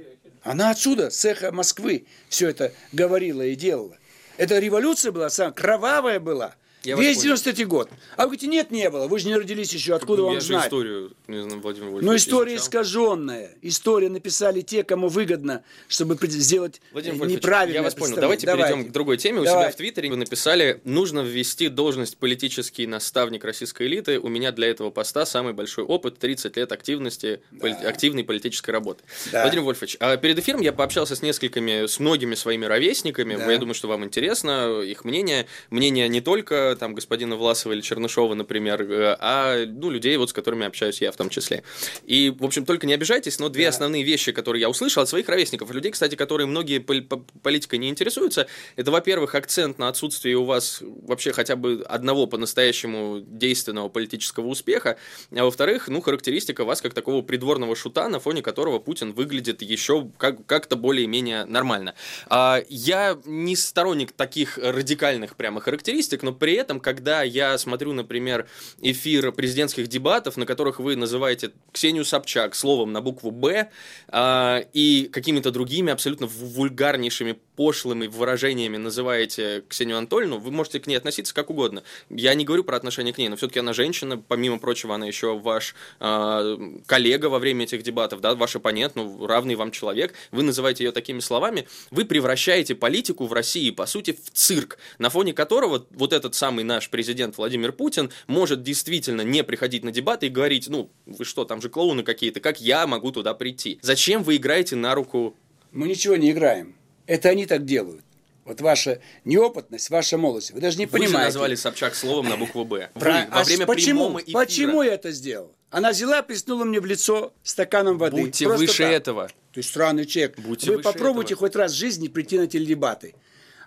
Она 0.44 0.72
отсюда, 0.72 1.12
с 1.12 1.24
эхо 1.26 1.52
Москвы, 1.52 2.06
все 2.30 2.50
это 2.50 2.74
говорила 2.92 3.44
и 3.44 3.56
делала. 3.56 3.98
Это 4.42 4.58
революция 4.58 5.12
была, 5.12 5.30
самая 5.30 5.54
кровавая 5.54 6.20
была. 6.20 6.56
Я 6.84 6.96
Весь 6.96 7.22
93 7.22 7.66
год. 7.66 7.90
А 8.16 8.22
вы 8.24 8.30
говорите, 8.30 8.48
нет, 8.48 8.72
не 8.72 8.90
было. 8.90 9.08
Вы 9.08 9.20
же 9.20 9.28
не 9.28 9.36
родились 9.36 9.72
еще, 9.72 9.94
откуда 9.94 10.24
я 10.24 10.28
вам 10.30 10.42
знать? 10.42 10.66
историю, 10.66 11.12
не 11.28 11.44
знаю, 11.44 11.62
Владимир 11.62 11.90
Вольфович 11.90 12.06
Но 12.08 12.16
история 12.16 12.56
изучал. 12.56 12.66
искаженная. 12.66 13.52
История 13.62 14.10
написали 14.10 14.62
те, 14.62 14.84
кому 14.84 15.08
выгодно, 15.08 15.64
чтобы 15.88 16.18
сделать 16.22 16.82
Владимир 16.92 17.28
неправильно. 17.28 17.76
Я 17.76 17.84
вас 17.84 17.94
понял. 17.94 18.16
Давайте, 18.16 18.48
Давайте 18.48 18.74
перейдем 18.74 18.90
к 18.90 18.92
другой 18.94 19.18
теме. 19.18 19.42
У 19.42 19.44
Давай. 19.44 19.66
себя 19.66 19.72
в 19.72 19.76
Твиттере 19.76 20.10
вы 20.10 20.16
написали, 20.16 20.82
нужно 20.84 21.20
ввести 21.20 21.68
должность 21.70 22.18
политический 22.18 22.88
наставник 22.88 23.44
российской 23.44 23.86
элиты. 23.86 24.20
У 24.20 24.28
меня 24.28 24.52
для 24.52 24.68
этого 24.68 24.90
поста 24.90 25.26
самый 25.28 25.54
большой 25.54 25.84
опыт, 25.84 26.18
30 26.18 26.58
лет 26.58 26.72
активности, 26.72 27.42
да. 27.52 27.60
поли- 27.60 27.86
активной 27.86 28.24
политической 28.24 28.72
работы. 28.72 29.04
Да. 29.32 29.44
Владимир 29.44 29.66
Вольфович, 29.66 29.98
а 30.00 30.18
перед 30.18 30.40
эфиром 30.40 30.62
я 30.62 30.74
пообщался 30.74 31.16
с 31.16 31.22
несколькими, 31.22 31.86
с 31.86 32.00
многими 32.00 32.34
своими 32.34 32.66
ровесниками. 32.66 33.36
Да. 33.36 33.52
Я 33.52 33.58
думаю, 33.60 33.76
что 33.76 33.88
вам 33.88 34.04
интересно 34.04 34.82
их 34.82 35.06
мнение. 35.06 35.46
Мнение 35.70 36.08
не 36.10 36.22
только 36.22 36.71
там 36.76 36.94
господина 36.94 37.36
Власова 37.36 37.74
или 37.74 37.82
Чернышова, 37.82 38.34
например, 38.34 38.82
э, 38.82 39.18
а 39.20 39.66
ну, 39.66 39.90
людей, 39.90 40.18
вот, 40.18 40.30
с 40.30 40.34
которыми 40.34 40.66
общаюсь 40.66 41.02
я 41.02 41.12
в 41.12 41.16
том 41.16 41.30
числе. 41.30 41.64
И, 42.06 42.30
в 42.30 42.44
общем, 42.46 42.66
только 42.66 42.88
не 42.88 42.94
обижайтесь, 42.94 43.40
но 43.40 43.50
две 43.50 43.64
да. 43.64 43.70
основные 43.70 44.04
вещи, 44.04 44.32
которые 44.32 44.62
я 44.62 44.70
услышал 44.70 45.04
от 45.04 45.10
своих 45.10 45.28
ровесников, 45.30 45.72
людей, 45.72 45.92
кстати, 45.92 46.16
которые 46.16 46.48
многие 46.48 46.80
политикой 46.80 47.80
не 47.80 47.90
интересуются, 47.90 48.48
это, 48.76 48.92
во-первых, 48.92 49.36
акцент 49.36 49.80
на 49.80 49.88
отсутствие 49.88 50.38
у 50.38 50.46
вас 50.46 50.82
вообще 50.82 51.32
хотя 51.32 51.56
бы 51.56 51.84
одного 51.88 52.28
по-настоящему 52.28 53.20
действенного 53.22 53.90
политического 53.90 54.48
успеха, 54.48 54.98
а 55.36 55.44
во-вторых, 55.44 55.88
ну, 55.88 56.02
характеристика 56.02 56.66
вас 56.66 56.82
как 56.82 56.94
такого 56.94 57.22
придворного 57.22 57.76
шута, 57.76 58.08
на 58.10 58.20
фоне 58.20 58.42
которого 58.42 58.80
Путин 58.80 59.14
выглядит 59.14 59.62
еще 59.62 60.10
как- 60.18 60.46
как-то 60.46 60.76
более-менее 60.76 61.46
нормально. 61.46 61.96
А, 62.28 62.62
я 62.70 63.18
не 63.26 63.56
сторонник 63.56 64.12
таких 64.12 64.58
радикальных 64.58 65.36
прямо 65.36 65.62
характеристик, 65.62 66.24
но 66.24 66.34
при 66.34 66.54
этом, 66.62 66.80
когда 66.80 67.24
я 67.24 67.58
смотрю, 67.58 67.94
например, 67.94 68.48
эфир 68.82 69.32
президентских 69.32 69.88
дебатов, 69.88 70.38
на 70.38 70.46
которых 70.46 70.80
вы 70.80 70.96
называете 70.96 71.52
Ксению 71.72 72.06
Собчак 72.06 72.56
словом 72.56 72.94
на 72.94 73.02
букву 73.02 73.32
«Б» 73.32 73.70
э, 74.08 74.64
и 74.74 75.10
какими-то 75.12 75.52
другими 75.52 75.92
абсолютно 75.92 76.28
вульгарнейшими, 76.28 77.38
пошлыми 77.56 78.08
выражениями 78.08 78.78
называете 78.78 79.64
Ксению 79.68 79.98
Анатольевну, 79.98 80.38
вы 80.38 80.52
можете 80.52 80.80
к 80.80 80.88
ней 80.88 80.96
относиться 80.96 81.34
как 81.34 81.50
угодно. 81.50 81.84
Я 82.10 82.34
не 82.34 82.46
говорю 82.46 82.64
про 82.64 82.78
отношение 82.78 83.14
к 83.14 83.18
ней, 83.18 83.30
но 83.30 83.36
все-таки 83.36 83.60
она 83.60 83.74
женщина, 83.74 84.18
помимо 84.18 84.60
прочего, 84.60 84.96
она 84.96 85.06
еще 85.06 85.38
ваш 85.38 85.76
э, 86.00 86.58
коллега 86.86 87.28
во 87.28 87.40
время 87.40 87.66
этих 87.66 87.84
дебатов, 87.84 88.22
да, 88.22 88.36
ваш 88.36 88.56
оппонент, 88.56 88.96
ну, 88.96 89.26
равный 89.26 89.56
вам 89.56 89.72
человек, 89.72 90.14
вы 90.32 90.44
называете 90.44 90.84
ее 90.84 90.92
такими 90.92 91.20
словами, 91.20 91.68
вы 91.90 92.06
превращаете 92.06 92.76
политику 92.76 93.26
в 93.26 93.34
России, 93.34 93.72
по 93.72 93.86
сути, 93.86 94.12
в 94.14 94.32
цирк, 94.32 94.78
на 94.98 95.10
фоне 95.10 95.34
которого 95.34 95.86
вот 95.92 96.14
этот 96.14 96.36
самый 96.36 96.64
наш 96.64 96.90
президент 96.90 97.38
Владимир 97.38 97.72
Путин 97.72 98.12
может 98.28 98.64
действительно 98.64 99.22
не 99.22 99.44
приходить 99.44 99.84
на 99.84 99.92
дебаты 99.92 100.28
и 100.28 100.30
говорить, 100.30 100.68
ну, 100.70 100.90
вы 101.06 101.26
что, 101.26 101.46
там 101.46 101.62
же 101.62 101.70
клоуны 101.70 102.04
какие-то, 102.04 102.40
как 102.40 102.62
я 102.62 102.88
могу 102.88 103.12
туда 103.12 103.34
прийти? 103.34 103.80
Зачем 103.82 104.24
вы 104.24 104.38
играете 104.38 104.76
на 104.76 104.96
руку? 104.96 105.36
Мы 105.72 105.88
ничего 105.88 106.16
не 106.16 106.32
играем. 106.32 106.76
Это 107.12 107.28
они 107.28 107.46
так 107.46 107.66
делают. 107.66 108.06
Вот 108.46 108.62
ваша 108.62 109.02
неопытность, 109.26 109.90
ваша 109.90 110.18
молодость. 110.18 110.52
Вы 110.52 110.62
даже 110.62 110.78
не 110.78 110.86
вы 110.86 110.94
понимаете. 110.94 111.18
Вы 111.18 111.24
назвали 111.26 111.56
Собчак 111.56 111.94
словом 111.94 112.30
на 112.30 112.38
букву 112.38 112.64
«Б». 112.64 112.90
Про... 112.94 113.28
во 113.30 113.42
а 113.42 113.44
время 113.44 113.66
почему? 113.66 114.18
эфира. 114.18 114.40
Почему 114.40 114.82
я 114.82 114.94
это 114.94 115.12
сделал? 115.12 115.52
Она 115.72 115.92
взяла 115.92 116.20
и 116.20 116.26
плеснула 116.26 116.64
мне 116.64 116.80
в 116.80 116.86
лицо 116.86 117.34
стаканом 117.44 117.98
воды. 117.98 118.16
Будьте 118.16 118.46
Просто 118.46 118.62
выше 118.62 118.84
так. 118.84 118.94
этого. 118.94 119.30
Ты 119.52 119.62
странный 119.62 120.06
человек. 120.06 120.40
Будьте 120.40 120.72
Вы 120.72 120.82
попробуйте 120.82 121.34
этого. 121.34 121.48
хоть 121.50 121.56
раз 121.58 121.74
в 121.74 121.76
жизни 121.76 122.08
прийти 122.08 122.40
на 122.40 122.48
теледебаты. 122.48 123.14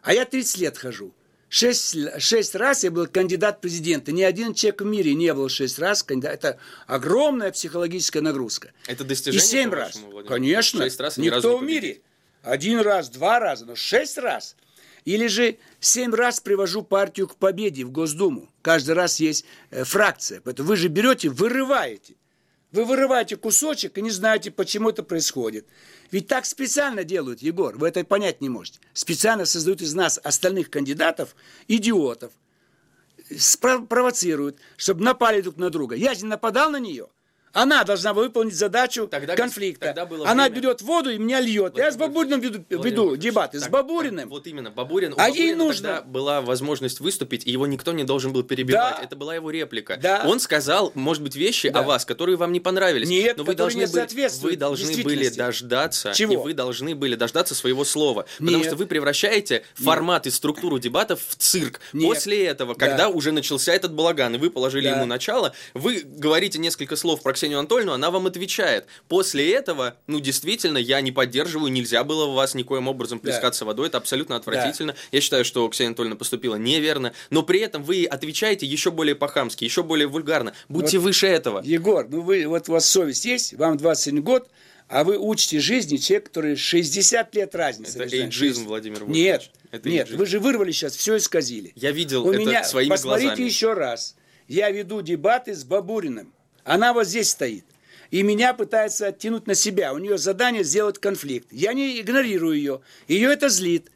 А 0.03 0.15
я 0.15 0.25
30 0.25 0.59
лет 0.61 0.79
хожу. 0.79 1.13
Шесть, 1.51 1.95
шесть 2.19 2.55
раз 2.55 2.83
я 2.83 2.91
был 2.91 3.07
кандидат 3.09 3.59
в 3.59 3.61
президенты. 3.61 4.13
Ни 4.13 4.23
один 4.23 4.55
человек 4.55 4.81
в 4.81 4.87
мире 4.87 5.15
не 5.15 5.35
был 5.35 5.51
шесть 5.51 5.79
раз 5.79 6.03
кандидат. 6.03 6.33
Это 6.33 6.59
огромная 6.87 7.53
психологическая 7.53 8.23
нагрузка. 8.23 8.73
Это 8.87 9.05
достижение? 9.05 9.45
И 9.45 9.47
семь 9.47 9.71
раз. 9.71 9.97
Владимир? 9.97 10.25
Конечно. 10.25 10.83
Шесть 10.83 10.99
раз 10.99 11.19
Никто 11.19 11.59
в 11.59 11.63
мире. 11.63 12.01
Один 12.45 12.81
раз, 12.81 13.09
два 13.09 13.41
раза, 13.41 13.65
но 13.65 13.75
шесть 13.75 14.19
раз. 14.19 14.55
Или 15.07 15.29
же 15.29 15.57
семь 15.81 16.15
раз 16.15 16.41
привожу 16.41 16.83
партию 16.83 17.27
к 17.27 17.37
победе 17.37 17.85
в 17.85 17.91
Госдуму. 17.91 18.51
Каждый 18.61 18.95
раз 18.95 19.19
есть 19.19 19.47
э, 19.71 19.85
фракция. 19.85 20.43
Поэтому 20.43 20.69
вы 20.69 20.77
же 20.77 20.89
берете, 20.89 21.31
вырываете. 21.31 22.17
Вы 22.71 22.85
вырываете 22.85 23.37
кусочек 23.37 23.97
и 23.97 24.03
не 24.03 24.11
знаете, 24.11 24.51
почему 24.51 24.91
это 24.91 25.03
происходит. 25.03 25.67
Ведь 26.11 26.27
так 26.27 26.45
специально 26.45 27.03
делают, 27.03 27.41
Егор, 27.41 27.79
вы 27.79 27.89
это 27.89 28.05
понять 28.05 28.43
не 28.43 28.51
можете. 28.51 28.79
Специально 28.93 29.47
создают 29.47 29.81
из 29.81 29.95
нас 29.95 30.21
остальных 30.23 30.71
кандидатов 30.71 31.37
идиотов, 31.67 32.33
провоцируют, 33.89 34.59
чтобы 34.77 35.03
напали 35.03 35.41
друг 35.41 35.57
на 35.57 35.71
друга. 35.71 35.95
Я 35.97 36.15
же 36.15 36.27
нападал 36.27 36.71
на 36.71 36.79
нее. 36.79 37.09
Она 37.55 37.85
должна 37.85 38.13
выполнить 38.13 38.57
задачу 38.57 39.07
тогда, 39.07 39.37
конфликта. 39.37 39.87
Тогда 39.87 40.07
было 40.07 40.29
Она 40.29 40.45
время... 40.45 40.57
берет 40.61 40.83
воду 40.83 41.11
и 41.11 41.19
меня 41.19 41.41
льет. 41.41 41.79
Я 41.79 41.93
с 41.93 41.97
Бабуриным 41.97 42.41
веду, 42.41 42.65
веду 42.69 43.17
дебаты. 43.17 43.61
Так, 43.61 43.69
с 43.69 43.71
Бабуриным. 43.71 44.25
Так, 44.25 44.31
вот 44.31 44.47
именно, 44.49 44.71
Бабурин. 44.73 45.15
А 45.17 45.31
ей 45.31 45.55
нужно... 45.55 45.97
Тогда 45.97 46.03
была 46.03 46.41
возможность 46.41 46.99
выступить, 46.99 47.47
и 47.47 47.53
его 47.53 47.69
никто 47.69 47.93
не 47.93 48.03
должен 48.03 48.33
был 48.33 48.43
перебивать. 48.43 48.97
Да. 48.97 49.05
Это 49.05 49.15
была 49.15 49.37
его 49.37 49.51
реплика. 49.51 49.97
Да. 49.97 50.25
Он 50.27 50.41
сказал, 50.41 50.91
может 50.95 51.23
быть, 51.23 51.37
вещи 51.37 51.69
да. 51.69 51.81
о 51.81 51.83
вас, 51.85 52.05
которые 52.05 52.37
вам 52.37 52.53
не 52.53 52.59
понравились. 52.59 53.09
Нет, 53.09 53.37
но 53.37 53.45
вы 53.45 53.55
должны, 53.55 53.87
были, 53.87 54.43
вы 54.43 54.57
должны 54.57 55.03
были 55.05 55.29
дождаться. 55.29 56.13
Чего? 56.13 56.35
И 56.35 56.37
вы 56.37 56.55
должны 56.55 56.97
были 56.97 57.15
дождаться 57.15 57.55
своего 57.55 57.85
слова. 57.85 58.27
Потому 58.39 58.59
Нет. 58.59 58.67
что 58.67 58.77
вы 58.77 58.87
превращаете 58.87 59.63
формат 59.75 60.25
Нет. 60.25 60.35
и 60.35 60.37
структуру 60.37 60.81
дебатов 60.81 61.21
в 61.29 61.37
цирк. 61.37 61.81
Нет. 61.93 62.09
После 62.09 62.47
этого, 62.47 62.75
когда 62.75 62.97
да. 62.97 63.09
уже 63.11 63.31
начался 63.31 63.73
этот 63.73 63.93
балаган, 63.93 64.35
и 64.35 64.39
вы 64.39 64.51
положили 64.51 64.89
да. 64.89 64.97
ему 64.97 65.07
начало, 65.07 65.55
вы 65.73 66.03
говорите 66.05 66.59
несколько 66.59 66.97
слов 66.97 67.23
про 67.23 67.33
Ксению 67.45 67.59
Анатольевну, 67.59 67.93
она 67.93 68.11
вам 68.11 68.27
отвечает. 68.27 68.87
После 69.07 69.53
этого, 69.53 69.99
ну, 70.07 70.19
действительно, 70.19 70.79
я 70.79 71.03
не 71.03 71.13
поддерживаю, 71.13 71.71
нельзя 71.71 72.03
было 72.03 72.27
в 72.27 72.33
вас 72.33 72.55
никоим 72.55 72.89
образом 72.89 73.19
плескаться 73.19 73.61
да. 73.61 73.67
водой, 73.67 73.89
это 73.89 73.99
абсолютно 73.99 74.37
отвратительно. 74.37 74.95
Да. 74.95 74.99
Я 75.13 75.21
считаю, 75.21 75.45
что 75.45 75.69
Ксения 75.69 75.89
Анатольевна 75.89 76.17
поступила 76.17 76.57
неверно, 76.57 77.13
но 77.29 77.43
при 77.43 77.61
этом 77.61 77.85
вы 77.85 78.07
отвечаете 78.07 78.65
еще 78.65 78.91
более 78.91 79.15
по-хамски, 79.15 79.63
еще 79.63 79.83
более 79.83 80.07
вульгарно. 80.07 80.55
Будьте 80.71 80.99
вот, 80.99 81.05
выше 81.05 81.27
этого. 81.27 81.61
Егор, 81.63 82.09
ну 82.09 82.23
вы, 82.23 82.47
вот 82.47 82.67
у 82.71 82.73
вас 82.73 82.89
совесть 82.89 83.27
есть, 83.27 83.53
вам 83.53 83.77
21 83.77 84.23
год, 84.23 84.49
а 84.89 85.05
вы 85.05 85.19
учите 85.19 85.61
жизни 85.61 85.99
человек, 85.99 86.29
который 86.29 86.57
60 86.57 87.35
лет 87.35 87.55
разницы. 87.55 88.03
Это 88.03 88.17
эйджизм, 88.17 88.65
Владимир 88.65 89.05
Владимирович. 89.05 89.43
Нет, 89.43 89.51
это 89.71 89.89
нет, 89.91 90.11
вы 90.11 90.25
же 90.25 90.41
вырвали 90.41 90.73
сейчас, 90.73 90.97
все 90.97 91.19
исказили. 91.19 91.73
Я 91.77 91.91
видел 91.91 92.27
У 92.27 92.31
это 92.31 92.41
меня, 92.41 92.65
своими 92.65 92.89
посмотрите 92.89 93.27
глазами. 93.27 93.47
еще 93.47 93.75
раз. 93.75 94.17
Я 94.49 94.71
веду 94.71 95.03
дебаты 95.03 95.55
с 95.55 95.65
Бабуриным. 95.65 96.34
Она 96.65 96.93
вот 96.93 97.07
здесь 97.07 97.31
стоит 97.31 97.65
и 98.15 98.23
меня 98.23 98.55
пытается 98.55 99.09
оттянуть 99.09 99.49
на 99.49 99.57
себя. 99.57 99.93
У 99.93 99.99
нее 99.99 100.19
задание 100.19 100.63
сделать 100.63 101.01
конфликт. 101.01 101.49
Я 101.51 101.73
не 101.73 102.01
игнорирую 102.01 102.57
ее. 102.57 102.81
Ее 103.09 103.33
это 103.33 103.49
злит. 103.49 103.91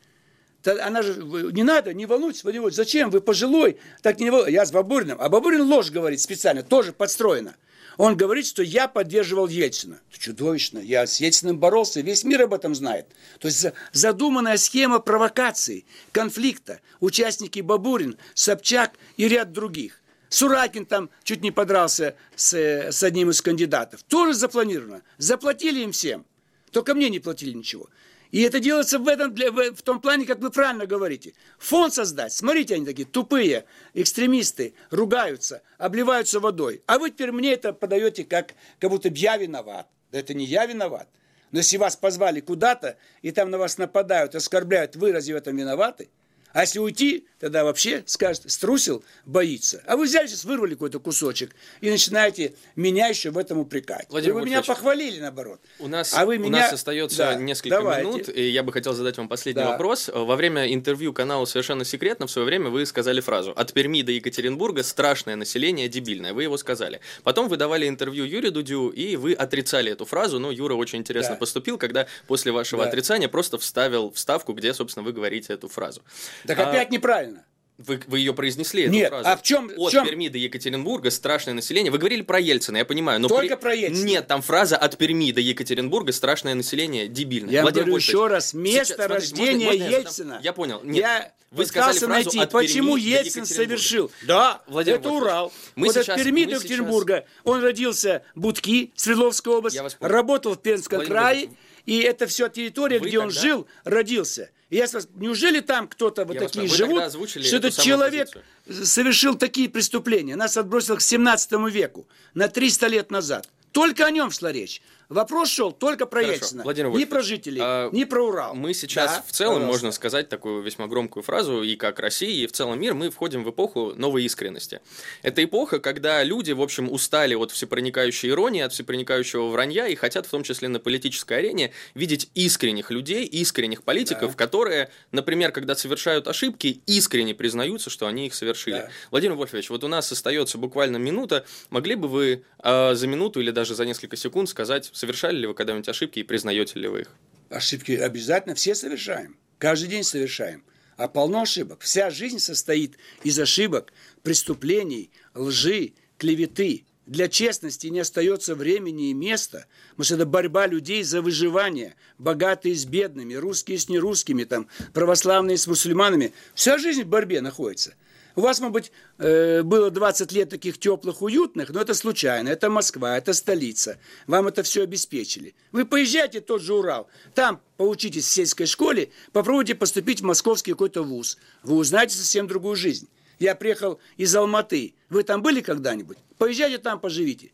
Она 0.65 1.03
же, 1.03 1.23
не 1.23 1.63
надо, 1.63 1.95
не 1.95 2.05
волнуйтесь, 2.05 2.43
Владимир 2.43 2.73
зачем, 2.73 3.11
вы 3.11 3.21
пожилой, 3.21 3.79
так 4.03 4.19
не 4.19 4.31
волнуйтесь. 4.31 4.55
Я 4.55 4.67
с 4.67 4.73
Бабуриным, 4.73 5.19
а 5.21 5.29
Бабурин 5.29 5.63
ложь 5.63 5.91
говорит 5.91 6.21
специально, 6.21 6.65
тоже 6.65 6.93
подстроено. 6.93 7.55
Он 7.97 8.17
говорит, 8.17 8.45
что 8.45 8.65
я 8.65 8.89
поддерживал 8.89 9.47
Ельцина. 9.47 10.01
Это 10.11 10.21
чудовищно. 10.21 10.81
Я 10.81 11.07
с 11.07 11.21
Ельциным 11.21 11.59
боролся, 11.59 12.01
весь 12.01 12.25
мир 12.25 12.43
об 12.43 12.55
этом 12.55 12.75
знает. 12.75 13.07
То 13.39 13.47
есть 13.47 13.67
задуманная 13.93 14.57
схема 14.57 14.99
провокации, 14.99 15.87
конфликта, 16.11 16.81
участники 16.99 17.61
Бабурин, 17.61 18.19
Собчак 18.35 18.95
и 19.17 19.29
ряд 19.29 19.53
других– 19.53 20.03
Суракин 20.29 20.87
там 20.87 21.11
чуть 21.23 21.43
не 21.43 21.51
подрался 21.51 22.17
с, 22.37 22.53
с 22.55 23.03
одним 23.03 23.31
из 23.31 23.43
кандидатов. 23.43 24.03
Тоже 24.03 24.35
запланировано. 24.35 25.03
Заплатили 25.17 25.81
им 25.81 25.93
всем. 25.93 26.27
Только 26.71 26.95
мне 26.95 27.09
не 27.09 27.19
платили 27.19 27.53
ничего. 27.53 27.89
И 28.31 28.43
это 28.43 28.61
делается 28.61 28.99
в, 28.99 29.09
этом, 29.09 29.35
в 29.35 29.83
том 29.83 30.01
плане, 30.01 30.27
как 30.27 30.41
вы 30.41 30.51
правильно 30.51 30.87
говорите. 30.87 31.33
Фонд 31.59 31.95
создать. 31.95 32.33
Смотрите, 32.33 32.75
они 32.75 32.85
такие 32.85 33.07
тупые, 33.07 33.65
экстремисты, 33.95 34.75
ругаются, 34.91 35.63
обливаются 35.79 36.39
водой. 36.39 36.83
А 36.87 36.99
вы 36.99 37.11
теперь 37.11 37.33
мне 37.33 37.55
это 37.55 37.73
подаете, 37.73 38.25
как, 38.25 38.55
как 38.79 38.91
будто 38.91 39.09
я 39.09 39.39
виноват. 39.39 39.89
Да 40.13 40.19
это 40.19 40.35
не 40.35 40.45
я 40.45 40.67
виноват. 40.67 41.09
Но 41.53 41.59
если 41.59 41.79
вас 41.79 41.97
позвали 41.97 42.41
куда-то, 42.41 42.99
и 43.23 43.31
там 43.31 43.51
на 43.51 43.57
вас 43.57 43.79
нападают, 43.79 44.35
оскорбляют, 44.35 44.97
вы 44.97 45.13
разве 45.13 45.33
в 45.33 45.39
этом 45.39 45.57
виноваты? 45.57 46.11
А 46.59 46.63
если 46.63 46.81
уйти, 46.81 47.25
тогда 47.39 47.63
вообще 47.63 48.03
скажет, 48.07 48.51
струсил, 48.51 49.05
боится. 49.25 49.81
А 49.87 49.97
вы 49.97 50.07
взяли 50.07 50.27
сейчас, 50.27 50.45
вырвали 50.45 50.73
какой-то 50.75 50.99
кусочек 50.99 51.55
и 51.81 51.89
начинаете 51.89 52.55
меня 52.75 53.07
еще 53.07 53.31
в 53.31 53.39
этом 53.39 53.59
упрекать. 53.59 54.07
Владимир 54.11 54.35
вы 54.35 54.45
меня 54.45 54.63
похвалили, 54.65 55.21
наоборот. 55.21 55.61
У 55.79 55.87
нас, 55.87 56.13
а 56.15 56.27
вы 56.27 56.37
у 56.37 56.41
меня... 56.41 56.63
нас 56.63 56.73
остается 56.73 57.19
да, 57.19 57.35
несколько 57.37 57.77
давайте. 57.77 58.09
минут, 58.09 58.29
и 58.29 58.49
я 58.49 58.65
бы 58.65 58.73
хотел 58.73 58.93
задать 58.93 59.17
вам 59.19 59.29
последний 59.29 59.63
Да. 59.63 59.71
вопрос. 59.71 60.11
Во 60.13 60.35
время 60.35 60.75
интервью 60.75 61.13
каналу 61.13 61.47
«Совершенно 61.47 61.85
секретно» 61.85 62.27
в 62.27 62.31
свое 62.33 62.45
время 62.45 62.71
вы 62.71 62.85
сказали 62.87 63.21
фразу 63.21 63.53
«От 63.55 63.73
Перми 63.73 64.03
до 64.03 64.11
Екатеринбурга 64.11 64.83
страшное 64.83 65.37
население, 65.37 65.89
дебильное». 65.89 66.33
Вы 66.35 66.43
его 66.43 66.57
сказали. 66.57 67.01
Потом 67.23 67.47
вы 67.49 67.57
давали 67.57 67.87
интервью 67.87 68.25
Юрию 68.25 68.51
Дудю, 68.51 68.89
и 68.89 69.15
вы 69.15 69.33
отрицали 69.35 69.93
эту 69.93 70.07
фразу, 70.07 70.41
но 70.41 70.51
Юра 70.51 70.75
очень 70.75 70.99
интересно 70.99 71.35
Да. 71.35 71.39
поступил, 71.39 71.79
когда 71.79 72.09
после 72.27 72.51
вашего 72.51 72.83
Да. 72.83 72.89
отрицания 72.89 73.29
просто 73.29 73.59
вставил 73.59 74.11
вставку, 74.11 74.55
где, 74.55 74.75
собственно, 74.75 75.05
вы 75.07 75.13
говорите 75.13 75.53
эту 75.53 75.69
фразу. 75.69 76.03
Так 76.49 76.59
А, 76.59 76.71
опять 76.71 76.91
неправильно. 76.91 77.45
Вы, 77.79 78.01
вы 78.09 78.19
ее 78.19 78.35
произнесли, 78.35 78.83
эту 78.83 78.93
Нет, 78.93 79.09
фразу. 79.11 79.29
а 79.29 79.37
в 79.37 79.43
чем- 79.45 79.69
в 79.69 79.81
От 79.87 79.93
чем- 79.93 80.05
Перми 80.05 80.27
до 80.27 80.37
Екатеринбурга 80.37 81.13
страшное 81.13 81.55
население. 81.55 81.93
Вы 81.93 81.99
говорили 81.99 82.23
про 82.23 82.41
Ельцина, 82.41 82.79
я 82.79 82.85
понимаю. 82.85 83.21
Но 83.21 83.29
Только 83.29 83.55
при- 83.57 83.63
про 83.63 83.73
Ельцина. 83.75 84.05
Нет, 84.05 84.27
там 84.27 84.43
фраза 84.43 84.77
от 84.77 84.97
Перми 84.99 85.31
до 85.31 85.41
Екатеринбурга 85.41 86.11
страшное 86.11 86.55
население 86.57 87.07
дебильное. 87.07 87.53
Я 87.53 87.63
Владимир 87.63 87.85
говорю 87.85 87.93
Вольфович, 87.93 88.09
еще 88.09 88.27
раз, 88.27 88.45
сейчас, 88.47 88.55
место 88.55 88.95
смотрите, 88.95 89.15
рождения 89.15 89.67
можно- 89.67 89.81
можно 89.81 89.85
я? 89.93 89.99
Ельцина. 90.01 90.41
Я 90.43 90.53
понял. 90.53 90.81
Нет, 90.83 90.97
я 90.97 91.33
вы 91.53 91.67
сказали 91.67 91.93
фразу 91.99 92.09
найти, 92.09 92.39
«от 92.41 92.51
почему 92.51 92.97
Перми 92.97 93.09
Ельцин 93.11 93.43
Екатеринбурга». 93.45 93.55
совершил. 93.55 94.11
Да, 94.27 94.61
Владимир 94.67 94.99
это 94.99 95.09
Вольфович, 95.11 95.23
Урал. 95.31 95.53
мы 95.77 95.87
вот 95.87 95.95
сейчас- 95.95 96.09
от 96.09 96.17
Перми 96.17 96.45
до 96.45 96.51
сейчас- 96.51 96.63
Екатеринбурга 96.65 97.25
он 97.45 97.63
родился 97.63 98.23
в 98.35 98.41
Будки, 98.41 98.93
Свердловская 98.97 99.55
область, 99.55 99.77
Я 99.77 99.85
вас 99.85 99.95
понял. 99.95 100.13
работал 100.13 100.55
в 100.55 100.61
Пермском 100.61 100.97
Владимир 100.97 101.17
крае, 101.17 101.35
Владимирович, 101.37 101.59
и 101.89 102.01
это 102.01 102.27
все 102.27 102.49
территория, 102.49 102.99
вы 102.99 103.09
где 103.09 103.19
он 103.19 103.29
тогда- 103.29 103.41
жил, 103.41 103.67
родился. 103.85 104.51
И 104.69 104.77
я 104.77 104.87
спрашиваю, 104.87 105.19
неужели 105.21 105.61
там 105.61 105.89
кто-то 105.89 106.27
вот 106.27 106.35
Я 106.35 106.41
такие 106.41 106.69
живут, 106.69 107.03
что 107.31 107.57
этот 107.57 107.79
человек 107.81 108.29
позицию. 108.67 108.87
совершил 108.87 109.35
такие 109.37 109.71
преступления? 109.71 110.37
Нас 110.37 110.57
отбросило 110.59 110.97
к 110.97 111.01
17 111.01 111.71
веку, 111.71 112.07
на 112.35 112.49
300 112.49 112.87
лет 112.89 113.11
назад. 113.11 113.49
Только 113.73 114.05
о 114.05 114.11
нем 114.11 114.31
шла 114.31 114.53
речь. 114.53 114.83
Вопрос 115.09 115.49
шел 115.49 115.73
только 115.73 116.05
про 116.05 116.21
Хорошо. 116.21 116.35
Ельцина. 116.41 116.63
Владимир 116.65 116.91
ни 116.91 117.05
про 117.05 117.23
жителей, 117.23 117.61
а, 117.65 117.89
ни 117.93 118.05
про 118.05 118.23
Урал. 118.27 118.55
Мы 118.55 118.75
сейчас 118.75 119.17
Да, 119.17 119.25
в 119.27 119.33
целом, 119.33 119.55
пожалуйста. 119.55 119.73
можно 119.73 119.93
сказать 119.93 120.29
такую 120.29 120.61
весьма 120.61 120.87
громкую 120.87 121.23
фразу, 121.23 121.63
и 121.63 121.77
как 121.77 121.99
Россия, 121.99 122.45
и 122.45 122.47
в 122.47 122.53
целом 122.53 122.79
мир, 122.79 122.93
мы 122.93 123.09
входим 123.09 123.43
в 123.43 123.49
эпоху 123.51 123.95
новой 123.97 124.25
искренности. 124.25 124.81
Это 125.23 125.43
эпоха, 125.43 125.79
когда 125.81 126.23
люди, 126.23 126.53
в 126.53 126.61
общем, 126.61 126.93
устали 126.93 127.35
от 127.35 127.53
всепроникающей 127.53 128.29
иронии, 128.29 128.61
от 128.61 128.75
всепроникающего 128.75 129.49
вранья, 129.49 129.87
и 129.87 129.95
хотят, 129.95 130.27
в 130.27 130.31
том 130.31 130.43
числе 130.43 130.69
на 130.69 130.79
политической 130.79 131.39
арене, 131.39 131.73
видеть 131.95 132.29
искренних 132.35 132.91
людей, 132.91 133.25
искренних 133.25 133.85
политиков, 133.85 134.33
Да. 134.33 134.37
которые, 134.37 134.91
например, 135.11 135.53
когда 135.53 135.75
совершают 135.75 136.29
ошибки, 136.29 136.83
искренне 136.87 137.35
признаются, 137.35 137.89
что 137.89 138.07
они 138.07 138.27
их 138.27 138.35
совершили. 138.35 138.77
Да. 138.81 138.91
Владимир 139.11 139.37
Вольфович, 139.37 139.71
вот 139.71 139.85
у 139.85 139.89
нас 139.89 140.13
остается 140.13 140.59
буквально 140.59 140.99
минута. 140.99 141.47
Могли 141.71 141.95
бы 141.95 142.09
вы 142.09 142.45
э, 142.63 142.95
за 142.95 143.07
минуту 143.07 143.41
или 143.41 143.51
даже 143.53 143.75
за 143.75 143.87
несколько 143.87 144.17
секунд 144.17 144.51
сказать, 144.51 144.91
совершали 144.99 145.39
ли 145.39 145.47
вы 145.47 145.55
когда-нибудь 145.55 145.89
ошибки 145.89 146.19
и 146.19 146.25
признаете 146.25 146.79
ли 146.79 146.89
вы 146.89 147.03
их? 147.03 147.11
Ошибки 147.51 147.93
обязательно 147.93 148.55
все 148.55 148.75
совершаем. 148.75 149.37
Каждый 149.59 149.89
день 149.89 150.05
совершаем. 150.05 150.65
А 150.97 151.09
полно 151.09 151.43
ошибок. 151.43 151.81
Вся 151.83 152.11
жизнь 152.11 152.41
состоит 152.41 152.99
из 153.23 153.39
ошибок, 153.39 153.93
преступлений, 154.23 155.11
лжи, 155.35 155.93
клеветы. 156.19 156.85
Для 157.07 157.29
честности 157.29 157.87
не 157.87 158.01
остается 158.01 158.55
времени 158.55 159.11
и 159.11 159.15
места, 159.15 159.67
потому 159.91 160.05
что 160.05 160.15
это 160.17 160.27
борьба 160.27 160.67
людей 160.67 161.03
за 161.03 161.23
выживание, 161.23 161.95
богатые 162.19 162.75
с 162.75 162.85
бедными, 162.85 163.33
русские 163.33 163.79
с 163.79 163.89
нерусскими, 163.89 164.45
там, 164.45 164.69
православные 164.93 165.57
с 165.57 165.67
мусульманами. 165.67 166.35
Вся 166.55 166.77
жизнь 166.77 167.05
в 167.05 167.07
борьбе 167.07 167.41
находится. 167.41 167.95
У 168.37 168.41
вас, 168.41 168.61
может 168.61 168.73
быть, 168.73 168.93
э, 169.19 169.63
было 169.63 169.91
20 169.91 170.33
лет 170.33 170.49
таких 170.49 170.79
теплых, 170.79 171.23
уютных, 171.23 171.71
но 171.71 171.81
это 171.81 171.95
случайно. 171.95 172.49
Это 172.49 172.71
Москва, 172.71 173.17
это 173.17 173.33
столица. 173.33 173.99
Вам 174.27 174.49
это 174.49 174.63
все 174.63 174.83
обеспечили. 174.83 175.55
Вы 175.73 175.85
поезжайте 175.85 176.41
в 176.41 176.45
тот 176.45 176.63
же 176.63 176.75
Урал. 176.75 177.09
Там 177.35 177.61
поучитесь 177.77 178.25
в 178.25 178.31
сельской 178.31 178.67
школе, 178.67 179.11
попробуйте 179.33 179.75
поступить 179.75 180.21
в 180.21 180.25
московский 180.25 180.73
какой-то 180.73 181.03
вуз. 181.03 181.39
Вы 181.63 181.77
узнаете 181.77 182.17
совсем 182.17 182.47
другую 182.47 182.77
жизнь. 182.77 183.09
Я 183.39 183.55
приехал 183.55 184.01
из 184.17 184.35
Алматы. 184.35 184.95
Вы 185.11 185.23
там 185.23 185.43
были 185.43 185.61
когда-нибудь? 185.61 186.19
Поезжайте 186.39 186.79
там, 186.79 187.01
поживите. 187.01 187.53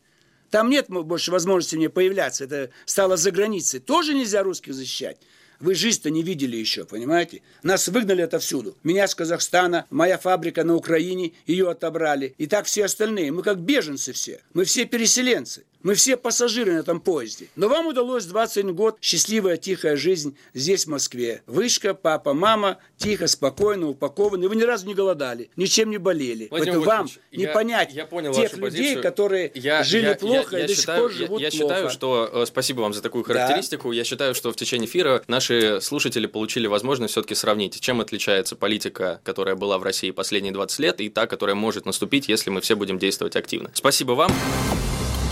Там 0.49 0.69
нет 0.69 0.87
больше 0.89 1.31
возможности 1.31 1.75
мне 1.75 1.89
появляться. 1.89 2.45
Это 2.45 2.69
стало 2.85 3.17
за 3.17 3.31
границей. 3.31 3.79
Тоже 3.79 4.13
нельзя 4.13 4.43
русских 4.43 4.73
защищать. 4.73 5.17
Вы 5.65 5.73
жизнь-то 5.73 6.11
не 6.11 6.21
видели 6.21 6.57
еще, 6.57 6.85
понимаете? 6.85 7.41
Нас 7.63 7.87
выгнали 7.87 8.21
отовсюду. 8.21 8.77
Меня 8.83 9.07
с 9.07 9.15
Казахстана, 9.15 9.87
моя 9.89 10.19
фабрика 10.19 10.63
на 10.63 10.75
Украине, 10.75 11.31
ее 11.47 11.71
отобрали. 11.71 12.35
И 12.37 12.45
так 12.45 12.67
все 12.67 12.85
остальные. 12.85 13.31
Мы 13.31 13.41
как 13.41 13.57
беженцы 13.57 14.13
все. 14.13 14.41
Мы 14.53 14.65
все 14.65 14.85
переселенцы. 14.85 15.63
Мы 15.85 15.93
все 15.93 16.17
пассажиры 16.17 16.73
на 16.73 16.79
этом 16.79 16.99
поезде. 16.99 17.45
Но 17.55 17.67
вам 17.69 17.85
удалось 17.85 18.25
21 18.25 18.73
год 18.73 18.97
счастливая, 19.01 19.55
тихая 19.57 19.95
жизнь 19.95 20.35
здесь, 20.55 20.85
в 20.85 20.89
Москве. 20.89 21.43
Вышка, 21.45 21.93
папа, 21.93 22.33
мама, 22.33 22.79
тихо, 22.97 23.27
спокойно, 23.27 23.89
упакованы. 23.89 24.49
Вы 24.49 24.55
ни 24.55 24.63
разу 24.63 24.87
не 24.87 24.95
голодали, 24.95 25.51
ничем 25.55 25.91
не 25.91 25.99
болели. 25.99 26.47
Владимир 26.49 26.73
Поэтому 26.79 26.85
вам 26.85 26.99
Вольфович, 27.01 27.19
не 27.33 27.43
я- 27.43 27.51
понять 27.51 27.93
я 27.93 28.07
понял 28.07 28.33
тех 28.33 28.53
людей, 28.57 28.61
позицию. 28.71 29.03
которые 29.03 29.51
Я- 29.53 29.83
жили 29.83 30.07
я- 30.07 30.15
плохо 30.15 30.55
я- 30.55 30.57
я 30.57 30.65
и 30.65 30.67
до 30.69 30.73
считаю- 30.75 30.97
сих 30.97 31.03
пор 31.03 31.11
я- 31.11 31.17
живут 31.27 31.41
Я, 31.41 31.49
плохо. 31.51 31.63
считаю, 31.75 31.89
что 31.91 32.29
э, 32.33 32.45
спасибо 32.47 32.81
вам 32.81 32.91
за 32.95 33.03
такую 33.03 33.23
характеристику. 33.23 33.91
Я 33.91 34.03
считаю, 34.03 34.33
что 34.33 34.51
в 34.51 34.55
течение 34.55 34.87
эфира 34.89 35.21
наши 35.27 35.79
слушатели 35.81 36.25
получили 36.25 36.65
возможность 36.65 37.11
все-таки 37.11 37.35
сравнить, 37.35 37.79
чем 37.79 38.01
отличается 38.01 38.55
политика, 38.55 39.21
которая 39.23 39.55
была 39.55 39.77
в 39.77 39.83
России 39.83 40.09
последние 40.09 40.51
20 40.51 40.79
лет, 40.79 40.99
и 40.99 41.09
та, 41.09 41.27
которая 41.27 41.55
может 41.55 41.85
наступить, 41.85 42.27
если 42.27 42.49
мы 42.49 42.61
все 42.61 42.75
будем 42.75 42.97
действовать 42.97 43.35
активно. 43.35 43.69
Спасибо 43.75 44.13
вам. 44.13 44.31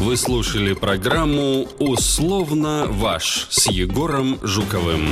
Вы 0.03 0.17
слушали 0.17 0.73
программу 0.73 1.65
«Условно 1.79 2.87
ваш» 2.89 3.47
с 3.49 3.67
Егором 3.67 4.37
Жуковым. 4.43 5.07